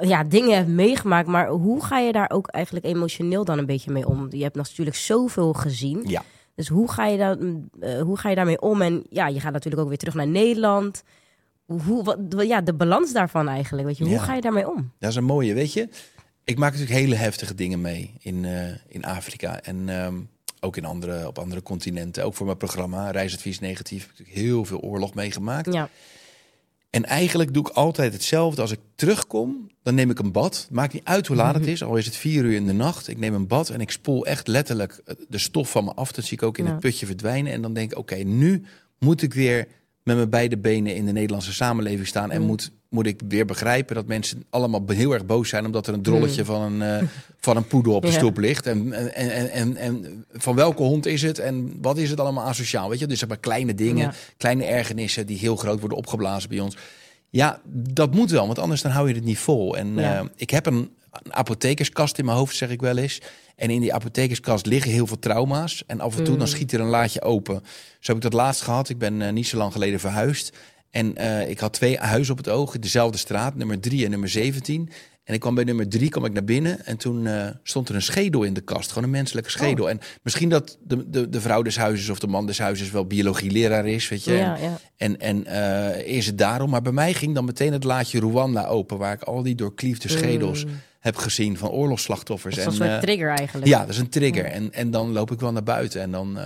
ja, 0.00 0.24
dingen 0.24 0.56
hebt 0.56 0.68
meegemaakt. 0.68 1.28
Maar 1.28 1.48
hoe 1.48 1.84
ga 1.84 1.98
je 1.98 2.12
daar 2.12 2.30
ook 2.30 2.46
eigenlijk 2.48 2.84
emotioneel 2.84 3.44
dan 3.44 3.58
een 3.58 3.66
beetje 3.66 3.90
mee 3.90 4.06
om? 4.08 4.26
Je 4.30 4.42
hebt 4.42 4.56
natuurlijk 4.56 4.96
zoveel 4.96 5.52
gezien. 5.52 6.02
Ja. 6.06 6.22
Dus 6.54 6.68
hoe 6.68 6.90
ga, 6.92 7.06
je 7.06 7.18
daar, 7.18 7.36
eh, 7.80 8.00
hoe 8.02 8.18
ga 8.18 8.28
je 8.28 8.34
daarmee 8.34 8.60
om? 8.60 8.82
En 8.82 9.04
ja, 9.10 9.28
je 9.28 9.40
gaat 9.40 9.52
natuurlijk 9.52 9.82
ook 9.82 9.88
weer 9.88 9.98
terug 9.98 10.14
naar 10.14 10.26
Nederland. 10.26 11.02
Hoe, 11.66 12.04
wat, 12.04 12.18
ja, 12.46 12.60
de 12.60 12.74
balans 12.74 13.12
daarvan 13.12 13.48
eigenlijk. 13.48 13.86
Weet 13.86 13.98
je, 13.98 14.04
hoe 14.04 14.12
Ja. 14.12 14.20
ga 14.20 14.34
je 14.34 14.40
daarmee 14.40 14.70
om? 14.70 14.92
Dat 14.98 15.10
is 15.10 15.16
een 15.16 15.24
mooie, 15.24 15.54
weet 15.54 15.72
je. 15.72 15.88
Ik 16.44 16.58
maak 16.58 16.72
natuurlijk 16.72 16.98
hele 16.98 17.14
heftige 17.14 17.54
dingen 17.54 17.80
mee 17.80 18.14
in, 18.18 18.44
eh, 18.44 18.68
in 18.88 19.04
Afrika 19.04 19.60
en 19.60 19.88
ehm, 19.88 20.14
ook 20.60 20.76
in 20.76 20.84
andere, 20.84 21.26
op 21.26 21.38
andere 21.38 21.62
continenten. 21.62 22.24
Ook 22.24 22.34
voor 22.34 22.46
mijn 22.46 22.58
programma 22.58 23.10
Reisadvies 23.10 23.60
Negatief 23.60 24.02
heb 24.02 24.10
ik 24.12 24.18
natuurlijk 24.18 24.46
heel 24.46 24.64
veel 24.64 24.80
oorlog 24.80 25.14
meegemaakt. 25.14 25.72
Ja, 25.72 25.88
En 26.90 27.04
eigenlijk 27.04 27.54
doe 27.54 27.68
ik 27.68 27.74
altijd 27.74 28.12
hetzelfde. 28.12 28.60
Als 28.62 28.70
ik 28.70 28.78
terugkom, 28.94 29.70
dan 29.82 29.94
neem 29.94 30.10
ik 30.10 30.18
een 30.18 30.32
bad. 30.32 30.68
Maakt 30.70 30.92
niet 30.92 31.04
uit 31.04 31.26
hoe 31.26 31.36
laat 31.36 31.54
het 31.54 31.66
is, 31.66 31.82
al 31.82 31.96
is 31.96 32.06
het 32.06 32.16
vier 32.16 32.44
uur 32.44 32.54
in 32.54 32.66
de 32.66 32.72
nacht. 32.72 33.08
Ik 33.08 33.18
neem 33.18 33.34
een 33.34 33.46
bad 33.46 33.68
en 33.68 33.80
ik 33.80 33.90
spoel 33.90 34.26
echt 34.26 34.46
letterlijk 34.48 35.00
eh, 35.04 35.14
de 35.28 35.38
stof 35.38 35.70
van 35.70 35.84
me 35.84 35.92
af. 35.94 36.12
Dat 36.12 36.24
zie 36.24 36.36
ik 36.36 36.42
ook 36.42 36.58
in 36.58 36.64
Ja. 36.64 36.70
het 36.70 36.80
putje 36.80 37.06
verdwijnen. 37.06 37.52
En 37.52 37.62
dan 37.62 37.72
denk 37.74 37.90
ik, 37.92 37.98
oké, 37.98 38.14
nu 38.16 38.62
moet 38.98 39.22
ik 39.22 39.34
weer 39.34 39.68
met 40.02 40.16
mijn 40.16 40.30
beide 40.30 40.58
benen 40.58 40.94
in 40.94 41.06
de 41.06 41.12
Nederlandse 41.12 41.52
samenleving 41.52 42.06
staan. 42.06 42.30
En 42.30 42.40
Mm. 42.40 42.46
moet, 42.46 42.70
moet 42.88 43.06
ik 43.06 43.20
weer 43.28 43.44
begrijpen 43.44 43.94
dat 43.94 44.06
mensen 44.06 44.44
allemaal 44.50 44.84
heel 44.86 45.12
erg 45.12 45.26
boos 45.26 45.48
zijn... 45.48 45.64
omdat 45.66 45.86
er 45.86 45.94
een 45.94 46.02
drolletje 46.02 46.44
van, 46.44 46.62
een, 46.62 46.82
eh, 47.00 47.08
van 47.46 47.56
een 47.56 47.66
poedel 47.66 47.94
op 47.94 48.02
de. 48.02 48.08
Ja. 48.08 48.14
stoep 48.14 48.38
ligt. 48.38 48.66
En, 48.66 48.92
en, 48.92 49.12
en, 49.32 49.50
en, 49.50 49.76
en 49.76 50.24
van 50.32 50.54
welke 50.54 50.82
hond 50.82 51.06
is 51.06 51.22
het 51.22 51.38
en 51.38 51.78
wat 51.80 51.96
is 51.98 52.10
het 52.10 52.20
allemaal 52.20 52.44
asociaal? 52.44 52.88
Weet 52.88 52.98
je, 52.98 53.06
dus 53.06 53.18
zeg 53.18 53.28
maar 53.28 53.38
kleine 53.38 53.74
dingen, 53.74 54.02
Ja. 54.04 54.12
kleine 54.36 54.64
ergernissen... 54.64 55.26
die 55.26 55.38
heel 55.38 55.56
groot 55.56 55.80
worden 55.80 55.98
opgeblazen 55.98 56.48
bij 56.48 56.60
ons. 56.60 56.76
Ja, 57.30 57.60
dat 57.72 58.14
moet 58.14 58.30
wel, 58.30 58.46
want 58.46 58.58
anders 58.58 58.82
dan 58.82 58.92
hou 58.92 59.08
je 59.08 59.14
het 59.14 59.24
niet 59.24 59.38
vol. 59.38 59.76
En 59.76 59.94
Ja. 59.94 60.18
eh, 60.18 60.24
ik 60.36 60.50
heb 60.50 60.66
een, 60.66 60.90
een 61.22 61.34
apothekerskast 61.34 62.18
in 62.18 62.24
mijn 62.24 62.36
hoofd, 62.36 62.56
zeg 62.56 62.70
ik 62.70 62.80
wel 62.80 62.96
eens. 62.96 63.20
En 63.56 63.70
in 63.70 63.80
die 63.80 63.94
apothekerskast 63.94 64.66
liggen 64.66 64.90
heel 64.92 65.06
veel 65.06 65.18
trauma's. 65.18 65.82
En 65.86 66.00
af 66.00 66.16
en 66.18 66.24
toe 66.24 66.36
dan 66.36 66.48
schiet 66.48 66.72
er 66.72 66.80
een 66.80 66.86
laadje 66.86 67.22
open. 67.22 67.54
Zo 68.00 68.12
heb 68.12 68.16
ik 68.16 68.22
dat 68.22 68.32
laatst 68.32 68.62
gehad. 68.62 68.88
Ik 68.88 68.98
ben 68.98 69.22
eh, 69.22 69.32
niet 69.32 69.46
zo 69.46 69.56
lang 69.56 69.72
geleden 69.72 70.00
verhuisd. 70.00 70.56
En 70.90 71.16
eh, 71.16 71.50
ik 71.50 71.58
had 71.58 71.72
twee 71.72 71.98
huizen 71.98 72.32
op 72.32 72.38
het 72.38 72.48
oog, 72.48 72.78
dezelfde 72.78 73.18
straat, 73.18 73.54
nummer 73.54 73.80
3 73.80 74.04
en 74.04 74.10
nummer 74.10 74.28
17. 74.28 74.90
En 75.26 75.34
ik 75.34 75.40
kwam 75.40 75.54
bij 75.54 75.64
nummer 75.64 75.88
3 75.88 76.08
kwam 76.08 76.24
ik 76.24 76.32
naar 76.32 76.44
binnen 76.44 76.86
en 76.86 76.96
toen 76.96 77.26
eh, 77.26 77.48
stond 77.62 77.88
er 77.88 77.94
een 77.94 78.02
schedel 78.02 78.42
in 78.42 78.54
de 78.54 78.60
kast. 78.60 78.88
Gewoon 78.88 79.04
een 79.04 79.10
menselijke 79.10 79.50
schedel. 79.50 79.90
En 79.90 80.00
misschien 80.22 80.48
dat 80.48 80.78
de, 80.80 81.10
de, 81.10 81.28
de 81.28 81.40
vrouw 81.40 81.62
des 81.62 81.76
huizes 81.76 82.08
of 82.08 82.18
de 82.18 82.26
man 82.26 82.46
des 82.46 82.58
huizes 82.58 82.90
wel 82.90 83.06
biologieleraar 83.06 83.86
is, 83.86 84.08
weet 84.08 84.24
je. 84.24 84.32
ja, 84.32 84.56
ja. 84.56 84.78
En, 84.96 85.20
en 85.20 85.46
eh, 85.46 86.16
is 86.16 86.26
het 86.26 86.38
daarom? 86.38 86.70
Maar 86.70 86.82
bij 86.82 86.92
mij 86.92 87.14
ging 87.14 87.34
dan 87.34 87.44
meteen 87.44 87.72
het 87.72 87.84
laadje 87.84 88.18
Rwanda 88.20 88.66
open, 88.66 88.98
waar 88.98 89.12
ik 89.12 89.22
al 89.22 89.42
die 89.42 89.54
doorkliefde 89.54 90.08
schedels 90.08 90.64
heb 91.00 91.16
gezien 91.16 91.56
van 91.56 91.70
oorlogsslachtoffers. 91.70 92.56
Dat 92.56 92.72
is 92.72 92.78
een 92.78 92.84
en, 92.84 92.90
soort 92.90 93.02
trigger 93.02 93.28
eigenlijk. 93.28 93.66
ja, 93.66 93.80
dat 93.80 93.88
is 93.88 93.98
een 93.98 94.08
trigger. 94.08 94.44
En, 94.44 94.72
en 94.72 94.90
dan 94.90 95.12
loop 95.12 95.30
ik 95.30 95.40
wel 95.40 95.52
naar 95.52 95.62
buiten 95.62 96.00
en 96.00 96.10
dan, 96.10 96.38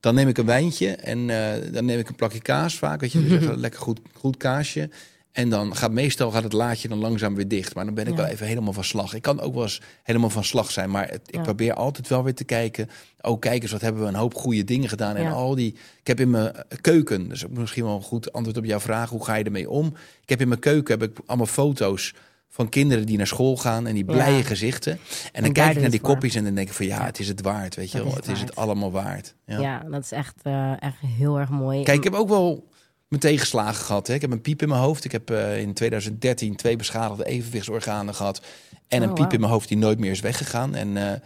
dan 0.00 0.14
neem 0.14 0.28
ik 0.28 0.38
een 0.38 0.46
wijntje 0.46 0.88
en 0.90 1.30
eh, 1.30 1.72
dan 1.72 1.84
neem 1.84 1.98
ik 1.98 2.08
een 2.08 2.14
plakje 2.14 2.40
kaas 2.40 2.74
vaak, 2.74 3.00
weet 3.00 3.12
je, 3.12 3.28
dus 3.28 3.44
een 3.46 3.58
lekker 3.60 3.80
goed, 3.80 4.00
goed 4.14 4.36
kaasje. 4.36 4.90
En 5.32 5.48
dan 5.50 5.76
gaat 5.76 5.92
meestal 5.92 6.30
gaat 6.30 6.42
het 6.42 6.52
laadje 6.52 6.88
dan 6.88 6.98
langzaam 6.98 7.34
weer 7.34 7.48
dicht. 7.48 7.74
Maar 7.74 7.84
dan 7.84 7.94
ben 7.94 8.06
ik 8.06 8.10
Ja. 8.10 8.16
wel 8.16 8.26
even 8.26 8.46
helemaal 8.46 8.72
van 8.72 8.84
slag. 8.84 9.14
Ik 9.14 9.22
kan 9.22 9.40
ook 9.40 9.54
wel 9.54 9.62
eens 9.62 9.80
helemaal 10.02 10.30
van 10.30 10.44
slag 10.44 10.70
zijn. 10.70 10.90
Maar 10.90 11.08
het- 11.08 11.20
ik 11.26 11.34
Ja. 11.34 11.42
probeer 11.42 11.74
altijd 11.74 12.08
wel 12.08 12.24
weer 12.24 12.34
te 12.34 12.44
kijken. 12.44 12.88
Oh, 13.20 13.38
kijk 13.38 13.62
eens, 13.62 13.72
wat 13.72 13.80
hebben 13.80 14.02
we 14.02 14.08
een 14.08 14.14
hoop 14.14 14.34
goede 14.34 14.64
dingen 14.64 14.88
gedaan. 14.88 15.16
En 15.16 15.32
al 15.32 15.54
die. 15.54 15.74
Ik 16.00 16.06
heb 16.06 16.20
in 16.20 16.30
mijn 16.30 16.52
keuken. 16.80 17.28
Dus 17.28 17.44
misschien 17.50 17.84
wel 17.84 17.94
een 17.94 18.02
goed 18.02 18.32
antwoord 18.32 18.56
op 18.58 18.64
jouw 18.64 18.80
vraag. 18.80 19.10
Hoe 19.10 19.24
ga 19.24 19.34
je 19.34 19.44
ermee 19.44 19.70
om? 19.70 19.86
Ik 20.22 20.28
heb 20.28 20.40
in 20.40 20.48
mijn 20.48 20.60
keuken 20.60 20.98
heb 21.00 21.10
ik 21.10 21.18
allemaal 21.26 21.46
foto's 21.46 22.14
van 22.48 22.68
kinderen 22.68 23.06
die 23.06 23.16
naar 23.16 23.26
school 23.26 23.56
gaan 23.56 23.86
en 23.86 23.94
die 23.94 24.04
Ja. 24.06 24.12
blije 24.12 24.42
gezichten. 24.42 24.98
En 25.32 25.42
dan 25.42 25.52
kijk 25.52 25.74
ik 25.74 25.80
naar 25.80 25.90
die 25.90 26.00
kopjes 26.00 26.34
en 26.34 26.44
dan 26.44 26.54
denk 26.54 26.68
ik 26.68 26.74
van 26.74 26.86
ja, 26.86 27.04
het 27.04 27.18
is 27.18 27.28
het 27.28 27.42
waard, 27.42 27.74
weet 27.74 27.90
je 27.90 27.98
wel. 27.98 28.14
Het 28.14 28.26
het 28.26 28.34
is 28.36 28.40
het 28.40 28.56
allemaal 28.56 28.90
waard. 28.90 29.34
Ja. 29.46 29.60
Ja, 29.60 29.82
dat 29.90 30.02
is 30.04 30.12
echt, 30.12 30.34
eh, 30.42 30.82
echt 30.82 30.96
heel 31.16 31.38
erg 31.38 31.48
mooi. 31.50 31.82
Kijk, 31.82 31.96
ik 31.98 32.04
heb 32.04 32.14
ook 32.14 32.28
wel 32.28 32.68
mijn 33.08 33.20
tegenslagen 33.20 33.84
gehad. 33.84 34.06
Hè. 34.06 34.14
Ik 34.14 34.20
heb 34.20 34.30
een 34.30 34.40
piep 34.40 34.62
in 34.62 34.68
mijn 34.68 34.80
hoofd. 34.80 35.04
Ik 35.04 35.12
heb 35.12 35.30
eh, 35.30 35.60
in 35.60 35.72
2013 35.74 36.56
twee 36.56 36.76
beschadigde 36.76 37.24
evenwichtsorganen 37.26 38.14
gehad. 38.14 38.42
En 38.88 39.02
een 39.02 39.08
Oh, 39.08 39.14
piep 39.14 39.32
in 39.32 39.40
mijn 39.40 39.52
hoofd 39.52 39.68
die 39.68 39.78
nooit 39.78 39.98
meer 39.98 40.10
is 40.10 40.20
weggegaan. 40.20 40.74
En 40.74 40.96
eh, 40.96 41.20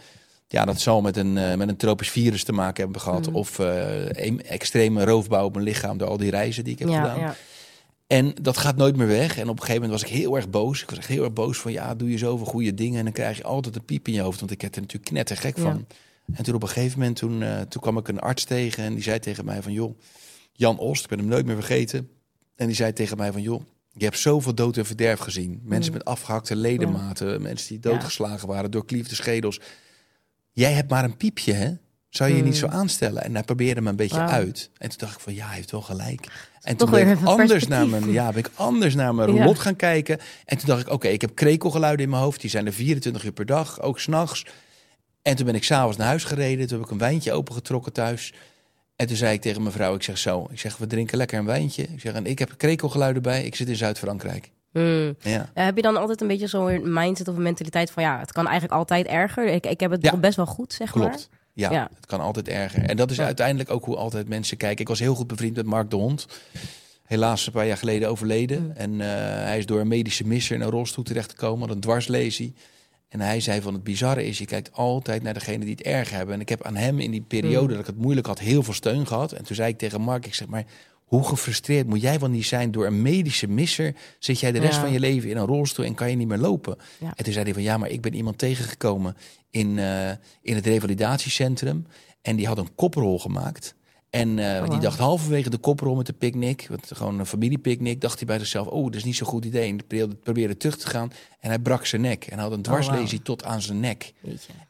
ja, 0.47 0.65
dat 0.65 0.81
zal 0.81 1.01
met 1.01 1.17
een, 1.17 1.33
met 1.33 1.67
een 1.69 1.77
tropisch 1.77 2.09
virus 2.09 2.43
te 2.43 2.51
maken 2.51 2.83
hebben 2.83 3.01
gehad. 3.01 3.27
Mhm. 3.27 3.35
Of 3.35 3.57
een 3.57 4.41
extreme 4.45 5.05
roofbouw 5.05 5.45
op 5.45 5.53
mijn 5.53 5.65
lichaam 5.65 5.97
door 5.97 6.07
al 6.07 6.17
die 6.17 6.29
reizen 6.29 6.63
die 6.63 6.73
ik 6.73 6.79
heb 6.79 6.89
ja, 6.89 7.09
gedaan. 7.13 7.35
En 8.07 8.33
dat 8.41 8.57
gaat 8.57 8.75
nooit 8.75 8.95
meer 8.95 9.07
weg. 9.07 9.37
En 9.37 9.49
op 9.49 9.55
een 9.59 9.65
gegeven 9.65 9.81
moment 9.81 10.01
was 10.01 10.09
ik 10.11 10.17
heel 10.17 10.35
erg 10.35 10.49
boos. 10.49 10.81
Ik 10.81 10.89
was 10.89 10.97
echt 10.99 11.07
heel 11.07 11.23
erg 11.23 11.33
boos 11.33 11.57
van 11.57 11.71
ja, 11.71 11.95
doe 11.95 12.09
je 12.11 12.17
zoveel 12.17 12.45
goede 12.45 12.73
dingen. 12.73 12.97
En 12.97 13.03
dan 13.03 13.13
krijg 13.13 13.37
je 13.37 13.43
altijd 13.43 13.75
een 13.75 13.85
piep 13.85 14.07
in 14.07 14.13
je 14.13 14.21
hoofd. 14.21 14.39
Want 14.39 14.51
ik 14.51 14.61
werd 14.61 14.75
er 14.75 14.81
natuurlijk 14.81 15.11
knettergek 15.11 15.55
Ja. 15.57 15.61
van. 15.63 15.87
En 16.33 16.43
toen 16.43 16.55
op 16.55 16.61
een 16.63 16.67
gegeven 16.69 16.99
moment, 16.99 17.17
toen, 17.17 17.43
eh, 17.43 17.61
toen 17.61 17.81
kwam 17.81 17.97
ik 17.97 18.07
een 18.07 18.19
arts 18.19 18.43
tegen. 18.43 18.83
En 18.83 18.93
die 18.93 19.03
zei 19.03 19.19
tegen 19.19 19.45
mij 19.45 19.61
van 19.61 19.71
joh, 19.73 19.99
Jan 20.53 20.77
Ost, 20.79 21.03
ik 21.03 21.09
ben 21.09 21.19
hem 21.19 21.27
nooit 21.27 21.45
meer 21.45 21.55
vergeten. 21.55 22.09
En 22.55 22.67
die 22.67 22.75
zei 22.75 22.93
tegen 22.93 23.17
mij 23.17 23.31
van 23.31 23.41
joh, 23.41 23.61
je 23.91 24.03
hebt 24.03 24.17
zoveel 24.19 24.55
dood 24.55 24.77
en 24.77 24.85
verderf 24.85 25.19
gezien. 25.19 25.61
Mensen 25.63 25.91
Mm. 25.91 25.97
met 25.97 26.07
afgehakte 26.07 26.55
ledematen. 26.55 27.41
Mensen 27.41 27.67
die 27.67 27.79
doodgeslagen 27.79 28.47
waren 28.47 28.71
door 28.71 28.85
kliefde 28.85 29.15
schedels. 29.15 29.59
Jij 30.51 30.71
hebt 30.73 30.89
maar 30.89 31.03
een 31.03 31.17
piepje 31.17 31.53
hè. 31.53 31.73
Zou 32.13 32.29
je 32.29 32.35
je 32.35 32.43
niet 32.43 32.53
Mm. 32.53 32.59
zo 32.59 32.67
aanstellen? 32.67 33.23
En 33.23 33.33
hij 33.33 33.43
probeerde 33.43 33.81
me 33.81 33.89
een 33.89 33.95
beetje 33.95 34.19
uit. 34.19 34.69
En 34.77 34.89
toen 34.89 34.97
dacht 34.97 35.13
ik 35.13 35.19
van 35.19 35.33
ja, 35.33 35.45
hij 35.45 35.55
heeft 35.55 35.71
wel 35.71 35.81
gelijk. 35.81 36.27
En 36.61 36.75
toen 36.75 36.89
ben 36.89 37.07
ik 37.07 37.17
anders 37.39 37.67
naar 37.67 37.87
mijn, 37.87 38.11
ja, 38.11 38.27
ben 38.29 38.37
ik 38.37 38.49
anders 38.55 38.95
naar 38.95 39.15
mijn 39.15 39.33
Ja. 39.33 39.45
lot 39.45 39.59
gaan 39.59 39.75
kijken. 39.75 40.19
En 40.45 40.57
toen 40.57 40.67
dacht 40.67 40.81
ik, 40.81 40.89
oké, 40.89 41.07
ik 41.07 41.21
heb 41.21 41.35
krekelgeluiden 41.35 42.05
in 42.05 42.11
mijn 42.11 42.21
hoofd. 42.23 42.41
Die 42.41 42.49
zijn 42.49 42.65
er 42.65 42.73
24 42.73 43.23
uur 43.23 43.31
per 43.31 43.45
dag, 43.45 43.81
ook 43.81 43.99
s'nachts. 43.99 44.45
En 45.21 45.35
toen 45.35 45.45
ben 45.45 45.55
ik 45.55 45.63
s'avonds 45.63 45.97
naar 45.97 46.07
huis 46.07 46.23
gereden. 46.23 46.67
Toen 46.67 46.77
heb 46.77 46.85
ik 46.85 46.91
een 46.91 46.97
wijntje 46.97 47.31
opengetrokken 47.31 47.93
thuis. 47.93 48.33
En 48.95 49.07
toen 49.07 49.15
zei 49.15 49.33
ik 49.33 49.41
tegen 49.41 49.61
mijn 49.61 49.73
vrouw, 49.73 49.95
ik 49.95 50.03
zeg 50.03 50.17
zo, 50.17 50.47
ik 50.51 50.59
zeg, 50.59 50.77
we 50.77 50.87
drinken 50.87 51.17
lekker 51.17 51.39
een 51.39 51.45
wijntje. 51.45 51.83
Ik 51.83 51.99
zeg, 51.99 52.13
en 52.13 52.25
ik 52.25 52.39
heb 52.39 52.53
krekelgeluiden 52.57 53.21
bij. 53.21 53.43
Ik 53.45 53.55
zit 53.55 53.69
in 53.69 53.75
Zuid-Frankrijk. 53.75 54.51
Mm. 54.71 55.15
Ja. 55.19 55.49
Eh, 55.53 55.65
heb 55.65 55.75
je 55.75 55.81
dan 55.81 55.97
altijd 55.97 56.21
een 56.21 56.27
beetje 56.27 56.47
zo'n 56.47 56.93
mindset 56.93 57.27
of 57.27 57.35
een 57.35 57.41
mentaliteit 57.41 57.91
van 57.91 58.03
ja, 58.03 58.19
het 58.19 58.31
kan 58.31 58.43
eigenlijk 58.47 58.73
altijd 58.77 59.05
erger. 59.07 59.47
Ik, 59.47 59.65
ik 59.65 59.79
heb 59.79 59.91
het 59.91 60.01
Ja. 60.03 60.17
best 60.17 60.35
wel 60.35 60.45
goed, 60.45 60.73
zeg 60.73 60.95
maar. 60.95 61.17
Ja, 61.53 61.71
Ja. 61.71 61.89
het 61.95 62.05
kan 62.05 62.19
altijd 62.19 62.47
erger. 62.47 62.83
En 62.83 62.97
dat 62.97 63.11
is 63.11 63.17
Ja. 63.17 63.25
uiteindelijk 63.25 63.71
ook 63.71 63.85
hoe 63.85 63.95
altijd 63.95 64.29
mensen 64.29 64.57
kijken. 64.57 64.81
Ik 64.81 64.87
was 64.87 64.99
heel 64.99 65.15
goed 65.15 65.27
bevriend 65.27 65.55
met 65.55 65.65
Mark 65.65 65.89
de 65.89 65.95
Hond. 65.95 66.25
Helaas 67.03 67.45
een 67.45 67.51
paar 67.53 67.67
jaar 67.67 67.77
geleden 67.77 68.09
overleden. 68.09 68.63
Mm. 68.63 68.71
En 68.71 69.01
eh, 69.01 69.07
hij 69.45 69.57
is 69.57 69.65
door 69.65 69.79
een 69.79 69.87
medische 69.87 70.27
misser 70.27 70.55
in 70.55 70.61
een 70.61 70.69
rolstoel 70.69 71.03
terechtgekomen. 71.03 71.67
Had 71.67 71.75
een 71.75 71.81
dwarslesie. 71.81 72.53
En 73.09 73.21
hij 73.21 73.39
zei 73.39 73.61
van 73.61 73.73
het 73.73 73.83
bizarre 73.83 74.25
is, 74.25 74.37
je 74.37 74.45
kijkt 74.45 74.71
altijd 74.71 75.23
naar 75.23 75.33
degene 75.33 75.65
die 75.65 75.75
het 75.75 75.81
erg 75.81 76.09
hebben. 76.09 76.35
En 76.35 76.41
ik 76.41 76.49
heb 76.49 76.63
aan 76.63 76.75
hem 76.75 76.99
in 76.99 77.11
die 77.11 77.21
periode 77.21 77.61
Mm. 77.67 77.69
dat 77.69 77.79
ik 77.79 77.85
het 77.85 77.97
moeilijk 77.97 78.27
had, 78.27 78.39
heel 78.39 78.63
veel 78.63 78.73
steun 78.73 79.07
gehad. 79.07 79.31
En 79.31 79.43
toen 79.43 79.55
zei 79.55 79.69
ik 79.71 79.77
tegen 79.77 80.01
Mark, 80.01 80.25
ik 80.25 80.33
zeg 80.33 80.47
maar, 80.47 80.63
hoe 81.13 81.27
gefrustreerd 81.27 81.87
moet 81.87 82.01
jij 82.01 82.19
wel 82.19 82.29
niet 82.29 82.45
zijn 82.45 82.71
door 82.71 82.85
een 82.85 83.01
medische 83.01 83.47
misser? 83.47 83.95
Zit 84.19 84.39
jij 84.39 84.51
de 84.51 84.59
rest 84.59 84.73
Ja. 84.73 84.79
van 84.81 84.91
je 84.91 84.99
leven 84.99 85.29
in 85.29 85.37
een 85.37 85.45
rolstoel 85.45 85.85
en 85.85 85.93
kan 85.93 86.09
je 86.09 86.15
niet 86.15 86.27
meer 86.27 86.37
lopen? 86.37 86.77
Ja. 86.99 87.13
En 87.15 87.23
toen 87.23 87.33
zei 87.33 87.45
hij 87.45 87.53
van 87.53 87.63
ja, 87.63 87.77
maar 87.77 87.89
ik 87.89 88.01
ben 88.01 88.13
iemand 88.13 88.37
tegengekomen 88.37 89.15
in, 89.49 89.79
eh, 89.79 90.09
in 90.41 90.55
het 90.55 90.65
revalidatiecentrum. 90.65 91.85
En 92.21 92.35
die 92.35 92.47
had 92.47 92.57
een 92.57 92.75
koprol 92.75 93.19
gemaakt. 93.19 93.75
En 94.13 94.39
eh, 94.39 94.59
die 94.59 94.67
wauw. 94.69 94.79
dacht 94.79 94.99
halverwege 94.99 95.49
de 95.49 95.57
koprol 95.57 95.95
met 95.95 96.05
de 96.05 96.13
picknick, 96.13 96.67
wat 96.69 96.91
gewoon 96.93 97.19
een 97.19 97.25
familiepicknick, 97.25 98.01
dacht 98.01 98.17
hij 98.17 98.27
bij 98.27 98.39
zichzelf, 98.39 98.67
oh, 98.67 98.83
dat 98.85 98.95
is 98.95 99.03
niet 99.03 99.15
zo'n 99.15 99.27
goed 99.27 99.45
idee. 99.45 99.69
En 99.69 99.77
probeerde, 99.77 100.15
probeerde 100.15 100.57
terug 100.57 100.77
te 100.77 100.87
gaan 100.87 101.11
en 101.39 101.49
hij 101.49 101.59
brak 101.59 101.85
zijn 101.85 102.01
nek. 102.01 102.25
En 102.25 102.39
had 102.39 102.51
een 102.51 102.61
dwarslesie 102.61 103.21
tot 103.21 103.43
aan 103.43 103.61
zijn 103.61 103.79
nek. 103.79 104.13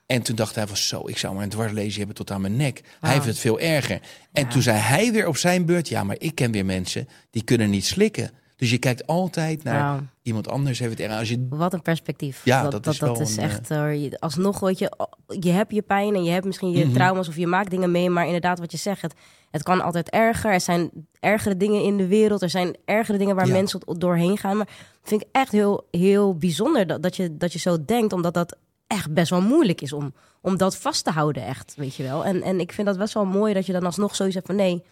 En 0.05 0.21
toen 0.21 0.35
dacht 0.35 0.55
hij 0.55 0.67
van 0.67 0.77
zo, 0.77 1.07
ik 1.07 1.17
zou 1.17 1.33
maar 1.33 1.43
een 1.43 1.49
dwarslesie 1.49 1.97
hebben 1.97 2.15
tot 2.15 2.31
aan 2.31 2.41
mijn 2.41 2.55
nek. 2.55 2.81
Hij 2.99 3.13
heeft 3.13 3.25
het 3.25 3.39
veel 3.39 3.59
erger. 3.59 4.01
En 4.31 4.43
Ja. 4.43 4.49
toen 4.49 4.61
zei 4.61 4.77
hij 4.77 5.11
weer 5.11 5.27
op 5.27 5.37
zijn 5.37 5.65
beurt, 5.65 5.87
ja, 5.89 6.03
maar 6.03 6.15
ik 6.19 6.35
ken 6.35 6.51
weer 6.51 6.65
mensen 6.65 7.07
die 7.31 7.43
kunnen 7.43 7.69
niet 7.69 7.85
slikken. 7.85 8.31
Dus 8.63 8.71
je 8.71 8.77
kijkt 8.77 9.07
altijd 9.07 9.63
naar 9.63 10.03
iemand 10.21 10.47
anders 10.49 10.79
heeft 10.79 10.91
het 10.91 10.99
erger. 10.99 11.17
Als 11.19 11.29
je 11.29 11.47
Wat 11.49 11.73
een 11.73 11.81
perspectief. 11.81 12.41
Ja, 12.45 12.61
dat, 12.61 12.71
dat 12.71 12.83
dat, 12.83 12.93
is 12.93 12.99
dat 12.99 13.09
wel 13.17 13.21
is 13.27 13.37
een, 13.37 13.43
echt. 13.43 13.67
je- 13.67 14.17
alsnog, 14.19 14.59
weet 14.59 14.79
je, 14.79 14.91
je 15.39 15.49
hebt 15.51 15.73
je 15.73 15.81
pijn 15.81 16.15
en 16.15 16.23
je 16.23 16.31
hebt 16.31 16.45
misschien 16.45 16.71
je 16.71 16.85
Mhm. 16.85 16.93
trauma's 16.93 17.27
of 17.27 17.35
je 17.37 17.47
maakt 17.47 17.69
dingen 17.69 17.91
mee, 17.91 18.09
maar 18.09 18.25
inderdaad, 18.25 18.59
wat 18.59 18.71
je 18.71 18.77
zegt, 18.77 19.01
het, 19.01 19.13
het 19.51 19.63
kan 19.63 19.81
altijd 19.81 20.09
erger. 20.09 20.51
Er 20.51 20.61
zijn 20.61 20.89
ergere 21.19 21.57
dingen 21.57 21.83
in 21.83 21.97
de 21.97 22.07
wereld, 22.07 22.41
er 22.41 22.49
zijn 22.49 22.75
ergere 22.85 23.17
dingen 23.17 23.35
waar 23.35 23.47
Ja. 23.47 23.53
mensen 23.53 23.79
doorheen 23.85 24.37
gaan. 24.37 24.57
Maar 24.57 24.67
vind 25.03 25.21
ik 25.21 25.27
echt 25.31 25.51
heel, 25.51 25.87
heel 25.91 26.35
bijzonder 26.37 26.87
dat, 26.87 27.03
dat, 27.03 27.15
je, 27.15 27.37
dat 27.37 27.53
je 27.53 27.59
zo 27.59 27.85
denkt, 27.85 28.13
omdat 28.13 28.33
dat 28.33 28.57
echt 28.87 29.13
best 29.13 29.29
wel 29.29 29.41
moeilijk 29.41 29.81
is 29.81 29.93
om, 29.93 30.13
om 30.41 30.57
dat 30.57 30.77
vast 30.77 31.03
te 31.03 31.11
houden, 31.11 31.45
echt, 31.45 31.73
weet 31.77 31.95
je 31.95 32.03
wel. 32.03 32.25
En, 32.25 32.41
en 32.41 32.59
ik 32.59 32.71
vind 32.71 32.87
dat 32.87 32.97
best 32.97 33.13
wel 33.13 33.25
mooi 33.25 33.53
dat 33.53 33.65
je 33.65 33.71
dan 33.73 33.85
alsnog 33.85 34.15
zoiets 34.15 34.35
hebt 34.35 34.47
van 34.47 34.55
nee, 34.55 34.83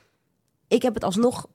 ik 0.67 0.81
heb 0.81 0.93
het 0.93 1.03
alsnog, 1.03 1.47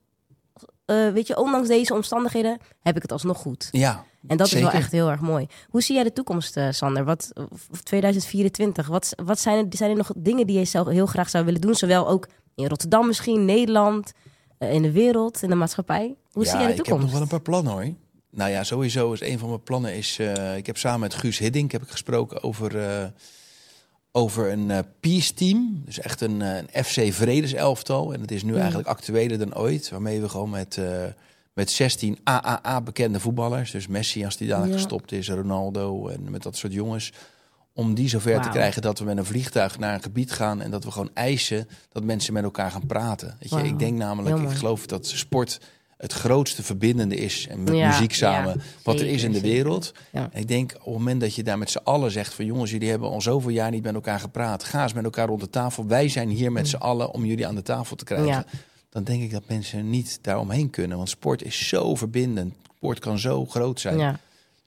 eh, 0.87 1.09
weet 1.09 1.27
je, 1.27 1.37
ondanks 1.37 1.67
deze 1.67 1.93
omstandigheden 1.93 2.57
heb 2.81 2.95
ik 2.95 3.01
het 3.01 3.11
alsnog 3.11 3.37
goed. 3.37 3.67
Ja, 3.71 4.05
En 4.27 4.37
dat 4.37 4.47
is 4.47 4.53
wel 4.53 4.71
echt 4.71 4.91
heel 4.91 5.09
erg 5.09 5.19
mooi. 5.19 5.47
Hoe 5.69 5.81
zie 5.81 5.95
jij 5.95 6.03
de 6.03 6.13
toekomst, 6.13 6.57
eh, 6.57 6.67
Sander? 6.71 7.03
Wat, 7.03 7.31
of 7.71 7.81
2024? 7.83 8.87
Wat, 8.87 9.13
wat 9.25 9.39
zijn, 9.39 9.57
er, 9.57 9.77
zijn 9.77 9.89
er 9.89 9.97
nog 9.97 10.11
dingen 10.15 10.47
die 10.47 10.59
je 10.59 10.65
zelf 10.65 10.87
heel 10.87 11.05
graag 11.05 11.29
zou 11.29 11.45
willen 11.45 11.61
doen? 11.61 11.75
Zowel 11.75 12.07
ook 12.07 12.27
in 12.55 12.67
Rotterdam 12.67 13.07
misschien, 13.07 13.45
Nederland, 13.45 14.13
eh, 14.57 14.73
in 14.73 14.81
de 14.81 14.91
wereld, 14.91 15.41
in 15.41 15.49
de 15.49 15.55
maatschappij. 15.55 16.15
Hoe 16.31 16.43
ja, 16.43 16.49
zie 16.49 16.59
jij 16.59 16.67
de 16.67 16.71
ik 16.71 16.77
heb 16.77 16.85
toekomst? 16.85 17.03
nog 17.03 17.13
wel 17.13 17.21
een 17.21 17.27
paar 17.27 17.41
plannen 17.41 17.73
hoor. 17.73 17.93
Nou 18.29 18.51
ja, 18.51 18.63
sowieso 18.63 19.13
is 19.13 19.21
een 19.21 19.39
van 19.39 19.49
mijn 19.49 19.63
plannen 19.63 19.95
is. 19.95 20.19
ik 20.55 20.65
heb 20.65 20.77
samen 20.77 20.99
met 20.99 21.13
Guus 21.13 21.37
Hiddink 21.37 21.71
heb 21.71 21.81
ik 21.81 21.89
gesproken 21.89 22.43
over, 22.43 22.71
over 24.17 24.51
een 24.51 24.71
eh, 24.71 24.79
peace 24.99 25.33
team. 25.33 25.81
Dus 25.85 25.99
echt 25.99 26.21
een, 26.21 26.41
eh, 26.41 26.55
een 26.57 26.83
FC 26.85 27.13
Vredeselftal. 27.13 28.13
En 28.13 28.21
het 28.21 28.31
is 28.31 28.43
nu 28.43 28.51
Mm. 28.51 28.57
eigenlijk 28.57 28.87
actueler 28.87 29.37
dan 29.37 29.55
ooit. 29.55 29.89
Waarmee 29.89 30.21
we 30.21 30.29
gewoon 30.29 30.49
met, 30.49 30.77
eh, 30.77 31.03
met 31.53 31.71
16 31.71 32.17
AAA 32.23 32.81
bekende 32.81 33.19
voetballers. 33.19 33.71
Dus 33.71 33.87
Messi 33.87 34.25
als 34.25 34.37
die 34.37 34.47
dadelijk 34.47 34.73
Ja. 34.73 34.79
gestopt 34.79 35.11
is, 35.11 35.29
Ronaldo 35.29 36.07
en 36.07 36.31
met 36.31 36.43
dat 36.43 36.55
soort 36.57 36.73
jongens. 36.73 37.11
Om 37.73 37.93
die 37.93 38.09
zover 38.09 38.41
te 38.41 38.49
krijgen 38.49 38.81
dat 38.81 38.99
we 38.99 39.05
met 39.05 39.17
een 39.17 39.25
vliegtuig 39.25 39.79
naar 39.79 39.93
een 39.93 40.01
gebied 40.01 40.31
gaan. 40.31 40.61
En 40.61 40.71
dat 40.71 40.83
we 40.83 40.91
gewoon 40.91 41.09
eisen 41.13 41.67
dat 41.91 42.03
mensen 42.03 42.33
met 42.33 42.43
elkaar 42.43 42.71
gaan 42.71 42.85
praten. 42.85 43.37
Weet 43.39 43.49
je, 43.49 43.67
ik 43.69 43.79
denk 43.79 43.97
namelijk, 43.97 44.51
ik 44.51 44.57
geloof 44.57 44.85
dat 44.85 45.07
sport 45.07 45.59
het 45.97 46.13
grootste 46.13 46.63
verbindende 46.63 47.15
is. 47.15 47.47
En 47.47 47.63
met 47.63 47.73
Ja, 47.75 47.87
muziek 47.87 48.13
samen. 48.13 48.53
ja, 48.57 48.63
wat 48.83 48.99
er 48.99 49.07
is 49.07 49.23
in 49.23 49.31
de 49.31 49.41
wereld. 49.41 49.91
Ja. 50.11 50.29
En 50.31 50.39
ik 50.41 50.47
denk 50.47 50.71
op 50.73 50.79
het 50.85 50.93
moment 50.93 51.21
dat 51.21 51.35
je 51.35 51.43
daar 51.43 51.57
met 51.57 51.69
z'n 51.69 51.79
allen 51.83 52.11
zegt 52.11 52.33
van 52.33 52.45
jongens, 52.45 52.71
jullie 52.71 52.89
hebben 52.89 53.09
al 53.09 53.21
zoveel 53.21 53.49
jaar 53.49 53.71
niet 53.71 53.83
met 53.83 53.93
elkaar 53.93 54.19
gepraat. 54.19 54.63
Ga 54.63 54.83
eens 54.83 54.93
met 54.93 55.03
elkaar 55.03 55.27
rond 55.27 55.41
de 55.41 55.49
tafel. 55.49 55.87
Wij 55.87 56.09
zijn 56.09 56.29
hier 56.29 56.51
met 56.51 56.67
z'n 56.67 56.75
allen 56.75 57.11
om 57.13 57.25
jullie 57.25 57.47
aan 57.47 57.55
de 57.55 57.61
tafel 57.61 57.95
te 57.95 58.03
krijgen. 58.03 58.27
Mm. 58.27 58.31
Ja. 58.33 58.45
Dan 58.89 59.03
denk 59.03 59.21
ik 59.23 59.31
dat 59.31 59.43
mensen 59.47 59.89
niet 59.89 60.19
daaromheen 60.21 60.69
kunnen. 60.69 60.97
Want 60.97 61.09
sport 61.09 61.43
is 61.43 61.67
zo 61.67 61.95
verbindend. 61.95 62.53
Sport 62.75 62.99
kan 62.99 63.19
zo 63.19 63.45
groot 63.45 63.79
zijn. 63.79 63.97
Ja, 63.97 64.19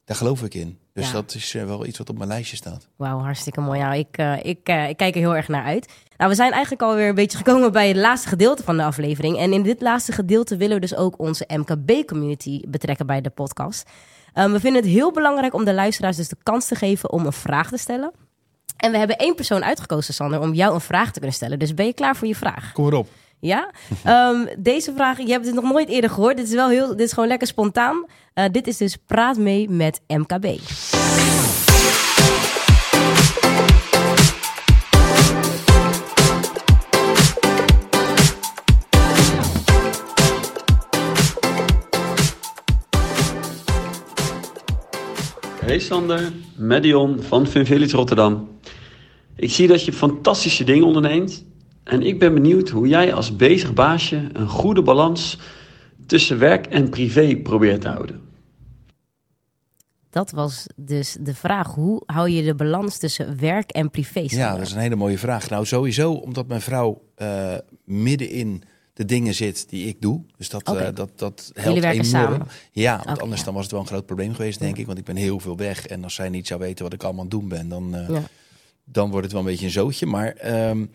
Daar 0.04 0.16
geloof 0.16 0.42
ik 0.42 0.54
in. 0.54 0.78
Dus 0.92 1.06
Ja. 1.06 1.12
dat 1.12 1.34
is 1.34 1.54
eh, 1.54 1.64
wel 1.64 1.86
iets 1.86 1.98
wat 1.98 2.08
op 2.10 2.16
mijn 2.16 2.28
lijstje 2.28 2.56
staat. 2.56 2.86
wauw, 2.96 3.18
hartstikke 3.18 3.60
mooi. 3.60 3.80
Nou, 3.80 3.94
ik, 3.96 4.16
eh, 4.16 4.36
ik, 4.42 4.58
eh, 4.62 4.88
ik 4.88 4.96
kijk 4.96 5.14
er 5.14 5.20
heel 5.20 5.36
erg 5.36 5.48
naar 5.48 5.64
uit. 5.64 5.88
Nou, 6.20 6.32
we 6.32 6.38
zijn 6.38 6.52
eigenlijk 6.52 6.82
alweer 6.82 7.08
een 7.08 7.14
beetje 7.14 7.36
gekomen 7.36 7.72
bij 7.72 7.88
het 7.88 7.96
laatste 7.96 8.28
gedeelte 8.28 8.62
van 8.62 8.76
de 8.76 8.82
aflevering. 8.82 9.38
En 9.38 9.52
in 9.52 9.62
dit 9.62 9.80
laatste 9.80 10.12
gedeelte 10.12 10.56
willen 10.56 10.74
we 10.74 10.80
dus 10.80 10.96
ook 10.96 11.18
onze 11.18 11.48
MKB-community 11.48 12.60
betrekken 12.68 13.06
bij 13.06 13.20
de 13.20 13.30
podcast. 13.30 13.90
Um, 14.34 14.52
we 14.52 14.60
vinden 14.60 14.82
het 14.82 14.90
heel 14.90 15.12
belangrijk 15.12 15.54
om 15.54 15.64
de 15.64 15.74
luisteraars 15.74 16.16
dus 16.16 16.28
de 16.28 16.36
kans 16.42 16.66
te 16.66 16.74
geven 16.74 17.12
om 17.12 17.26
een 17.26 17.32
vraag 17.32 17.68
te 17.68 17.76
stellen. 17.76 18.12
En 18.76 18.90
we 18.90 18.98
hebben 18.98 19.16
één 19.16 19.34
persoon 19.34 19.64
uitgekozen, 19.64 20.14
Sander, 20.14 20.40
om 20.40 20.54
jou 20.54 20.74
een 20.74 20.80
vraag 20.80 21.06
te 21.06 21.18
kunnen 21.18 21.36
stellen. 21.36 21.58
Dus 21.58 21.74
ben 21.74 21.86
je 21.86 21.92
klaar 21.92 22.16
voor 22.16 22.28
je 22.28 22.36
vraag? 22.36 22.72
Kom 22.72 22.86
erop. 22.86 23.08
Ja? 23.38 23.70
Ehm, 24.04 24.46
deze 24.58 24.92
vraag, 24.94 25.18
je 25.18 25.32
hebt 25.32 25.46
het 25.46 25.54
nog 25.54 25.64
nooit 25.64 25.88
eerder 25.88 26.10
gehoord. 26.10 26.36
Dit 26.36 26.46
is 26.46 26.54
wel 26.54 26.68
heel, 26.68 26.88
dit 26.88 27.06
is 27.06 27.12
gewoon 27.12 27.28
lekker 27.28 27.46
spontaan. 27.46 28.04
Uh, 28.34 28.44
dit 28.52 28.66
is 28.66 28.76
dus 28.76 28.96
Praat 28.96 29.36
mee 29.36 29.70
met 29.70 30.00
MKB. 30.06 30.58
Hey 45.70 45.78
Sander, 45.78 46.32
Medion 46.56 47.22
van 47.22 47.46
Funvillage 47.46 47.96
Rotterdam. 47.96 48.48
Ik 49.36 49.50
zie 49.50 49.68
dat 49.68 49.84
je 49.84 49.92
fantastische 49.92 50.64
dingen 50.64 50.86
onderneemt. 50.86 51.44
En 51.84 52.02
ik 52.02 52.18
ben 52.18 52.34
benieuwd 52.34 52.68
hoe 52.68 52.88
jij 52.88 53.14
als 53.14 53.36
bezig 53.36 53.74
baasje 53.74 54.28
een 54.32 54.48
goede 54.48 54.82
balans 54.82 55.38
tussen 56.06 56.38
werk 56.38 56.66
en 56.66 56.88
privé 56.88 57.36
probeert 57.36 57.80
te 57.80 57.88
houden? 57.88 58.20
Dat 60.10 60.30
was 60.30 60.66
dus 60.76 61.16
de 61.20 61.34
vraag. 61.34 61.74
Hoe 61.74 62.02
hou 62.06 62.28
je 62.28 62.42
de 62.42 62.54
balans 62.54 62.98
tussen 62.98 63.40
werk 63.40 63.70
en 63.70 63.90
privé? 63.90 64.24
Ja, 64.26 64.56
dat 64.56 64.66
is 64.66 64.72
een 64.72 64.80
hele 64.80 64.96
mooie 64.96 65.18
vraag. 65.18 65.50
Nou, 65.50 65.66
sowieso 65.66 66.12
omdat 66.12 66.46
mijn 66.46 66.60
vrouw 66.60 67.02
uh, 67.18 67.54
midden 67.84 68.30
in 68.30 68.62
de 69.00 69.06
dingen 69.06 69.34
zit 69.34 69.68
die 69.68 69.86
ik 69.86 70.00
doe. 70.00 70.22
Dus 70.36 70.48
dat, 70.48 70.68
okay. 70.68 70.88
uh, 70.88 70.94
dat, 70.94 71.10
dat 71.18 71.50
helpt 71.54 71.68
Jullie 71.68 71.80
werken 71.80 72.04
enorm. 72.04 72.30
Samen. 72.32 72.46
Ja, 72.72 72.92
want 72.96 73.08
Okay, 73.08 73.16
anders 73.22 73.38
ja. 73.40 73.44
dan 73.46 73.54
was 73.54 73.62
het 73.62 73.72
wel 73.72 73.80
een 73.80 73.86
groot 73.86 74.06
probleem 74.06 74.34
geweest, 74.34 74.58
denk 74.58 74.76
ik. 74.76 74.86
Want 74.86 74.98
ik 74.98 75.04
ben 75.04 75.16
heel 75.16 75.40
veel 75.40 75.56
weg. 75.56 75.86
En 75.86 76.04
als 76.04 76.14
zij 76.14 76.28
niet 76.28 76.46
zou 76.46 76.60
weten 76.60 76.84
wat 76.84 76.92
ik 76.92 77.02
allemaal 77.02 77.24
aan 77.24 77.30
het 77.30 77.40
doen 77.40 77.48
ben, 77.48 77.68
dan, 77.68 77.94
uh, 77.96 78.08
Ja. 78.08 78.22
dan 78.84 79.10
wordt 79.10 79.24
het 79.24 79.32
wel 79.32 79.40
een 79.42 79.50
beetje 79.50 79.64
een 79.64 79.70
zootje. 79.72 80.06
Maar 80.06 80.32
ehm, 80.32 80.86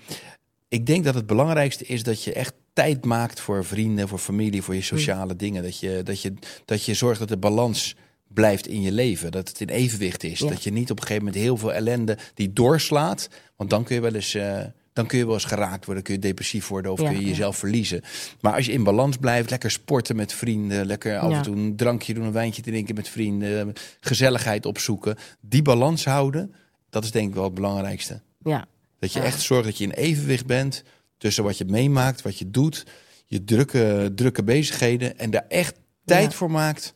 ik 0.68 0.86
denk 0.86 1.04
dat 1.04 1.16
het 1.16 1.26
belangrijkste 1.26 1.86
is 1.86 2.04
dat 2.04 2.24
je 2.24 2.34
echt 2.34 2.54
tijd 2.74 3.06
maakt 3.06 3.40
voor 3.40 3.66
vrienden, 3.66 4.08
voor 4.08 4.20
familie, 4.20 4.62
voor 4.62 4.76
je 4.76 4.82
sociale 4.82 5.36
dingen. 5.36 5.64
Dat 5.64 5.80
je, 5.80 6.02
dat, 6.04 6.22
je, 6.22 6.34
dat 6.66 6.84
je 6.84 6.94
zorgt 6.94 7.20
dat 7.20 7.30
de 7.30 7.38
balans 7.38 7.96
blijft 8.28 8.68
in 8.68 8.82
je 8.82 8.92
leven. 8.92 9.32
Dat 9.32 9.48
het 9.50 9.62
in 9.62 9.70
evenwicht 9.70 10.24
is. 10.24 10.40
Dat 10.40 10.64
je 10.64 10.72
niet 10.72 10.92
op 10.92 10.98
een 11.00 11.04
gegeven 11.06 11.26
moment 11.26 11.44
heel 11.44 11.58
veel 11.58 11.74
ellende 11.74 12.18
die 12.34 12.54
doorslaat. 12.54 13.30
Want 13.56 13.70
dan 13.70 13.84
kun 13.84 13.96
je 13.96 14.02
wel 14.02 14.14
eens. 14.16 14.34
eh, 14.34 14.60
dan 14.96 15.06
kun 15.06 15.18
je 15.18 15.26
wel 15.26 15.34
eens 15.34 15.46
geraakt 15.46 15.86
worden, 15.86 16.04
kun 16.04 16.14
je 16.14 16.20
depressief 16.20 16.68
worden 16.68 16.92
of 16.92 17.02
Ja, 17.02 17.08
kun 17.08 17.16
je 17.16 17.22
ja. 17.22 17.28
jezelf 17.28 17.58
verliezen. 17.58 18.02
Maar 18.42 18.54
als 18.54 18.66
je 18.66 18.72
in 18.72 18.84
balans 18.84 19.18
blijft, 19.18 19.50
lekker 19.50 19.72
sporten 19.72 20.16
met 20.16 20.34
vrienden, 20.34 20.86
lekker 20.86 21.18
af 21.18 21.34
en 21.34 21.42
toe 21.42 21.56
een 21.56 21.76
drankje 21.76 22.14
doen, 22.14 22.24
een 22.24 22.32
wijntje 22.32 22.62
drinken 22.62 22.96
met 22.96 23.10
vrienden, 23.10 23.74
gezelligheid 24.00 24.66
opzoeken, 24.66 25.16
die 25.40 25.62
balans 25.62 26.06
houden, 26.06 26.54
dat 26.90 27.04
is 27.04 27.12
denk 27.12 27.30
ik 27.30 27.34
wel 27.36 27.44
het 27.44 27.54
belangrijkste. 27.54 28.22
Ja. 28.44 28.68
Dat 29.00 29.14
je 29.14 29.20
echt 29.20 29.42
zorgt 29.42 29.66
dat 29.66 29.78
je 29.78 29.84
in 29.84 29.92
evenwicht 29.92 30.46
bent 30.46 30.84
tussen 31.18 31.44
wat 31.44 31.58
je 31.58 31.66
meemaakt, 31.66 32.22
wat 32.22 32.38
je 32.38 32.52
doet, 32.52 32.86
je 33.26 33.44
drukke, 33.44 34.12
drukke 34.16 34.44
bezigheden 34.44 35.18
en 35.18 35.30
daar 35.30 35.46
echt 35.48 35.80
tijd 36.06 36.34
voor 36.34 36.52
maakt 36.52 36.95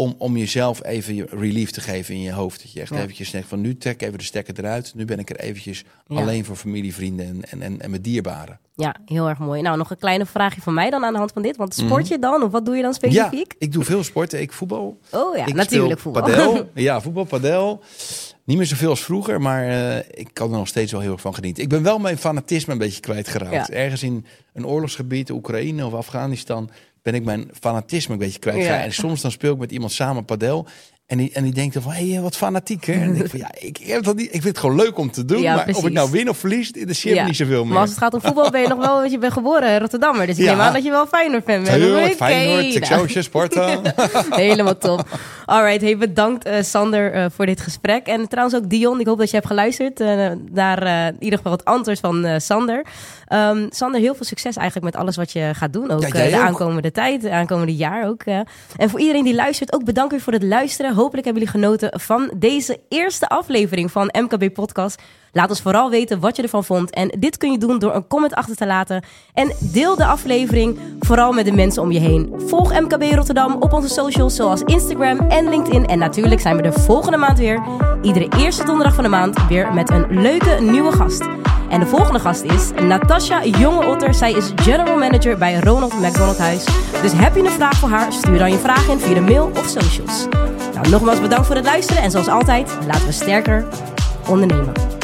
om, 0.00 0.14
om 0.18 0.36
jezelf 0.36 0.84
even 0.84 1.14
je 1.14 1.26
relief 1.30 1.70
te 1.70 1.80
geven 1.80 2.14
in 2.14 2.20
je 2.20 2.32
hoofd. 2.32 2.62
Dat 2.62 2.72
je 2.72 2.80
echt 2.80 2.90
Ja. 2.94 3.00
eventjes 3.00 3.30
zegt 3.30 3.48
van 3.48 3.60
nu 3.60 3.76
trek 3.76 4.02
even 4.02 4.18
de 4.18 4.24
stekker 4.24 4.58
eruit. 4.58 4.92
Nu 4.94 5.04
ben 5.04 5.18
ik 5.18 5.30
er 5.30 5.36
eventjes 5.40 5.84
Ja. 6.06 6.16
alleen 6.16 6.44
voor 6.44 6.56
familie, 6.56 6.94
vrienden 6.94 7.26
en, 7.26 7.42
en, 7.50 7.62
en, 7.62 7.80
en 7.80 7.90
mijn 7.90 8.02
dierbaren. 8.02 8.58
ja, 8.74 8.96
heel 9.06 9.28
erg 9.28 9.38
mooi. 9.38 9.62
Nou, 9.62 9.76
nog 9.76 9.90
een 9.90 9.98
kleine 9.98 10.26
vraagje 10.26 10.60
van 10.60 10.74
mij 10.74 10.90
dan 10.90 11.04
aan 11.04 11.12
de 11.12 11.18
hand 11.18 11.32
van 11.32 11.42
dit. 11.42 11.56
Want 11.56 11.74
sport 11.74 12.08
je 12.08 12.18
dan? 12.18 12.42
Of 12.42 12.50
wat 12.50 12.64
doe 12.64 12.76
je 12.76 12.82
dan 12.82 12.94
Mhm. 13.00 13.04
Ja, 13.12 13.24
specifiek? 13.24 13.54
ik 13.58 13.72
doe 13.72 13.84
veel 13.84 14.04
sporten. 14.04 14.40
Ik 14.40 14.52
voetbal. 14.52 14.98
Oh 15.10 15.36
ja, 15.36 15.46
ik 15.46 15.54
natuurlijk 15.54 16.00
voetbal. 16.00 16.22
Padel. 16.22 16.70
Ja, 16.74 17.00
voetbal, 17.00 17.24
padel. 17.24 17.82
Niet 18.44 18.56
meer 18.56 18.66
zoveel 18.66 18.90
als 18.90 19.04
vroeger, 19.04 19.40
maar 19.40 19.68
eh, 19.68 19.96
ik 20.20 20.28
kan 20.32 20.50
er 20.52 20.58
nog 20.58 20.68
steeds 20.68 20.92
wel 20.92 21.00
heel 21.00 21.12
erg 21.12 21.20
van 21.20 21.34
genieten. 21.34 21.62
Ik 21.62 21.68
ben 21.68 21.82
wel 21.82 21.98
mijn 21.98 22.18
fanatisme 22.18 22.72
een 22.72 22.78
beetje 22.78 23.00
kwijtgeraakt. 23.00 23.66
Ja. 23.68 23.74
Ergens 23.74 24.02
in 24.02 24.24
een 24.52 24.66
oorlogsgebied, 24.66 25.30
Oekraïne 25.30 25.86
of 25.86 25.92
Afghanistan, 25.94 26.70
ben 27.02 27.14
ik 27.14 27.24
mijn 27.24 27.50
fanatisme 27.60 28.12
een 28.12 28.18
beetje. 28.18 28.58
Ja. 28.58 28.82
En 28.82 28.92
soms 28.92 29.20
dan 29.20 29.30
speel 29.30 29.52
ik 29.52 29.58
met 29.58 29.72
iemand 29.72 29.92
samen 29.92 30.24
padel. 30.24 30.66
En 31.10 31.18
die, 31.18 31.30
en 31.32 31.42
die 31.44 31.52
denkt 31.52 31.74
dan 31.74 31.82
van, 31.82 31.92
hé, 31.92 32.10
hey, 32.10 32.20
wat 32.20 32.36
fanatiek 32.36 32.84
hè? 32.84 32.92
En 32.92 33.16
ik, 33.16 33.30
van, 33.30 33.38
ja, 33.38 33.50
ik, 33.58 33.76
heb 33.76 34.02
dat 34.02 34.16
niet, 34.16 34.26
ik 34.26 34.30
vind 34.30 34.44
het 34.44 34.58
gewoon 34.58 34.76
leuk 34.76 34.98
om 34.98 35.10
te 35.10 35.24
doen. 35.24 35.40
Ja, 35.40 35.54
maar 35.54 35.68
of 35.68 35.86
ik 35.86 35.92
nou 35.92 36.10
win 36.10 36.28
of 36.28 36.38
verlies, 36.38 36.66
dat 36.66 36.76
interesseert 36.76 37.18
me 37.18 37.24
niet 37.24 37.36
zoveel 37.36 37.64
meer. 37.64 37.72
Maar 37.72 37.80
als 37.80 37.90
het 37.90 37.98
gaat 37.98 38.14
om 38.14 38.20
voetbal 38.20 38.50
ben 38.50 38.60
je 38.60 38.68
nog 38.68 38.78
wel, 38.78 38.98
want 38.98 39.10
je 39.10 39.18
bent 39.18 39.32
geboren 39.32 39.72
in 39.72 39.78
Rotterdammer. 39.78 40.26
Dus 40.26 40.38
ik 40.38 40.44
Ja. 40.44 40.50
neem 40.50 40.60
aan 40.60 40.72
dat 40.72 40.84
je 40.84 40.90
wel 40.90 41.06
Feyenoord 41.06 41.44
fan 41.44 41.62
bent. 41.62 41.76
Tuurlijk, 41.76 42.14
Feyenoord, 42.14 42.62
nou. 42.62 42.74
Excelsior, 42.74 43.22
Sparta. 43.22 43.80
Helemaal 44.30 44.78
top. 44.78 45.18
Alright, 45.46 45.80
hey, 45.80 45.96
bedankt 45.96 46.44
eh, 46.44 46.62
Sander 46.62 47.12
eh, 47.12 47.26
voor 47.34 47.46
dit 47.46 47.60
gesprek. 47.60 48.06
En 48.06 48.28
trouwens 48.28 48.56
ook 48.56 48.70
Dion, 48.70 49.00
ik 49.00 49.06
hoop 49.06 49.18
dat 49.18 49.30
je 49.30 49.36
hebt 49.36 49.48
geluisterd 49.48 49.98
naar 50.52 50.82
eh, 50.82 51.06
in 51.06 51.16
ieder 51.18 51.38
geval 51.38 51.52
het 51.52 51.64
antwoord 51.64 52.00
van 52.00 52.40
Sander. 52.40 52.84
Ehm, 53.26 53.66
Sander, 53.70 54.00
heel 54.00 54.14
veel 54.14 54.26
succes 54.26 54.56
eigenlijk 54.56 54.92
met 54.92 55.02
alles 55.02 55.16
wat 55.16 55.32
je 55.32 55.50
gaat 55.52 55.72
doen. 55.72 55.90
Ook 55.90 56.12
de 56.12 56.26
ook. 56.26 56.32
aankomende 56.32 56.92
tijd, 56.92 57.22
de 57.22 57.30
aankomende 57.30 57.76
jaar 57.76 58.06
ook. 58.06 58.22
En 58.76 58.90
voor 58.90 59.00
iedereen 59.00 59.24
die 59.24 59.34
luistert, 59.34 59.72
ook 59.72 59.84
bedankt 59.84 60.10
weer 60.10 60.20
voor 60.20 60.32
het 60.32 60.42
luisteren. 60.42 60.94
Hopelijk 61.00 61.24
hebben 61.24 61.42
jullie 61.42 61.60
genoten 61.60 62.00
van 62.00 62.30
deze 62.36 62.80
eerste 62.88 63.28
aflevering 63.28 63.90
van 63.90 64.14
MKB 64.18 64.52
Podcast. 64.52 65.02
Laat 65.32 65.48
ons 65.48 65.60
vooral 65.60 65.90
weten 65.90 66.20
wat 66.20 66.36
je 66.36 66.42
ervan 66.42 66.64
vond. 66.64 66.90
En 66.90 67.16
dit 67.18 67.36
kun 67.36 67.52
je 67.52 67.58
doen 67.58 67.78
door 67.78 67.94
een 67.94 68.06
comment 68.06 68.34
achter 68.34 68.56
te 68.56 68.66
laten. 68.66 69.04
En 69.34 69.52
deel 69.58 69.96
de 69.96 70.04
aflevering 70.04 70.78
vooral 71.00 71.32
met 71.32 71.44
de 71.44 71.52
mensen 71.52 71.82
om 71.82 71.92
je 71.92 71.98
heen. 71.98 72.32
Volg 72.36 72.80
MKB 72.80 73.02
Rotterdam 73.14 73.56
op 73.60 73.72
onze 73.72 73.88
socials 73.88 74.34
zoals 74.34 74.62
Instagram 74.62 75.18
en 75.18 75.48
LinkedIn. 75.48 75.86
En 75.86 75.98
natuurlijk 75.98 76.40
zijn 76.40 76.56
we 76.56 76.62
er 76.62 76.80
volgende 76.80 77.16
maand 77.16 77.38
weer. 77.38 77.62
Iedere 78.02 78.28
eerste 78.36 78.64
donderdag 78.64 78.94
van 78.94 79.04
de 79.04 79.10
maand 79.10 79.46
weer 79.48 79.72
met 79.72 79.90
een 79.90 80.20
leuke 80.20 80.56
nieuwe 80.60 80.92
gast. 80.92 81.28
En 81.68 81.80
de 81.80 81.86
volgende 81.86 82.18
gast 82.18 82.42
is 82.42 82.70
Natasha 82.70 83.44
Jonge 83.44 83.86
Otter. 83.86 84.14
Zij 84.14 84.32
is 84.32 84.52
General 84.56 84.98
Manager 84.98 85.38
bij 85.38 85.60
Ronald 85.60 86.00
McDonald 86.00 86.38
Huis. 86.38 86.64
Dus 87.02 87.12
heb 87.12 87.34
je 87.34 87.42
een 87.42 87.50
vraag 87.50 87.76
voor 87.76 87.88
haar? 87.88 88.12
Stuur 88.12 88.38
dan 88.38 88.50
je 88.50 88.58
vraag 88.58 88.88
in 88.88 88.98
via 88.98 89.14
de 89.14 89.20
mail 89.20 89.50
of 89.54 89.66
socials. 89.66 90.26
Nou, 90.80 90.92
nogmaals 90.92 91.20
bedankt 91.20 91.46
voor 91.46 91.56
het 91.56 91.64
luisteren. 91.64 92.02
En 92.02 92.10
zoals 92.10 92.28
altijd, 92.28 92.70
laten 92.86 93.06
we 93.06 93.12
sterker 93.12 93.64
ondernemen. 94.28 94.99